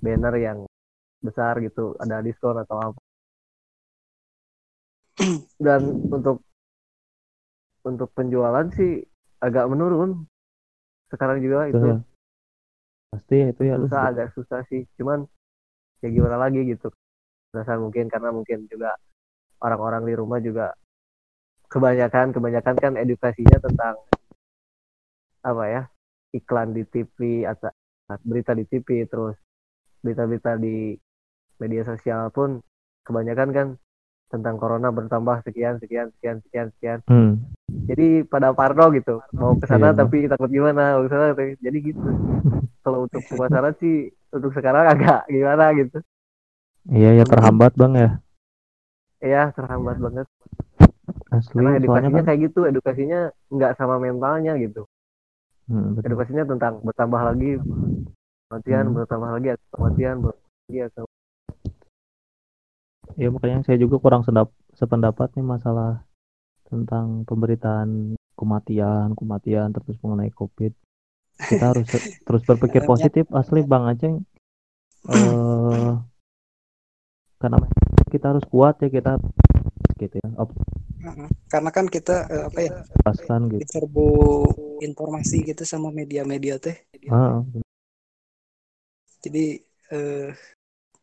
Banner 0.00 0.34
yang 0.40 0.58
besar 1.20 1.60
gitu 1.60 1.92
ada 2.00 2.24
diskon 2.24 2.56
atau 2.56 2.76
apa. 2.80 3.00
Dan 5.60 6.08
untuk 6.08 6.40
untuk 7.84 8.08
penjualan 8.16 8.64
sih 8.72 9.04
agak 9.44 9.68
menurun. 9.68 10.24
Sekarang 11.12 11.36
juga 11.44 11.68
itu. 11.68 12.00
Pasti 13.14 13.46
itu 13.46 13.62
ya 13.62 13.78
lu 13.78 13.86
susah 13.86 14.10
agak 14.10 14.34
susah 14.34 14.66
sih. 14.66 14.82
Cuman 14.98 15.22
ya 16.02 16.10
gimana 16.10 16.34
lagi 16.34 16.66
gitu. 16.66 16.90
Rasa 17.54 17.78
mungkin 17.78 18.10
karena 18.10 18.34
mungkin 18.34 18.66
juga 18.66 18.98
orang-orang 19.62 20.02
di 20.02 20.14
rumah 20.18 20.42
juga 20.42 20.74
kebanyakan 21.70 22.34
kebanyakan 22.34 22.74
kan 22.74 22.92
edukasinya 22.98 23.58
tentang 23.62 23.94
apa 25.46 25.64
ya 25.70 25.82
iklan 26.34 26.74
di 26.74 26.82
TV 26.90 27.46
atau 27.46 27.70
berita 28.26 28.52
di 28.58 28.66
TV 28.66 29.06
terus 29.06 29.38
berita-berita 30.02 30.58
di 30.58 30.98
media 31.62 31.86
sosial 31.86 32.28
pun 32.34 32.58
kebanyakan 33.06 33.50
kan 33.54 33.68
tentang 34.26 34.56
corona 34.56 34.88
bertambah 34.88 35.42
sekian 35.42 35.78
sekian 35.78 36.10
sekian 36.14 36.40
sekian 36.42 36.68
sekian 36.74 36.98
Hmm. 37.04 37.38
jadi 37.86 38.24
pada 38.24 38.50
parno 38.50 38.90
gitu 38.90 39.20
mau 39.32 39.54
ke 39.54 39.64
sana 39.64 39.90
Iya. 39.90 39.98
tapi 39.98 40.26
takut 40.26 40.48
gimana 40.48 40.96
mau 40.96 41.04
ke 41.04 41.10
sana 41.10 41.32
tapi 41.32 41.54
jadi 41.58 41.78
gitu 41.80 42.08
kalau 42.80 43.06
untuk 43.06 43.22
pemasaran 43.24 43.74
sih 43.78 44.08
untuk 44.28 44.50
sekarang 44.52 44.84
agak 44.86 45.24
gimana 45.26 45.72
gitu 45.72 45.98
Iya 46.84 47.16
ya 47.16 47.24
terhambat 47.24 47.72
bang 47.74 47.92
ya 47.94 48.10
ya 49.18 49.42
terhambat 49.50 49.96
banget 49.96 50.26
asli 51.30 51.56
karena 51.56 51.78
edukasinya 51.78 52.20
kan 52.20 52.26
kayak 52.26 52.40
gitu 52.44 52.60
edukasinya 52.64 53.20
nggak 53.48 53.72
sama 53.74 53.96
mentalnya 53.96 54.54
gitu 54.56 54.84
Hmm, 55.64 55.96
betul. 55.96 56.12
edukasinya 56.12 56.44
tentang 56.44 56.84
bertambah 56.84 57.20
lagi 57.24 57.56
latihan 58.52 58.84
Hmm. 58.84 58.96
bertambah 59.00 59.30
lagi 59.32 59.48
latihan 59.72 60.16
bertambah 60.20 60.36
lagi 60.68 60.80
atau 60.84 61.04
ya 63.20 63.28
makanya 63.30 63.62
saya 63.66 63.78
juga 63.78 63.96
kurang 64.02 64.22
sedap 64.26 64.50
sependapat 64.74 65.28
nih 65.38 65.46
masalah 65.46 66.02
tentang 66.66 67.22
pemberitaan 67.28 68.18
kematian 68.34 69.14
kematian 69.14 69.70
terus 69.70 69.96
mengenai 70.02 70.32
covid 70.34 70.72
kita 71.38 71.64
harus 71.70 71.86
terus 72.26 72.42
berpikir 72.42 72.82
positif 72.88 73.24
asli 73.30 73.62
bang 73.62 73.84
Aceng 73.92 74.14
eh 75.12 75.92
karena 77.38 77.58
kita 78.08 78.26
harus 78.32 78.44
kuat 78.48 78.80
ya 78.80 78.88
kita 78.88 79.20
gitu 80.00 80.16
ya 80.18 80.28
Heeh. 81.04 81.28
Karena 81.52 81.70
kan 81.76 81.86
kita 81.86 82.16
eh, 82.32 82.42
apa 82.48 82.58
ya 82.64 82.72
opaskan 82.96 83.40
gitu 83.52 83.60
diserbu 83.62 84.06
informasi 84.80 85.36
gitu 85.52 85.62
sama 85.68 85.88
media-media 85.92 86.56
teh. 86.56 86.76
ah, 87.12 87.44
Jadi 89.24 89.44
eh, 89.92 90.28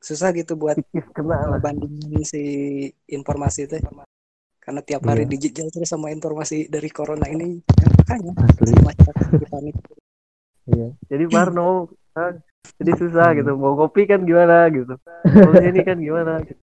susah 0.01 0.33
gitu 0.33 0.57
buat 0.57 0.75
lah 1.21 1.61
bandingin 1.61 2.25
si 2.25 2.41
informasi 3.07 3.69
teh. 3.69 3.81
Karena 4.57 4.81
tiap 4.81 5.01
hari 5.05 5.25
Iya. 5.25 5.31
digital 5.37 5.67
terus 5.69 5.89
sama 5.89 6.09
informasi 6.09 6.69
dari 6.69 6.89
corona 6.89 7.25
ini, 7.25 7.57
ya, 7.65 7.87
makanya 7.97 8.33
asli 8.45 8.73
masyarakat 8.77 9.25
jadi 9.31 9.47
panik. 9.49 9.75
iya 10.69 10.87
jadi 11.09 11.25
parno 11.25 11.89
kan. 12.13 12.37
jadi 12.77 12.91
susah 12.93 13.33
gitu 13.33 13.57
mau 13.57 13.73
kopi 13.73 14.05
kan 14.05 14.21
gimana 14.21 14.69
gitu 14.69 14.93
mau 15.25 15.57
ini 15.57 15.81
kan 15.81 15.97
gimana 15.97 16.45
gitu. 16.45 16.61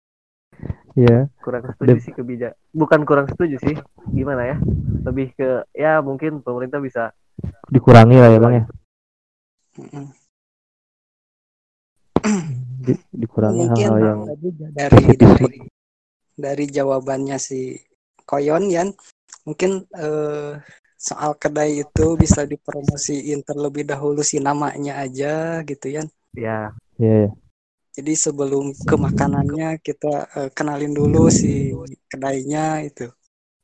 ya 0.98 1.30
kurang 1.38 1.70
setuju 1.70 1.94
Dep- 1.94 2.02
sih 2.02 2.10
kebijak 2.12 2.58
bukan 2.74 3.06
kurang 3.06 3.30
setuju 3.30 3.62
sih 3.62 3.78
gimana 4.10 4.50
ya 4.50 4.58
lebih 5.06 5.30
ke 5.38 5.62
ya 5.78 6.02
mungkin 6.02 6.42
pemerintah 6.42 6.82
bisa 6.82 7.14
dikurangi 7.70 8.18
lah 8.18 8.30
ya 8.34 8.40
bang 8.42 8.54
ya 8.58 8.64
Heeh. 9.78 10.08
Di- 12.84 13.04
dikurangi 13.22 13.60
Mungkin 13.60 13.72
hal-hal 13.72 13.98
yang 14.08 14.20
tadi 14.28 14.48
dari 14.80 15.04
dari 15.24 15.50
dari 16.46 16.66
jawabannya 16.78 17.38
si 17.48 17.78
Koyon 18.30 18.64
Yan 18.76 18.90
mungkin 19.48 19.72
eh, 20.06 20.52
soal 21.08 21.32
kedai 21.42 21.84
itu 21.84 22.06
bisa 22.16 22.42
dipromosiin 22.48 23.40
terlebih 23.48 23.84
dahulu 23.92 24.22
si 24.24 24.38
namanya 24.40 24.94
aja 25.04 25.60
gitu 25.70 25.88
ya. 25.96 26.04
ya 26.34 26.74
ya 27.00 27.14
ya. 27.24 27.30
Jadi 27.94 28.14
sebelum 28.18 28.66
ke 28.90 28.96
makanannya 29.06 29.70
kita 29.88 30.14
eh, 30.40 30.50
kenalin 30.58 30.94
dulu 31.00 31.30
si 31.40 31.74
kedainya 32.12 32.82
itu. 32.90 33.06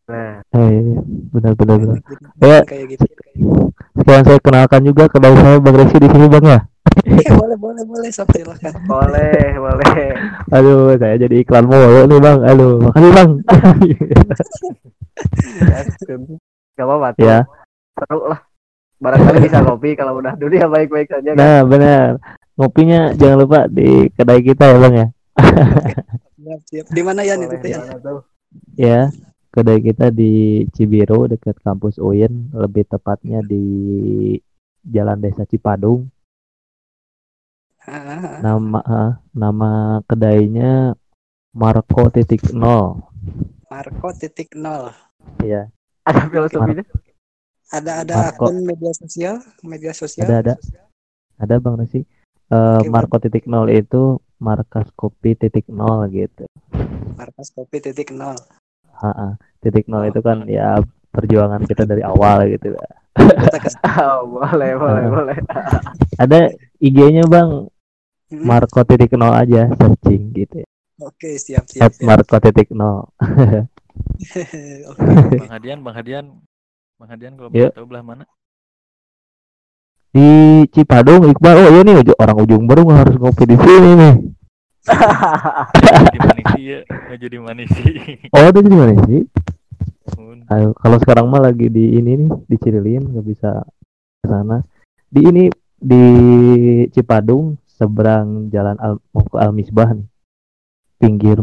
nah 0.09 0.41
Eh, 0.49 0.59
iya, 0.73 0.79
iya. 0.81 1.01
benar 1.33 1.53
benar 1.59 1.75
benar 1.81 1.97
Jadi, 2.01 2.25
Ya. 2.41 2.59
kayak 2.69 2.85
gitu. 2.97 3.05
sekarang 3.99 4.23
saya 4.25 4.39
kenalkan 4.41 4.81
juga 4.87 5.03
kedai 5.11 5.35
saya 5.37 5.57
bang 5.61 5.75
Resi 5.77 5.97
di 6.01 6.09
sini 6.09 6.25
bang 6.33 6.45
ya 6.45 6.59
Ya, 6.59 6.78
boleh 7.39 7.57
boleh 7.57 7.83
boleh 7.85 8.09
sok 8.11 8.29
silakan. 8.35 8.73
boleh 8.85 9.55
boleh 9.55 10.11
aduh 10.51 10.95
saya 10.97 11.15
jadi 11.19 11.35
iklan 11.43 11.65
mulu 11.65 12.05
nih 12.07 12.19
bang 12.19 12.39
aduh 12.45 12.73
makasih 12.83 13.11
bang 13.15 13.29
Gak 16.79 16.87
apa-apa 16.87 17.11
tuh. 17.19 17.27
ya 17.27 17.43
Seru 17.99 18.23
lah. 18.31 18.39
Barangkali 19.03 19.37
bisa 19.43 19.59
kopi 19.67 19.99
kalau 19.99 20.19
udah 20.23 20.35
dunia 20.39 20.67
baik-baik 20.67 21.11
saja 21.11 21.35
kan. 21.35 21.39
nah 21.39 21.59
benar 21.67 22.19
ngopinya 22.59 23.15
jangan 23.15 23.37
lupa 23.43 23.59
di 23.71 24.07
kedai 24.15 24.41
kita 24.43 24.65
ya 24.75 24.77
bang 24.79 24.93
ya 24.95 25.07
Siap, 26.39 26.61
siap. 26.65 26.85
Di 26.91 27.01
mana 27.05 27.21
ya 27.23 27.37
itu 27.39 27.55
ya? 27.67 27.79
ya 28.75 28.99
kedai 29.55 29.79
kita 29.79 30.11
di 30.11 30.63
Cibiru 30.75 31.27
dekat 31.31 31.59
kampus 31.63 31.95
UIN 31.99 32.51
lebih 32.51 32.87
tepatnya 32.87 33.39
di 33.43 33.63
Jalan 34.83 35.19
Desa 35.19 35.43
Cipadung 35.47 36.07
Nama 38.43 38.79
ah, 38.83 39.11
nama 39.31 40.03
kedainya 40.03 40.93
Marco 41.55 42.11
titik 42.11 42.51
nol 42.51 43.09
Marco 43.69 44.09
titik 44.17 44.57
nol. 44.57 44.89
Iya. 45.45 45.69
Ada 46.01 46.25
filosofinya? 46.25 46.85
Ada 47.69 47.91
ada 48.01 48.13
Marco. 48.17 48.49
akun 48.49 48.65
media 48.65 48.91
sosial, 48.97 49.35
media 49.61 49.93
sosial. 49.93 50.25
Ada 50.25 50.35
ada. 50.41 50.53
Ada 51.37 51.55
Bang 51.61 51.77
Resi. 51.77 52.01
Eh, 52.01 52.79
Oke, 52.81 52.89
Marco 52.89 53.21
titik 53.21 53.45
nol 53.45 53.69
itu 53.69 54.17
markas 54.41 54.89
kopi 54.97 55.37
titik 55.37 55.69
nol 55.69 56.09
gitu. 56.09 56.49
Markas 57.13 57.53
kopi 57.53 57.77
titik 57.77 58.09
nol. 58.09 58.35
Ha-ha. 58.97 59.37
Titik 59.61 59.85
nol 59.85 60.09
itu 60.09 60.19
kan 60.25 60.49
ya 60.49 60.81
perjuangan 61.13 61.61
kita 61.69 61.85
dari 61.85 62.01
awal 62.01 62.49
gitu. 62.49 62.73
Ke 63.08 63.08
Oh, 63.99 64.39
boleh, 64.39 64.71
boleh, 64.79 65.03
Ah. 65.05 65.11
boleh. 65.11 65.37
Ada 66.23 66.39
IG-nya 66.79 67.27
Bang 67.27 67.67
Hmm, 68.29 68.45
Marco 68.45 68.85
titik 68.85 69.17
nol 69.17 69.33
aja 69.33 69.65
searching 69.73 70.29
gitu 70.37 70.61
ya. 70.61 70.67
Oke, 71.01 71.41
siap 71.41 71.65
siap. 71.65 71.81
At 71.81 71.97
siap. 71.97 72.05
Marco 72.05 72.37
titik 72.37 72.69
nol. 72.69 73.09
Oke. 74.93 75.01
Bang 75.33 75.49
Hadian, 75.49 75.81
Bang 75.81 75.95
Hadian, 75.97 76.25
Bang 77.01 77.09
Hadian 77.09 77.33
kalau 77.41 77.49
boleh 77.49 77.73
tahu 77.73 77.85
belah 77.89 78.05
mana? 78.05 78.25
Di 80.13 80.29
Cipadung 80.69 81.25
Iqbal. 81.25 81.57
Oh 81.57 81.69
iya 81.73 81.81
nih 81.81 82.13
orang 82.21 82.37
ujung 82.37 82.69
baru 82.69 82.85
harus 82.93 83.17
ngopi 83.17 83.49
di 83.49 83.57
sini 83.57 83.91
nih. 83.97 84.15
Jadi 85.89 86.17
manisi 86.21 86.61
ya, 86.69 86.79
nggak 86.85 87.17
jadi 87.17 87.37
manisi. 87.41 87.83
Oh 88.29 88.41
itu 88.45 88.59
di 88.61 88.69
mana 88.73 88.93
sih? 89.09 89.21
Mun. 89.25 89.58
Ayo, 90.49 90.73
kalau 90.81 90.97
sekarang 90.97 91.29
mah 91.29 91.45
lagi 91.45 91.69
di 91.69 91.93
ini 92.01 92.25
nih 92.25 92.31
di 92.49 92.55
Cirilin 92.57 93.05
nggak 93.13 93.25
bisa 93.25 93.61
ke 94.21 94.25
sana. 94.25 94.65
Di 95.05 95.21
ini 95.21 95.45
di 95.77 96.03
Cipadung 96.89 97.53
seberang 97.69 98.49
jalan 98.49 98.73
Al, 98.81 98.97
mau 99.13 99.21
ke 99.29 99.37
Al 99.37 99.53
Misbah 99.53 99.93
nih. 99.93 100.09
Pinggir 100.97 101.37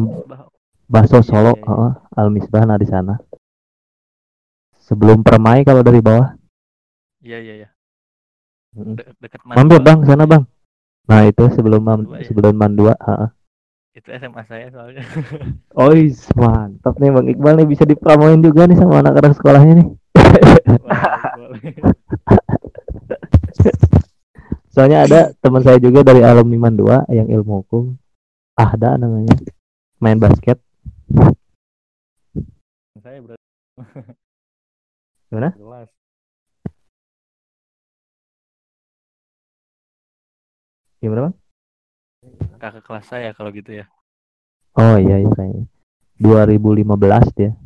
Baso 0.90 1.22
Iya, 1.22 1.26
Solo, 1.26 1.54
iya, 1.54 1.62
iya. 1.62 1.66
heeh, 1.70 1.92
Al 2.18 2.28
Misbah 2.34 2.62
nah 2.66 2.74
di 2.74 2.86
sana. 2.90 3.14
Sebelum 4.86 5.22
Permai 5.22 5.62
kalau 5.62 5.86
dari 5.86 6.02
bawah. 6.02 6.34
Iya 7.22 7.38
iya 7.42 7.54
iya. 7.62 7.68
De- 8.74 9.06
dekat 9.22 9.40
Mampir. 9.46 9.82
Bang 9.86 10.02
sana 10.02 10.26
Bang. 10.26 10.50
Nah 11.06 11.22
itu 11.30 11.46
sebelum 11.54 11.78
Man, 11.78 12.02
Mandua 12.02 12.18
ya? 12.18 12.26
sebelum 12.26 12.54
Mandua, 12.58 12.94
heeh. 12.98 13.30
Itu 13.96 14.12
SMA 14.12 14.44
saya 14.44 14.68
soalnya. 14.68 15.00
Ois, 15.88 16.28
mantap 16.36 17.00
nih 17.00 17.08
Bang 17.08 17.32
Iqbal 17.32 17.56
nih 17.56 17.64
bisa 17.64 17.88
dipromoin 17.88 18.44
juga 18.44 18.68
nih 18.68 18.76
sama 18.76 19.00
anak-anak 19.00 19.32
sekolahnya 19.40 19.80
nih. 19.80 19.88
Soalnya 24.76 25.08
ada 25.08 25.32
teman 25.40 25.64
saya 25.64 25.80
juga 25.80 26.04
dari 26.04 26.20
alumni 26.20 26.68
Mandua 26.68 27.08
yang 27.08 27.32
ilmu 27.32 27.64
hukum. 27.64 27.96
Ahda 28.60 29.00
namanya. 29.00 29.32
Main 29.96 30.20
basket. 30.20 30.60
saya 33.00 33.24
berarti. 33.24 33.40
Gimana? 35.32 35.56
Jelas. 35.56 35.88
Gimana 41.00 41.32
Bang? 41.32 41.45
Kakak 42.66 42.82
kelas 42.82 43.06
saya 43.06 43.30
kalau 43.30 43.54
gitu 43.54 43.78
ya. 43.78 43.86
Oh 44.74 44.98
iya 44.98 45.22
iya 45.22 45.30
kayaknya. 45.38 45.70
2015 46.18 47.30
dia. 47.38 47.54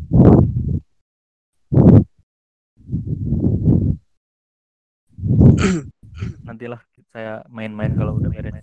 Nantilah 6.45 6.85
saya 7.09 7.41
main-main 7.49 7.97
kalau 7.97 8.21
udah 8.21 8.29
beres. 8.29 8.61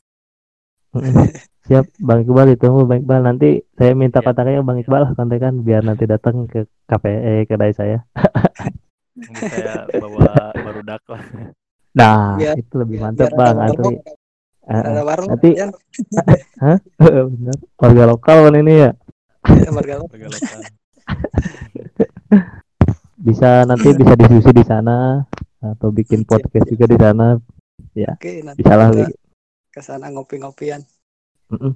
Siap 1.68 1.90
Bang 1.98 2.22
Iqbal 2.22 2.54
ditunggu 2.54 2.86
Bang 2.86 3.02
Iqbal 3.02 3.26
nanti 3.26 3.66
saya 3.74 3.98
minta 3.98 4.22
Siap. 4.22 4.30
kontaknya 4.30 4.62
Bang 4.62 4.78
Iqbal 4.78 5.18
kontekan 5.18 5.66
biar 5.66 5.82
nanti 5.82 6.06
datang 6.06 6.46
ke 6.46 6.70
KPE 6.86 7.50
kedai 7.50 7.74
saya. 7.74 8.06
Saya 9.26 9.90
bawa 10.06 10.54
baru 10.54 10.86
dak 10.86 11.02
lah. 11.10 11.18
Nah, 11.98 12.38
Biar- 12.38 12.62
itu 12.62 12.78
lebih 12.78 13.02
Biar 13.02 13.10
mantap 13.10 13.34
Bang 13.34 13.58
asli. 13.58 13.98
Eh, 14.68 14.76
eh. 14.76 14.84
Ada 14.84 15.02
warung 15.08 15.28
Nanti- 15.32 15.56
Yan. 15.56 15.72
Bener. 17.32 17.58
Warga 17.80 18.04
lokal 18.04 18.38
kan 18.52 18.56
ini 18.60 18.74
ya. 18.84 18.92
Ya, 19.48 19.70
warga 19.72 19.96
lokal. 20.04 20.28
Bisa 23.18 23.66
nanti 23.66 23.90
bisa 23.98 24.14
diskusi 24.14 24.52
di 24.54 24.62
sana 24.64 25.26
atau 25.58 25.90
bikin 25.90 26.22
Siap, 26.22 26.30
podcast 26.38 26.68
juga 26.70 26.86
di 26.86 26.98
sana. 27.02 27.28
Oke, 28.14 28.32
nanti 28.46 28.62
Bisa 28.62 28.74
lah. 28.78 28.90
ke 29.74 29.82
sana 29.82 30.06
ngopi-ngopian. 30.14 30.86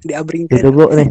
Di 0.06 0.14
Abringker. 0.14 0.62
Ditunggu 0.62 0.86
nih. 0.94 1.10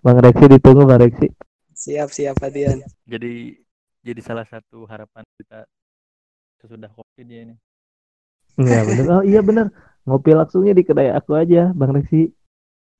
Bang 0.00 0.18
Reksi 0.18 0.44
ditunggu 0.48 0.88
Bang 0.88 1.04
Reksi. 1.04 1.28
Siap 1.76 2.08
siap 2.08 2.40
Adian. 2.40 2.80
Jadi 3.04 3.52
jadi 4.00 4.20
salah 4.24 4.48
satu 4.48 4.88
harapan 4.88 5.22
kita 5.36 5.68
sesudah 6.64 6.88
covid 6.96 7.26
ya 7.28 7.40
ini. 7.50 7.54
Iya 8.58 8.80
bener. 8.88 9.04
Oh 9.12 9.22
iya 9.22 9.40
bener. 9.44 9.66
Ngopi 10.02 10.34
langsungnya 10.34 10.74
di 10.74 10.82
kedai 10.82 11.14
aku 11.14 11.38
aja, 11.38 11.70
Bang 11.70 11.94
Reksi. 11.94 12.26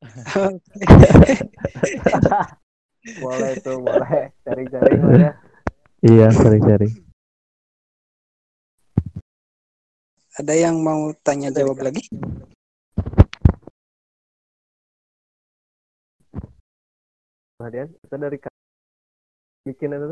boleh 3.23 3.53
tuh, 3.59 3.83
boleh. 3.83 4.31
Cari-cari 4.47 4.97
lah 5.03 5.15
ya. 5.19 5.35
Iya, 6.07 6.27
sering-sering. 6.31 6.95
Ada 10.39 10.55
yang 10.55 10.79
mau 10.79 11.11
tanya 11.27 11.51
jawab 11.51 11.83
lagi? 11.83 12.07
Kemudian 17.59 17.91
kita 18.03 18.17
dari 18.19 18.39
bikin 19.67 19.95
itu 19.95 20.11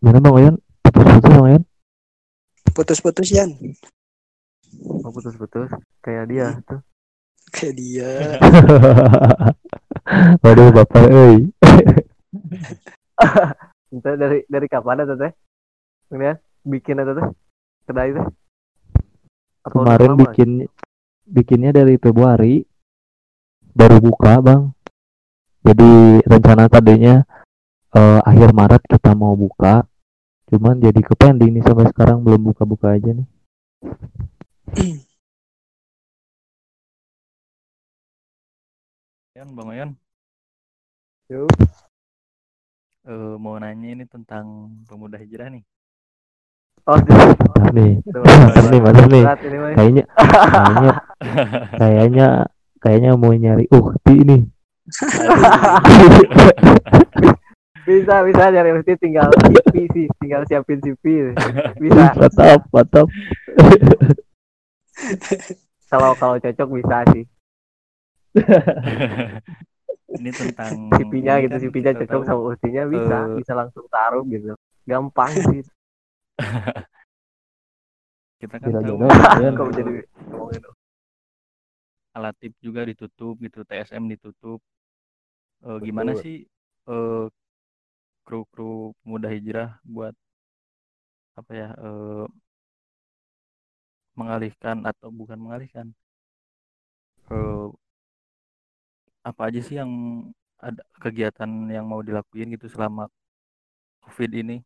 Gimana 0.00 0.20
Bang 0.20 0.36
Oyan? 0.36 0.54
Putus-putus 0.84 1.32
Bang 1.32 1.44
Oyan? 1.48 1.64
Putus-putus 2.74 3.30
Yan. 3.30 3.54
mau 4.98 5.14
putus-putus 5.14 5.70
kayak 6.02 6.26
dia 6.26 6.58
tuh. 6.66 6.82
Kayak 7.54 7.74
dia. 7.78 8.10
Waduh 10.42 10.74
Bapak 10.74 11.06
euy. 11.14 11.54
Itu 13.94 14.10
dari 14.18 14.42
dari 14.50 14.66
kapan 14.66 15.06
itu 15.06 15.14
teh? 15.14 15.32
Kemudian 16.10 16.36
bikin 16.66 16.98
itu 16.98 17.12
teh 17.14 17.28
kedai 17.86 18.10
teh. 18.10 18.26
Kemarin 19.70 20.10
lama? 20.18 20.20
bikin 20.26 20.50
bikinnya 21.24 21.70
dari 21.70 21.94
Februari 21.96 22.66
baru 23.70 24.02
buka 24.02 24.42
Bang. 24.42 24.74
Jadi 25.62 26.20
rencana 26.26 26.66
tadinya 26.66 27.22
eh, 27.94 28.20
akhir 28.26 28.50
Maret 28.50 28.82
kita 28.90 29.14
mau 29.14 29.38
buka. 29.38 29.86
Cuman 30.54 30.78
jadi 30.78 31.02
ke 31.02 31.18
pending 31.18 31.58
nih 31.58 31.66
sampai 31.66 31.90
sekarang 31.90 32.22
belum 32.22 32.54
buka-buka 32.54 32.94
aja 32.94 33.10
nih. 33.10 33.26
Yan, 39.34 39.50
Bang 39.58 39.74
Oyan, 39.74 39.90
Yuk. 41.26 41.50
eh, 43.02 43.34
mau 43.34 43.58
nanya 43.58 43.98
ini 43.98 44.06
tentang 44.06 44.70
pemuda 44.86 45.18
hijrah 45.18 45.50
nih. 45.50 45.66
Oh, 46.86 47.02
Mantap 47.02 47.74
nih. 47.74 47.98
Mantap 48.14 48.64
nih, 48.70 48.78
mantap 48.78 49.10
nih. 49.10 49.26
Kayaknya 49.74 50.04
kayaknya 50.54 50.92
kayaknya 51.82 52.26
kayaknya 52.78 53.10
mau 53.18 53.34
nyari 53.34 53.66
ukti 53.74 54.22
ini. 54.22 54.38
Bisa 57.84 58.24
bisa 58.24 58.48
nyari 58.48 58.72
mesti 58.72 58.96
tinggal 58.96 59.28
CV 59.28 59.84
sih, 59.92 60.06
tinggal 60.16 60.40
siapin 60.48 60.80
CV. 60.80 61.36
Bisa. 61.76 62.12
Mantap, 62.16 62.64
mantap. 62.72 63.06
Kalau 65.92 66.16
kalau 66.16 66.40
cocok 66.40 66.68
bisa 66.80 67.04
sih. 67.12 67.24
ini 70.20 70.30
tentang 70.30 70.90
CV-nya 70.94 71.34
ini 71.38 71.42
gitu, 71.46 71.54
kan 71.54 71.60
CV-nya 71.68 71.92
cocok 72.02 72.22
tahu, 72.22 72.26
sama 72.26 72.40
ustinya 72.54 72.82
bisa, 72.86 73.16
eh, 73.30 73.36
bisa 73.38 73.52
langsung 73.54 73.84
taruh 73.90 74.24
gitu. 74.30 74.54
Gampang 74.86 75.32
sih. 75.34 75.62
kita 78.40 78.56
kan 78.58 78.70
tahu 78.70 78.82
juga, 78.84 79.06
Yan. 79.42 79.54
Kok 79.54 79.70
jadi 79.74 79.92
ngomongin 80.30 80.62
alatip 82.14 82.52
juga 82.62 82.86
ditutup 82.86 83.34
gitu, 83.42 83.66
TSM 83.66 84.06
ditutup. 84.06 84.62
Eh, 85.64 85.78
gimana 85.82 86.14
Betul. 86.14 86.22
sih 86.22 86.36
eh, 86.90 87.26
kru-kru 88.26 88.92
pemuda 89.00 89.28
hijrah 89.34 89.68
buat 89.94 90.14
apa 91.38 91.52
ya 91.60 91.68
eh, 91.86 92.26
mengalihkan 94.18 94.76
atau 94.90 95.08
bukan 95.20 95.38
mengalihkan 95.44 95.86
eh, 97.30 97.66
apa 99.28 99.42
aja 99.48 99.60
sih 99.66 99.76
yang 99.80 99.90
ada 100.60 100.82
kegiatan 101.02 101.50
yang 101.76 101.84
mau 101.90 102.00
dilakuin 102.06 102.52
gitu 102.54 102.66
selama 102.74 103.04
COVID 104.04 104.30
ini 104.42 104.56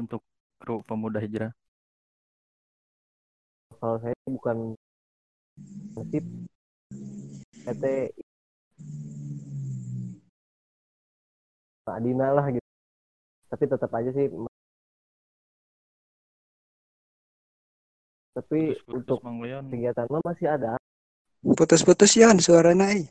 untuk 0.00 0.22
kru 0.60 0.80
pemuda 0.88 1.18
hijrah? 1.20 1.52
kalau 3.80 3.96
saya 3.96 4.16
bukan 4.28 4.56
nasib 5.96 6.24
PT 7.64 7.84
Adina 11.88 12.28
lah 12.36 12.46
gitu 12.52 12.68
tapi 13.50 13.64
tetap 13.66 13.90
aja 13.96 14.10
sih 14.12 14.26
tapi 18.30 18.60
Putus-putus 18.78 18.94
untuk 18.94 19.18
Mang 19.24 19.40
Leon. 19.42 19.64
kegiatan 19.72 20.06
mah 20.06 20.22
masih 20.22 20.46
ada 20.52 20.76
Putus-putus 21.40 22.20
ya 22.20 22.28
suara 22.36 22.76
naik. 22.76 23.08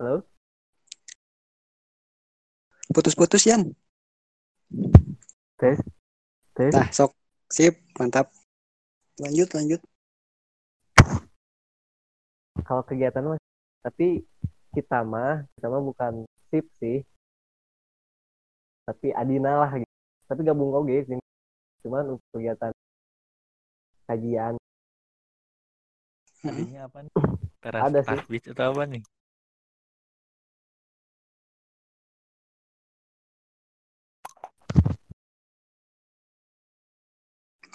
halo 0.00 0.24
Putus-putus 2.90 3.46
Yan. 3.46 3.70
tes 5.60 5.78
tes 6.56 6.72
Nah, 6.74 6.88
sok. 6.90 7.14
Sip, 7.50 7.78
mantap. 7.98 8.30
Lanjut, 9.22 9.50
lanjut. 9.54 9.80
Kalau 12.66 12.82
kegiatan 12.84 13.24
mah 13.24 13.38
tapi 13.84 14.24
kita 14.76 15.02
mah 15.02 15.44
kita 15.56 15.66
mah 15.66 15.82
bukan 15.82 16.12
sip 16.52 16.66
sih 16.78 17.02
tapi 18.84 19.14
Adina 19.14 19.60
lah 19.62 19.70
gitu. 19.78 19.94
tapi 20.26 20.40
gabung 20.42 20.74
oke 20.74 20.96
sih 21.06 21.18
cuman 21.86 22.16
untuk 22.16 22.26
kegiatan 22.34 22.72
kajian 24.10 24.54
Tadinya 26.40 26.88
apa 26.88 27.04
nih? 27.04 27.12
Teras 27.62 27.82
Ada 27.84 28.00
sih. 28.00 28.48
Atau 28.48 28.64
apa 28.72 28.82
nih? 28.88 29.02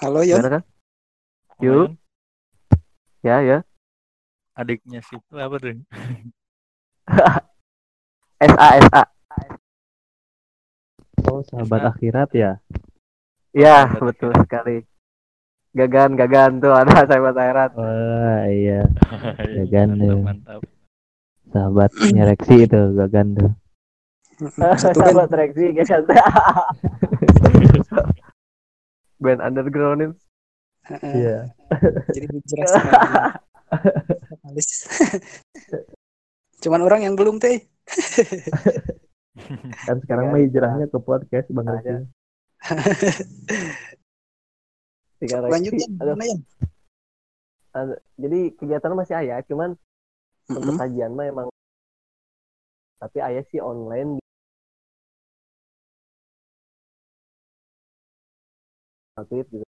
Halo, 0.02 0.26
Yon. 0.26 0.42
gimana 0.42 0.50
kan 0.60 0.64
Yuk. 1.62 1.94
Ya 3.22 3.46
ya 3.46 3.62
adiknya 4.56 5.00
si 5.04 5.16
itu 5.16 5.36
apa 5.36 5.56
tuh? 5.60 5.76
SA 8.42 8.68
SA 8.88 9.04
Oh, 11.26 11.42
sahabat 11.42 11.82
Bisa. 11.82 11.90
akhirat 11.92 12.30
ya. 12.34 12.52
ya 13.56 13.88
sahabat 13.88 14.04
betul 14.04 14.32
sekali 14.46 14.78
gagan 15.74 16.14
gagan 16.16 16.60
tuh 16.60 16.72
ada 16.72 16.92
sahabat 17.10 17.36
akhirat 17.36 17.72
Wah, 17.76 18.46
iya. 18.48 18.86
Ya 19.58 19.64
kan, 19.68 19.90
mantap, 19.96 20.06
ya. 20.06 20.16
mantap. 20.22 20.62
Sahabatnya 21.50 22.24
Reksi 22.28 22.56
itu 22.68 22.82
Gagan 22.94 23.28
tuh. 23.34 23.52
Satu 24.76 25.00
sahabat 25.00 25.32
band. 25.32 25.32
reaksi 25.32 25.72
gagan 25.72 26.04
band 29.18 29.40
underground 29.40 30.00
itu. 30.04 30.16
Iya. 31.02 31.38
Jadi 32.12 32.26
hijrah. 32.30 33.40
Cuman 36.64 36.82
orang 36.82 37.02
yang 37.06 37.16
belum 37.18 37.38
teh. 37.38 37.62
Kan 39.86 40.00
sekarang 40.02 40.32
mah 40.32 40.40
hijrahnya 40.40 40.88
ke 40.88 40.98
podcast 40.98 41.48
Bang 41.52 41.68
Ada. 41.68 41.76
Reksi. 41.76 42.08
Tiga 45.20 45.38
Lanjut 45.44 45.74
reaksi. 45.76 45.84
ya, 45.84 45.88
Aduh, 46.02 46.16
gimana 46.16 46.26
ya? 46.28 46.38
ada- 47.76 48.00
jadi 48.16 48.40
kegiatan 48.56 48.96
masih 48.96 49.16
ayah 49.20 49.44
cuman 49.44 49.76
untuk 50.48 50.80
kajian 50.80 51.12
mah 51.12 51.28
emang 51.28 51.48
tapi 53.04 53.20
ayah 53.20 53.44
sih 53.52 53.60
online 53.60 54.16
aktif 59.20 59.44
gitu 59.52 59.68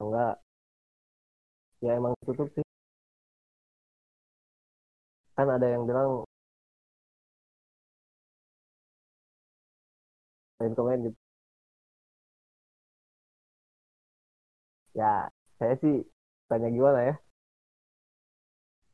enggak 0.00 0.40
ya 1.84 1.90
emang 1.98 2.12
tutup 2.26 2.48
sih. 2.54 2.64
Kan 5.36 5.48
ada 5.52 5.66
yang 5.68 5.84
bilang 5.88 6.24
main 10.60 10.72
komen 10.76 10.98
gitu. 11.06 11.18
Ya 14.96 15.28
saya 15.60 15.74
sih 15.82 15.94
tanya 16.48 16.68
gimana 16.72 17.00
ya? 17.08 17.14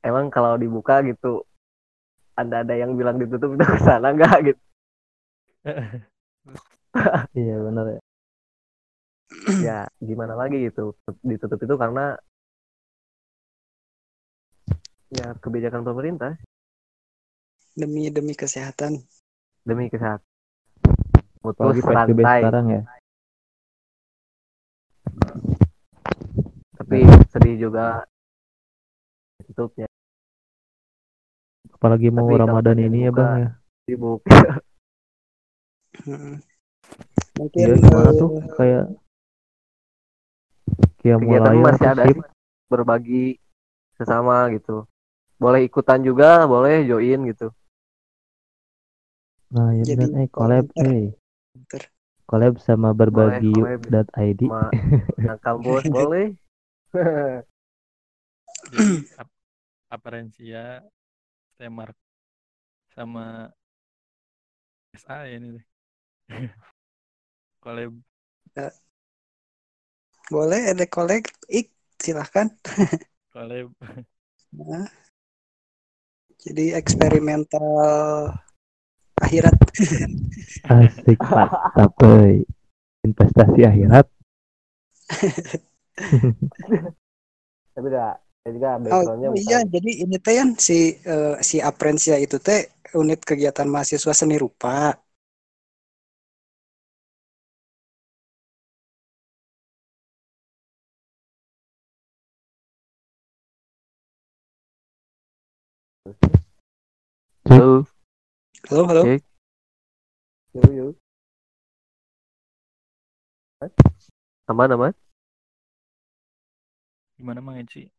Emang 0.02 0.26
kalau 0.34 0.58
dibuka 0.58 0.98
gitu 1.06 1.46
ada 2.34 2.66
ada 2.66 2.74
yang 2.74 2.98
bilang 2.98 3.16
ditutup 3.22 3.54
udah 3.54 3.68
ke 3.70 3.78
sana 3.86 4.10
nggak 4.16 4.36
gitu? 4.50 4.62
Iya 7.38 7.56
benar 7.66 7.86
ya. 7.94 8.00
ya 9.62 9.78
gimana 10.02 10.34
lagi 10.36 10.56
gitu? 10.66 10.92
Ditutup 11.22 11.58
itu 11.62 11.74
karena 11.78 12.18
ya 15.12 15.36
kebijakan 15.38 15.84
pemerintah. 15.84 16.40
Demi 17.76 18.08
demi 18.08 18.32
kesehatan. 18.36 19.00
demi 19.62 19.86
kesehatan. 19.92 20.24
Mutus 21.44 21.78
PSBB 21.78 22.20
rantai 22.22 22.40
sekarang 22.42 22.66
ya. 22.72 22.82
tapi 26.82 27.08
sedih 27.32 27.56
juga. 27.56 28.04
Tutupnya 29.48 29.88
Apalagi 31.72 32.12
mau 32.14 32.28
Tapi 32.30 32.38
Ramadan 32.38 32.78
ini 32.78 33.08
ya 33.08 33.10
Bang 33.10 33.32
ya. 33.42 33.50
sibuk. 33.88 34.20
Heeh. 36.04 36.36
Mungkin 37.40 37.64
Iya 37.64 37.74
gimana 37.80 38.10
eh, 38.12 38.18
tuh? 38.20 38.28
Kayak 38.60 38.84
kayak 41.00 41.18
mulai 41.24 41.58
masih 41.58 41.88
ada 41.88 42.04
sih? 42.06 42.16
berbagi 42.68 43.40
sesama 43.96 44.52
gitu 44.52 44.84
boleh 45.42 45.60
ikutan 45.68 46.00
juga 46.08 46.46
boleh 46.46 46.86
join 46.88 47.20
gitu 47.30 47.48
Nah, 49.52 49.68
ya 49.76 49.84
Jadi, 49.84 50.08
benar 50.08 50.24
eh 50.24 50.28
collab 50.32 50.66
volunteer. 50.72 50.88
eh. 50.88 51.12
Collab 52.24 52.54
sama 52.64 52.96
berbagi 52.96 53.52
collab. 53.52 53.80
dot 53.92 54.08
ID. 54.16 54.48
sama 54.48 54.72
anak 55.20 55.38
kampus 55.44 55.84
boleh 55.92 56.26
Jadi 58.72 58.96
ap 59.20 59.28
Aparensia, 59.92 60.80
Stemark 61.52 61.92
sama 62.96 63.52
SA 64.96 65.16
ya 65.28 65.36
ini 65.36 65.48
teh. 65.60 65.64
Collab 67.60 67.92
boleh 70.32 70.72
ada 70.72 70.84
kolek 70.88 71.28
ik 71.52 71.68
silahkan. 72.00 72.48
collab 73.32 73.68
Nah, 74.52 74.84
jadi 76.42 76.74
eksperimental 76.74 77.62
akhirat. 79.22 79.54
Asik 80.74 81.20
mantap. 81.22 81.94
Investasi 83.02 83.60
akhirat. 83.66 84.06
tapi 87.72 87.86
udah 87.88 88.16
saya 88.42 88.52
juga 88.52 88.68
Oh, 88.74 88.80
backgroundnya 88.82 89.28
oh 89.28 89.34
bukan 89.36 89.44
iya, 89.44 89.58
jadi 89.64 89.90
ini 90.04 90.16
teh 90.18 90.34
kan 90.36 90.48
si 90.58 90.78
eh, 90.98 91.36
si 91.40 91.56
Aprensia 91.62 92.16
itu 92.18 92.36
teh 92.42 92.68
unit 92.96 93.20
kegiatan 93.22 93.68
mahasiswa 93.68 94.12
seni 94.12 94.36
rupa. 94.36 94.92
Halo, 107.42 107.82
Halo, 108.70 108.82
halo. 108.86 109.02
Yuk, 110.54 110.70
yuk. 110.70 110.94
Hah? 113.58 113.70
Aman, 114.46 114.70
aman. 114.74 114.92
gimana 117.18 117.42
Mang 117.42 117.58
Eci? 117.58 117.90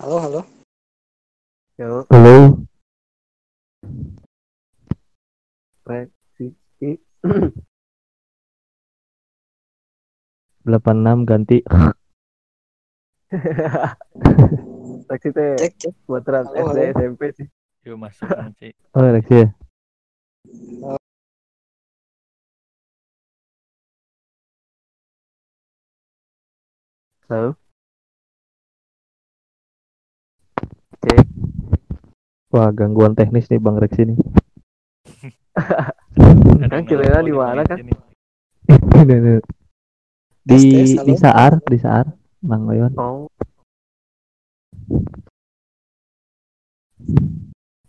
Halo, 0.00 0.16
halo. 0.20 0.40
Yuk, 1.80 2.04
Halo. 2.12 2.36
reaksi. 5.88 6.52
86 10.68 11.24
ganti. 11.24 11.58
Reaksi 15.08 15.28
teh 15.32 15.56
Cek, 15.56 15.72
cek. 15.80 15.94
buat 16.04 16.20
trans 16.24 16.52
Halo, 16.52 16.68
SD 16.68 16.78
halo. 16.84 16.92
SMP 17.00 17.32
sih. 17.32 17.48
Yuk 17.86 17.96
masuk 17.98 18.26
Eci. 18.50 18.74
Oh, 18.94 19.06
Reksi 19.06 19.34
ya. 19.46 19.48
Halo. 27.28 27.54
Cek. 31.04 31.26
Wah, 32.48 32.72
gangguan 32.72 33.12
teknis 33.12 33.46
nih 33.52 33.60
Bang 33.60 33.76
nih. 34.08 34.18
Ada 36.58 36.66
Kan 36.72 36.82
yang 36.82 36.88
Cilena 36.88 37.20
nelpon 37.20 37.28
di 37.28 37.34
mana, 37.36 37.62
kan? 37.70 37.78
Ini, 37.78 37.92
ini. 39.04 39.34
Di 40.48 40.58
di 40.96 41.14
Saar 41.14 41.60
di 41.60 41.78
Saar 41.78 42.08
Bang 42.40 42.64
Oyon 42.66 42.96
Oh. 42.96 43.28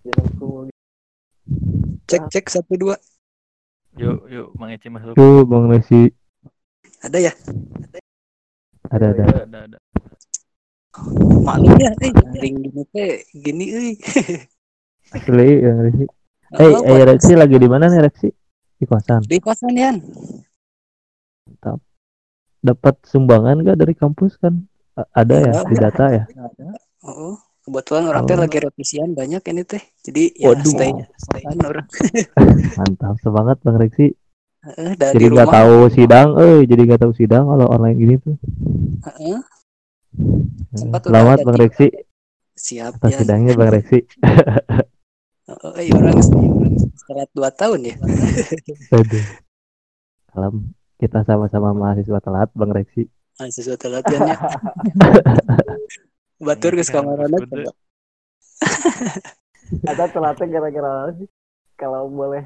Jalanku 0.09 0.69
Cek 2.09 2.23
cek 2.33 2.45
satu 2.49 2.73
dua. 2.73 2.95
Yuk, 3.97 4.25
yuk, 4.29 4.47
Mang 4.57 4.73
Eci 4.73 4.89
masuk. 4.89 5.13
tuh 5.13 5.45
Bang 5.45 5.69
Resi 5.69 6.09
Ada 7.05 7.17
ya? 7.29 7.33
ada 8.89 9.05
ada 9.13 9.21
Ada, 9.21 9.39
ada, 9.45 9.59
ada. 9.69 9.77
Maklum 11.45 11.77
ya, 11.77 11.91
eh 12.01 12.11
ring 12.41 12.57
gini 12.65 12.83
teh 12.89 13.21
gini 13.37 13.65
euy. 13.69 13.93
asli 15.13 15.49
Bang 15.61 15.79
Resi 15.85 16.05
eh 16.57 16.69
Oh, 16.73 16.81
eh 16.81 17.01
Reksi 17.05 17.33
lagi 17.37 17.57
di 17.61 17.69
mana 17.69 17.85
nih 17.91 18.01
Reksi 18.09 18.29
di 18.81 18.85
kosan 18.89 19.21
Di 19.29 19.37
kosan 19.37 19.73
Yan. 19.77 19.97
dapat 22.59 22.99
sumbangan 23.07 23.63
gak 23.63 23.79
dari 23.79 23.93
kampus 23.95 24.35
kan 24.41 24.67
A- 24.99 25.07
ada 25.15 25.35
ya 25.39 25.51
Ada. 25.63 25.67
di 25.69 25.75
data 25.79 26.05
ya 26.11 26.23
Ada. 26.27 26.69
Oh, 27.07 27.39
kebetulan 27.69 28.03
orang 28.09 28.25
teh 28.25 28.33
Oh. 28.33 28.41
lagi 28.41 28.57
revisian 28.57 29.13
banyak 29.13 29.45
ini 29.45 29.61
teh. 29.63 29.83
Jadi 30.01 30.23
ya 30.33 30.49
Waduh. 30.49 30.65
stay 30.65 30.89
stay 31.15 31.43
orang. 31.45 31.85
mantap 32.81 33.15
semangat 33.21 33.57
Bang 33.61 33.77
Reksi 33.77 34.17
dari 34.99 35.13
jadi 35.15 35.25
nggak 35.31 35.49
tahu 35.55 35.75
sidang 35.87 36.35
eh 36.35 36.67
jadi 36.67 36.81
nggak 36.83 37.01
tahu 37.05 37.13
sidang 37.15 37.47
kalau 37.47 37.65
online 37.71 37.95
gini 37.95 38.15
tuh 38.19 38.35
udah 40.75 40.99
selamat 40.99 41.37
Bang 41.47 41.57
Reksi 41.57 41.87
siap 42.59 42.99
atas 42.99 43.15
ya. 43.15 43.17
sidangnya 43.23 43.53
Bang 43.55 43.71
Reksi 43.71 43.99
Oh, 45.49 45.73
eh, 45.81 45.89
orang 45.97 46.21
setelah 46.21 47.25
dua 47.33 47.49
tahun 47.49 47.89
ya. 47.89 47.95
Aduh. 48.93 49.25
Salam 50.29 50.53
kita 51.01 51.25
sama-sama 51.25 51.73
mahasiswa 51.73 52.21
telat 52.21 52.53
Bang 52.53 52.69
Reksi 52.69 53.09
Masih 53.39 53.63
sesuatu 53.65 53.89
latihannya. 53.89 54.37
Batur 56.39 56.71
kamarana 56.87 57.27
kampus 57.27 57.43
gede. 57.43 57.63
coba. 57.63 57.71
ada 59.91 60.05
telatnya 60.07 60.45
gara-gara 60.47 60.93
sih? 61.19 61.29
Kalau 61.75 62.07
boleh 62.07 62.43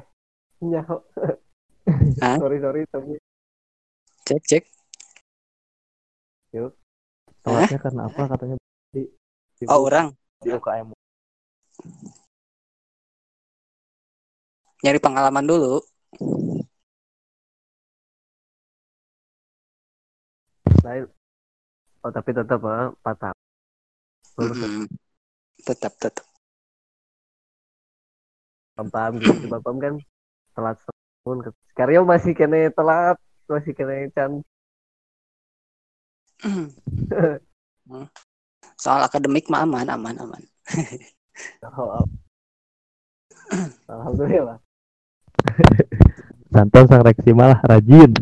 nyaho. 0.62 0.98
Sorry 2.40 2.58
sorry 2.58 2.82
tapi 2.90 3.18
Cek 4.24 4.42
cek. 4.48 4.64
telatnya 7.44 7.78
karena 7.82 8.02
apa 8.08 8.22
katanya 8.30 8.56
di, 8.94 9.02
di, 9.58 9.64
Oh, 9.68 9.84
orang 9.84 10.14
di 10.40 10.48
UKM 10.54 10.94
nyari 14.84 15.00
pengalaman 15.00 15.44
dulu. 15.48 15.80
lain. 20.84 21.08
Oh 22.04 22.12
tapi 22.12 22.30
tetap 22.36 22.60
eh, 22.60 22.92
empat 22.92 23.16
tahun. 23.16 23.43
Tetap 25.64 25.94
tetap. 26.02 26.26
paham 28.74 28.90
paham 28.90 29.22
gitu 29.22 29.46
Bapak 29.46 29.70
kan 29.78 29.94
telat 30.58 30.74
setahun. 30.82 31.54
Sekarang 31.70 32.02
masih 32.02 32.34
kena 32.34 32.66
telat 32.74 33.14
masih 33.46 33.70
kena 33.70 34.10
can. 34.10 34.42
Soal 38.82 39.06
akademik 39.06 39.46
mah 39.46 39.62
aman 39.62 39.86
aman 39.86 40.14
aman. 40.18 40.42
Oh, 41.66 41.98
oh. 41.98 42.06
Alhamdulillah. 43.90 44.62
Santon 46.54 46.86
sang 46.86 47.02
Reksi 47.02 47.34
malah 47.34 47.58
rajin 47.66 48.14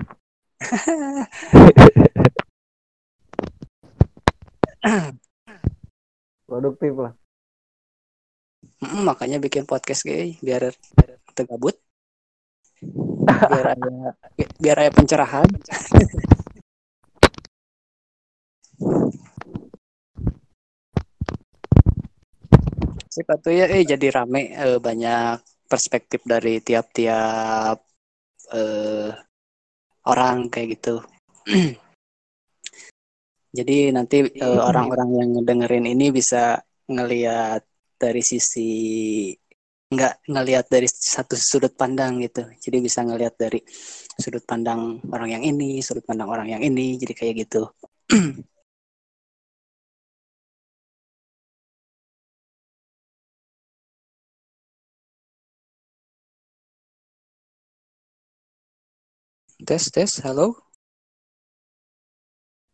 Produktif 6.52 6.92
lah. 7.00 7.12
Mm, 8.84 9.08
makanya 9.08 9.40
bikin 9.40 9.64
podcast 9.64 10.04
gay 10.04 10.36
biar 10.44 10.68
tegabut. 11.32 11.80
Biar 13.24 13.66
ada 13.72 14.12
biar 14.60 14.76
ada 14.84 14.92
pencerahan. 14.92 15.48
Sepatu 23.08 23.48
ya 23.48 23.72
eh 23.72 23.88
jadi 23.88 24.12
rame 24.12 24.52
eh, 24.52 24.76
banyak 24.76 25.40
perspektif 25.72 26.20
dari 26.28 26.60
tiap-tiap 26.60 27.80
eh, 28.52 29.08
orang 30.04 30.52
kayak 30.52 30.68
gitu. 30.76 31.00
Jadi 33.52 33.92
nanti 33.96 34.16
eh, 34.24 34.60
orang-orang 34.68 35.08
yang 35.18 35.28
ngedengerin 35.36 35.86
ini 35.92 36.06
bisa 36.08 36.56
ngelihat 36.88 37.60
dari 38.00 38.22
sisi 38.24 38.68
nggak 39.92 40.14
ngelihat 40.32 40.66
dari 40.72 40.88
satu 40.88 41.36
sudut 41.36 41.72
pandang 41.76 42.12
gitu. 42.24 42.42
Jadi 42.64 42.76
bisa 42.80 43.04
ngelihat 43.04 43.34
dari 43.36 43.60
sudut 44.22 44.44
pandang 44.48 44.80
orang 45.12 45.30
yang 45.36 45.44
ini, 45.44 45.84
sudut 45.84 46.04
pandang 46.08 46.28
orang 46.32 46.48
yang 46.48 46.62
ini. 46.64 46.96
Jadi 46.96 47.12
kayak 47.12 47.34
gitu. 47.44 47.62
Tes 59.66 59.90
tes, 59.94 60.18
halo. 60.24 60.71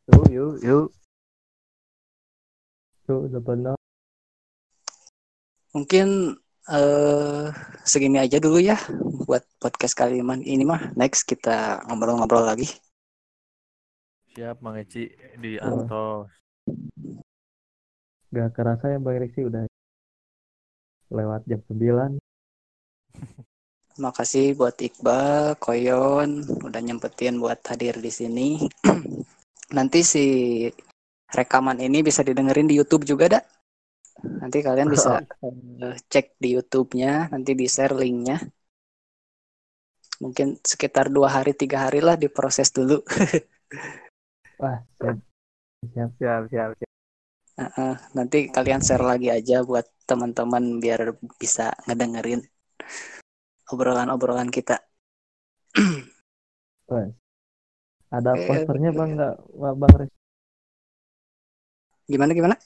Yuk 0.08 0.24
yuk 0.32 0.54
yuk. 0.64 0.86
tuh 3.04 3.24
udah 3.28 3.40
benar 3.40 3.76
Mungkin 5.76 6.32
eh 6.68 7.46
segini 7.84 8.16
aja 8.20 8.40
dulu 8.40 8.60
ya 8.60 8.76
buat 9.28 9.44
podcast 9.60 9.92
kali 9.92 10.20
ini 10.24 10.64
mah. 10.64 10.92
Next 10.96 11.28
kita 11.28 11.84
ngobrol-ngobrol 11.88 12.44
lagi. 12.44 12.68
Siap, 14.32 14.60
Mang 14.64 14.76
Eci 14.80 15.12
di 15.40 15.60
Oh. 15.60 15.84
Antos. 15.84 16.28
gak 18.28 18.52
kerasa 18.52 18.92
ya 18.92 19.00
Bang 19.00 19.16
Reksi 19.24 19.40
udah 19.48 19.64
lewat 21.08 21.48
jam 21.48 21.60
9 21.64 22.20
Makasih 24.04 24.52
buat 24.54 24.76
Iqbal, 24.78 25.56
Koyon 25.58 26.44
udah 26.62 26.80
nyempetin 26.84 27.40
buat 27.42 27.58
hadir 27.66 27.98
di 27.98 28.12
sini. 28.14 28.48
Nanti 29.74 30.00
si 30.00 30.24
rekaman 31.28 31.78
ini 31.84 32.00
bisa 32.00 32.24
didengerin 32.24 32.68
di 32.68 32.76
YouTube 32.78 33.04
juga, 33.04 33.38
dak. 33.38 33.44
Nanti 34.24 34.64
kalian 34.64 34.88
bisa 34.88 35.20
eh, 35.84 35.96
cek 36.08 36.40
di 36.40 36.56
YouTube-nya, 36.56 37.28
nanti 37.32 37.52
di 37.52 37.66
share 37.68 37.94
linknya. 37.94 38.40
Mungkin 40.18 40.58
sekitar 40.64 41.12
dua 41.14 41.30
hari 41.30 41.54
tiga 41.54 41.86
hari 41.86 42.02
lah 42.02 42.18
diproses 42.18 42.74
dulu. 42.74 42.98
wah 44.62 44.82
siap 44.98 45.16
siap 45.94 46.10
Siap 46.18 46.42
siap 46.50 46.70
siap. 46.74 46.90
Heeh, 47.58 47.94
nanti 48.14 48.38
kalian 48.50 48.82
share 48.82 49.02
lagi 49.02 49.30
aja 49.30 49.62
buat 49.66 49.86
teman-teman 50.06 50.78
biar 50.82 51.14
bisa 51.38 51.74
ngedengerin 51.86 52.42
obrolan-obrolan 53.68 54.48
kita. 54.48 54.80
Wah. 56.88 57.17
Ada 58.08 58.32
Eh, 58.34 58.44
posternya 58.46 58.90
Bang 58.90 59.10
nggak 59.16 59.34
Wah, 59.54 59.74
Bang 59.76 59.94
Reksi 59.94 60.16
Gimana 62.08 62.32
gimana? 62.32 62.56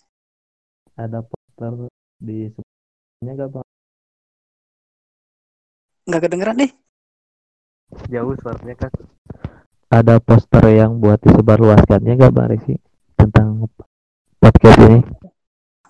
ada 0.94 1.18
poster 1.24 1.72
di 2.20 2.46
sebelahnya 2.52 3.32
gak 3.38 3.50
Bang 3.50 3.66
Nggak 6.02 6.22
kedengeran 6.26 6.56
deh. 6.58 6.72
Jauh 8.08 8.34
suaranya 8.38 8.74
kan. 8.76 8.92
ada 9.92 10.16
poster 10.18 10.64
yang 10.72 10.96
buat 10.98 11.20
disebarluaskannya 11.20 12.12
gak 12.16 12.32
Bang 12.32 12.48
Reksi 12.48 12.74
tentang 13.14 13.66
podcast 14.38 14.78
ini 14.86 15.00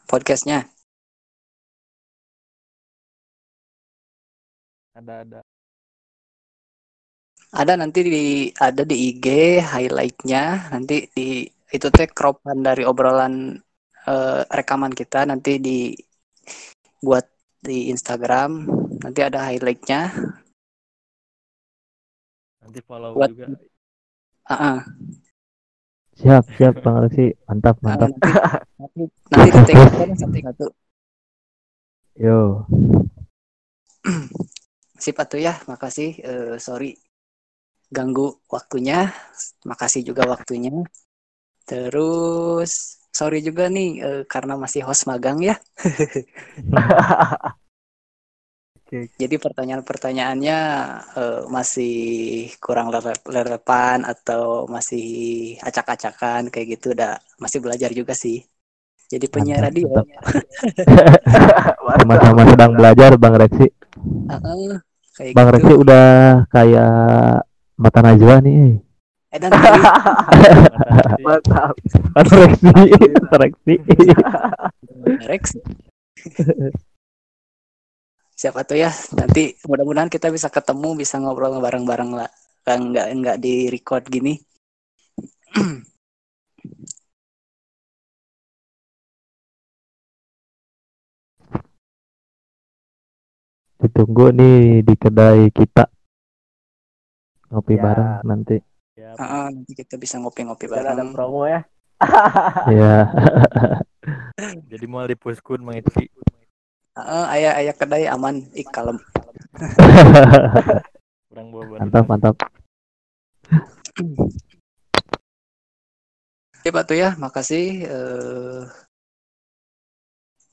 Podcastnya. 0.07 0.69
Ada 4.93 5.25
ada. 5.25 5.41
Ada 7.53 7.77
nanti 7.77 8.01
di 8.01 8.49
ada 8.57 8.81
di 8.81 9.13
IG 9.13 9.61
highlightnya 9.61 10.73
nanti 10.73 11.05
di 11.13 11.45
itu 11.69 11.87
teh 11.93 12.09
cropan 12.09 12.65
dari 12.65 12.81
obrolan 12.89 13.61
eh, 14.09 14.41
rekaman 14.49 14.97
kita 14.97 15.29
nanti 15.29 15.61
di 15.61 15.93
buat 17.05 17.29
di 17.61 17.93
Instagram 17.93 18.65
nanti 19.05 19.21
ada 19.21 19.53
highlightnya. 19.53 20.17
Nanti 22.65 22.81
follow 22.89 23.13
Buat- 23.21 23.31
juga. 23.37 23.47
Ah, 24.49 24.55
ah. 24.57 24.79
siap 26.13 26.45
siap 26.57 26.81
Bang 26.81 27.05
Reksi 27.05 27.33
mantap 27.49 27.77
mantap 27.81 28.11
nanti 28.77 29.03
nanti 29.33 29.49
di 29.49 29.61
tag 29.65 29.77
kita 29.93 30.15
satu-satu. 30.25 30.67
yo 32.17 32.65
Sip 35.03 35.19
atuh 35.19 35.41
ya, 35.43 35.59
makasih. 35.67 36.11
Eh, 36.23 36.55
sorry 36.63 36.95
ganggu 37.97 38.27
waktunya. 38.55 38.99
Makasih 39.71 40.03
juga 40.09 40.23
waktunya. 40.33 40.71
Terus 41.69 42.71
sorry 43.19 43.39
juga 43.49 43.65
nih 43.77 43.89
eh, 44.07 44.23
karena 44.33 44.55
masih 44.63 44.83
host 44.89 45.03
magang 45.11 45.39
ya. 45.49 45.55
Jadi 49.21 49.37
pertanyaan-pertanyaannya 49.45 50.59
eh, 51.21 51.41
masih 51.57 51.95
kurang 52.65 52.89
rele- 52.95 53.25
relevan 53.37 53.99
atau 54.13 54.69
masih 54.75 55.05
acak-acakan 55.69 56.43
kayak 56.53 56.67
gitu 56.77 56.87
udah 56.97 57.17
masih 57.43 57.59
belajar 57.65 57.91
juga 57.99 58.13
sih. 58.25 58.37
Jadi 59.13 59.27
penyiar 59.35 59.63
radio. 59.69 59.89
Sama-sama 61.99 62.43
sedang 62.51 62.73
belajar 62.77 63.11
Bang 63.21 63.35
Reksi. 63.39 63.67
Heeh, 64.31 64.73
kayak 65.17 65.33
Bang 65.37 65.49
gitu. 65.49 65.57
Reksi 65.57 65.73
udah 65.77 66.05
kayak 66.53 67.52
mata 67.83 67.99
najwa 67.99 68.39
nih. 68.39 68.79
Eh 69.33 69.39
dan 69.43 69.51
tadi 69.51 69.81
Mantap. 71.27 71.75
Mata 72.15 72.35
Reksi, 72.39 72.69
mata 73.17 73.37
Reksi. 73.43 73.75
Rex. 75.27 75.43
Siapa 78.39 78.61
tuh 78.69 78.77
ya? 78.79 78.91
Nanti 79.19 79.55
mudah-mudahan 79.67 80.11
kita 80.13 80.29
bisa 80.31 80.47
ketemu, 80.53 80.95
bisa 81.03 81.19
ngobrol 81.19 81.59
bareng-bareng 81.59 82.11
lah. 82.15 82.31
Kan 82.63 82.95
nggak 82.95 83.07
nggak 83.19 83.37
di 83.43 83.67
record 83.73 84.07
gini. 84.07 84.35
Ditunggu 93.83 94.31
nih 94.31 94.85
di 94.87 94.95
kedai 94.95 95.51
kita. 95.51 96.02
Ngopi 97.53 97.77
Ya. 97.77 97.83
bareng 97.85 98.25
nanti. 98.25 98.57
Ya, 98.97 99.13
Heeh, 99.21 99.45
nanti 99.53 99.73
kita 99.77 100.01
bisa 100.01 100.17
ngopi-ngopi 100.17 100.65
Dan 100.73 100.85
ada 100.89 101.05
bareng. 101.05 101.13
promo 101.13 101.45
ya. 101.45 101.61
Ya. 102.73 102.95
jadi 104.73 104.85
mau 104.89 105.05
dipuskun 105.05 105.61
Mang 105.61 105.77
Itki. 105.81 106.09
Heeh, 106.97 107.25
ayah 107.37 107.53
ayah 107.61 107.75
kedai 107.77 108.05
aman, 108.09 108.49
ih 108.57 108.65
kalem. 108.69 108.97
Kurang 111.29 111.49
bawa 111.53 111.65
mantap, 111.77 112.05
mantap. 112.09 112.37
Oke 116.63 116.69
Pak 116.73 116.85
tuh 116.89 116.97
ya, 116.97 117.09
makasih. 117.21 117.85
eh 117.85 118.61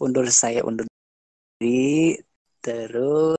undur 0.03 0.27
saya 0.31 0.63
undur 0.67 0.83
diri. 1.59 2.19
Terus 2.59 3.38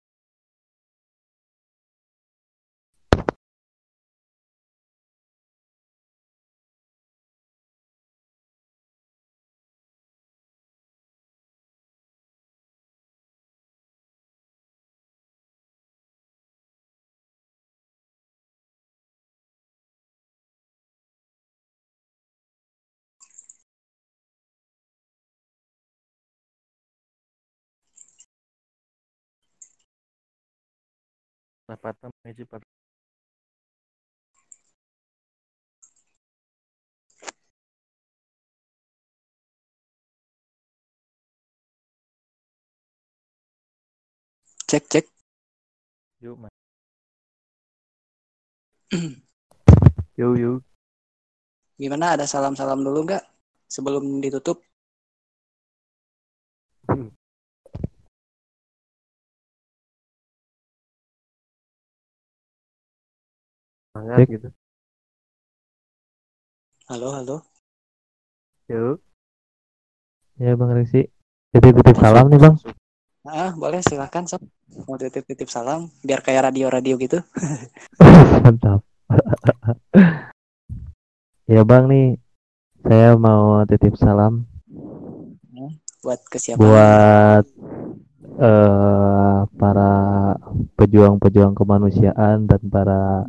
Itki, 31.71 32.45
Pak. 32.45 32.63
cek 44.71 44.85
cek. 44.91 45.07
Yuk, 46.23 46.39
Mas. 46.39 46.51
Yuk, 50.19 50.35
yuk. 50.39 50.63
Gimana? 51.79 52.15
Ada 52.15 52.27
salam-salam 52.31 52.81
dulu 52.87 52.99
nggak 53.07 53.25
sebelum 53.67 54.23
ditutup? 54.23 54.70
Semangat 64.01 64.25
Cek. 64.25 64.29
gitu. 64.33 64.49
Halo 66.89 67.09
halo. 67.13 67.37
Yuk. 68.73 68.97
Ya 70.41 70.57
Bang 70.57 70.73
Reksi. 70.73 71.05
Titip-titip 71.53 72.01
salam 72.01 72.33
nih 72.33 72.41
Bang. 72.41 72.57
Ah 73.29 73.53
boleh 73.53 73.85
silakan 73.85 74.25
sob. 74.25 74.41
Mau 74.89 74.97
titip-titip 74.97 75.53
salam 75.53 75.93
biar 76.01 76.25
kayak 76.25 76.49
radio-radio 76.49 76.97
gitu. 76.97 77.21
Mantap. 78.41 78.81
ya 81.53 81.61
Bang 81.69 81.93
nih, 81.93 82.17
saya 82.81 83.21
mau 83.21 83.69
titip 83.69 84.01
salam 84.01 84.49
Buat 86.01 86.25
ke 86.25 86.41
siapa? 86.41 86.57
buat 86.57 87.45
eh 88.41 89.41
para 89.61 89.93
pejuang-pejuang 90.81 91.53
kemanusiaan 91.53 92.49
dan 92.49 92.63
para 92.73 93.29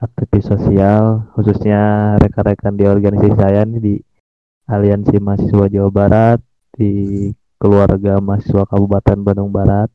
aktivis 0.00 0.48
sosial, 0.48 1.28
khususnya 1.36 2.16
rekan-rekan 2.16 2.72
di 2.72 2.88
organisasi 2.88 3.36
saya 3.36 3.68
nih 3.68 3.80
di 3.80 3.94
Aliansi 4.64 5.20
Mahasiswa 5.20 5.68
Jawa 5.68 5.90
Barat, 5.92 6.40
di 6.72 7.28
keluarga 7.60 8.16
mahasiswa 8.24 8.64
Kabupaten 8.64 9.20
Bandung 9.20 9.52
Barat, 9.52 9.92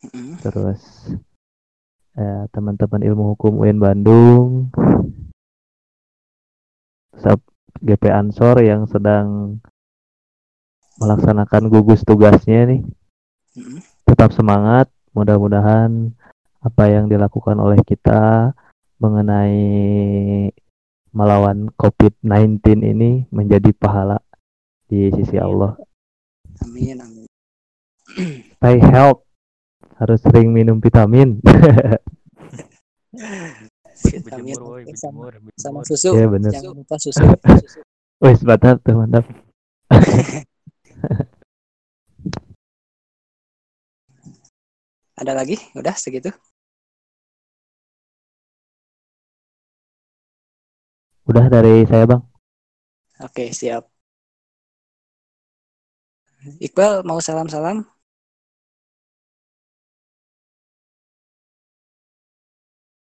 Mm-mm. 0.00 0.40
terus 0.40 0.80
eh, 2.16 2.48
teman-teman 2.48 3.04
ilmu 3.04 3.36
hukum 3.36 3.60
UIN 3.60 3.76
Bandung, 3.76 4.72
sub 7.20 7.44
GP 7.84 8.08
Ansor 8.08 8.56
yang 8.64 8.88
sedang 8.88 9.60
melaksanakan 10.96 11.68
gugus 11.68 12.00
tugasnya 12.08 12.72
nih 12.72 12.80
Mm-mm. 13.60 13.84
tetap 14.08 14.32
semangat. 14.32 14.88
Mudah-mudahan 15.12 16.08
apa 16.64 16.88
yang 16.88 17.04
dilakukan 17.04 17.60
oleh 17.60 17.76
kita 17.84 18.56
mengenai 19.02 19.58
melawan 21.10 21.74
COVID-19 21.74 22.62
ini 22.86 23.26
menjadi 23.34 23.74
pahala 23.74 24.22
di 24.86 25.10
sisi 25.10 25.34
Allah. 25.42 25.74
Amin 26.62 27.02
amin. 27.02 27.26
Stay 28.62 28.78
health. 28.78 29.26
Harus 29.98 30.22
sering 30.22 30.54
minum 30.54 30.78
vitamin. 30.82 31.38
Vitamin 34.02 34.58
woi, 34.58 34.82
sama, 34.98 35.30
sama 35.54 35.78
berjemur. 35.86 35.86
susu. 35.86 36.10
Iya, 36.16 36.26
bener. 36.26 36.50
Jangan 36.50 36.74
lupa 36.74 36.98
susu. 36.98 37.22
Wis 38.22 38.42
mantap 38.42 38.82
tuh 38.82 38.98
mantap. 38.98 39.24
Ada 45.22 45.38
lagi? 45.38 45.54
Udah 45.78 45.94
segitu. 45.94 46.34
Udah 51.30 51.46
dari 51.50 51.86
saya 51.90 52.04
bang. 52.10 52.22
Oke 53.20 53.52
siap. 53.52 53.88
Iqbal 56.66 56.94
mau 57.08 57.20
salam-salam? 57.26 57.84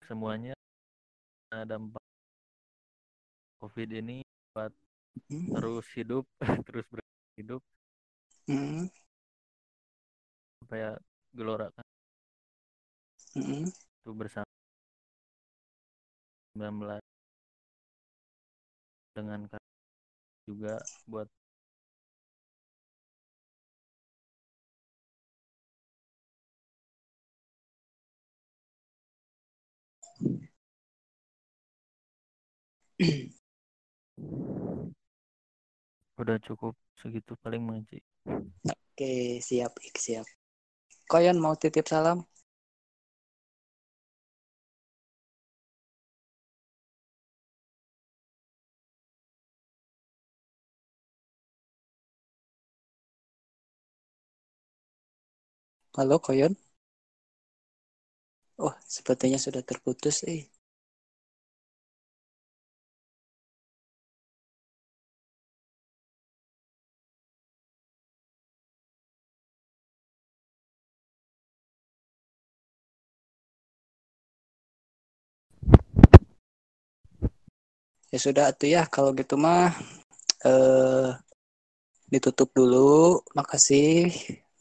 semuanya 0.06 0.54
eh, 1.54 1.64
dampak 1.70 2.02
COVID 3.60 3.88
ini 4.00 4.18
buat 4.52 4.72
Hmm. 5.30 5.54
terus 5.56 5.86
hidup, 5.96 6.24
terus 6.68 6.86
berhidup 6.92 7.62
Hmm. 8.48 8.86
supaya 10.62 10.96
gelora 11.36 11.68
kan 11.76 11.86
Hmm. 13.34 13.68
itu 14.02 14.10
bersama 14.14 14.46
19 16.54 17.11
dengan 19.16 19.40
juga 20.48 20.74
buat 21.08 21.28
udah 36.20 36.38
cukup 36.46 36.74
segitu 37.00 37.32
paling 37.42 37.62
menci 37.64 37.98
Oke 38.68 39.40
siap 39.48 39.72
siap. 40.04 40.26
Koyon 41.10 41.38
mau 41.44 41.54
titip 41.62 41.86
salam? 41.92 42.18
Halo, 55.96 56.18
Koyon? 56.20 56.56
Oh, 58.64 58.72
sepertinya 58.94 59.36
sudah 59.44 59.60
terputus, 59.70 60.16
eh. 60.32 60.40
Ya 78.12 78.18
sudah 78.26 78.46
tuh 78.58 78.68
ya, 78.74 78.82
kalau 78.94 79.10
gitu 79.20 79.34
mah 79.44 79.72
eh 80.48 81.08
ditutup 82.12 82.48
dulu. 82.58 83.20
Makasih 83.38 83.86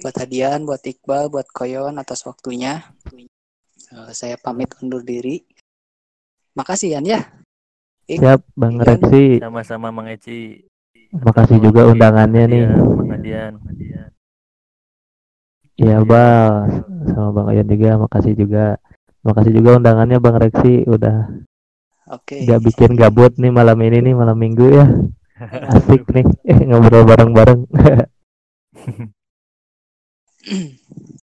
buat 0.01 0.17
hadian, 0.17 0.65
buat 0.65 0.81
Iqbal, 0.81 1.29
buat 1.29 1.45
Koyon 1.53 2.01
atas 2.01 2.25
waktunya. 2.25 2.81
Eh, 3.13 4.11
saya 4.17 4.35
pamit 4.41 4.73
undur 4.81 5.05
diri. 5.05 5.45
Makasih 6.57 6.97
Yan 6.97 7.05
ya. 7.05 7.21
Ik, 8.09 8.17
Siap 8.19 8.41
Bang 8.57 8.81
Ian. 8.81 8.87
Reksi. 8.89 9.39
Sama-sama 9.39 9.93
Mang 9.93 10.09
Eci. 10.09 10.65
Makasih 11.13 11.61
juga 11.61 11.85
Mang 11.85 11.95
undangannya 11.95 12.43
nih. 12.49 12.63
Adian, 13.13 13.51
Mang 13.61 13.71
Adian. 13.71 14.09
Iya 15.77 15.97
Bal, 16.03 16.53
sama 17.13 17.29
Bang 17.31 17.47
Ayan 17.53 17.69
juga, 17.69 18.01
makasih 18.01 18.33
juga. 18.35 18.65
Makasih 19.21 19.53
juga 19.53 19.77
undangannya 19.77 20.17
Bang 20.17 20.41
Reksi 20.41 20.83
udah 20.89 21.29
Oke. 22.09 22.41
gak 22.43 22.61
bikin 22.65 22.97
gabut 22.97 23.37
nih 23.37 23.53
malam 23.53 23.77
ini 23.85 24.01
nih 24.01 24.15
malam 24.17 24.35
minggu 24.35 24.65
ya. 24.65 24.85
Asik 25.77 26.09
nih 26.09 26.25
ngobrol 26.67 27.05
bareng-bareng. 27.05 27.69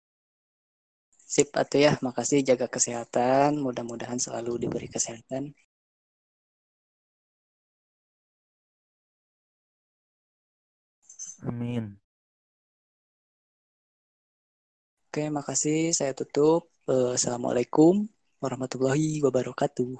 Sip 1.33 1.49
atuh 1.57 1.81
ya, 1.81 1.93
makasih 2.05 2.45
jaga 2.45 2.67
kesehatan. 2.69 3.57
Mudah-mudahan 3.65 4.21
selalu 4.21 4.53
diberi 4.69 4.89
kesehatan. 4.93 5.57
Amin. 11.49 11.97
Oke, 15.09 15.33
makasih. 15.33 15.97
Saya 15.97 16.13
tutup. 16.13 16.69
Eh, 16.87 17.17
Assalamualaikum 17.17 18.05
warahmatullahi 18.41 19.25
wabarakatuh. 19.25 19.97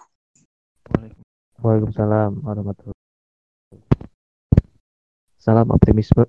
Waalaikumsalam 1.65 2.45
warahmatullahi 2.45 3.01
Salam 5.41 5.73
optimisme. 5.73 6.29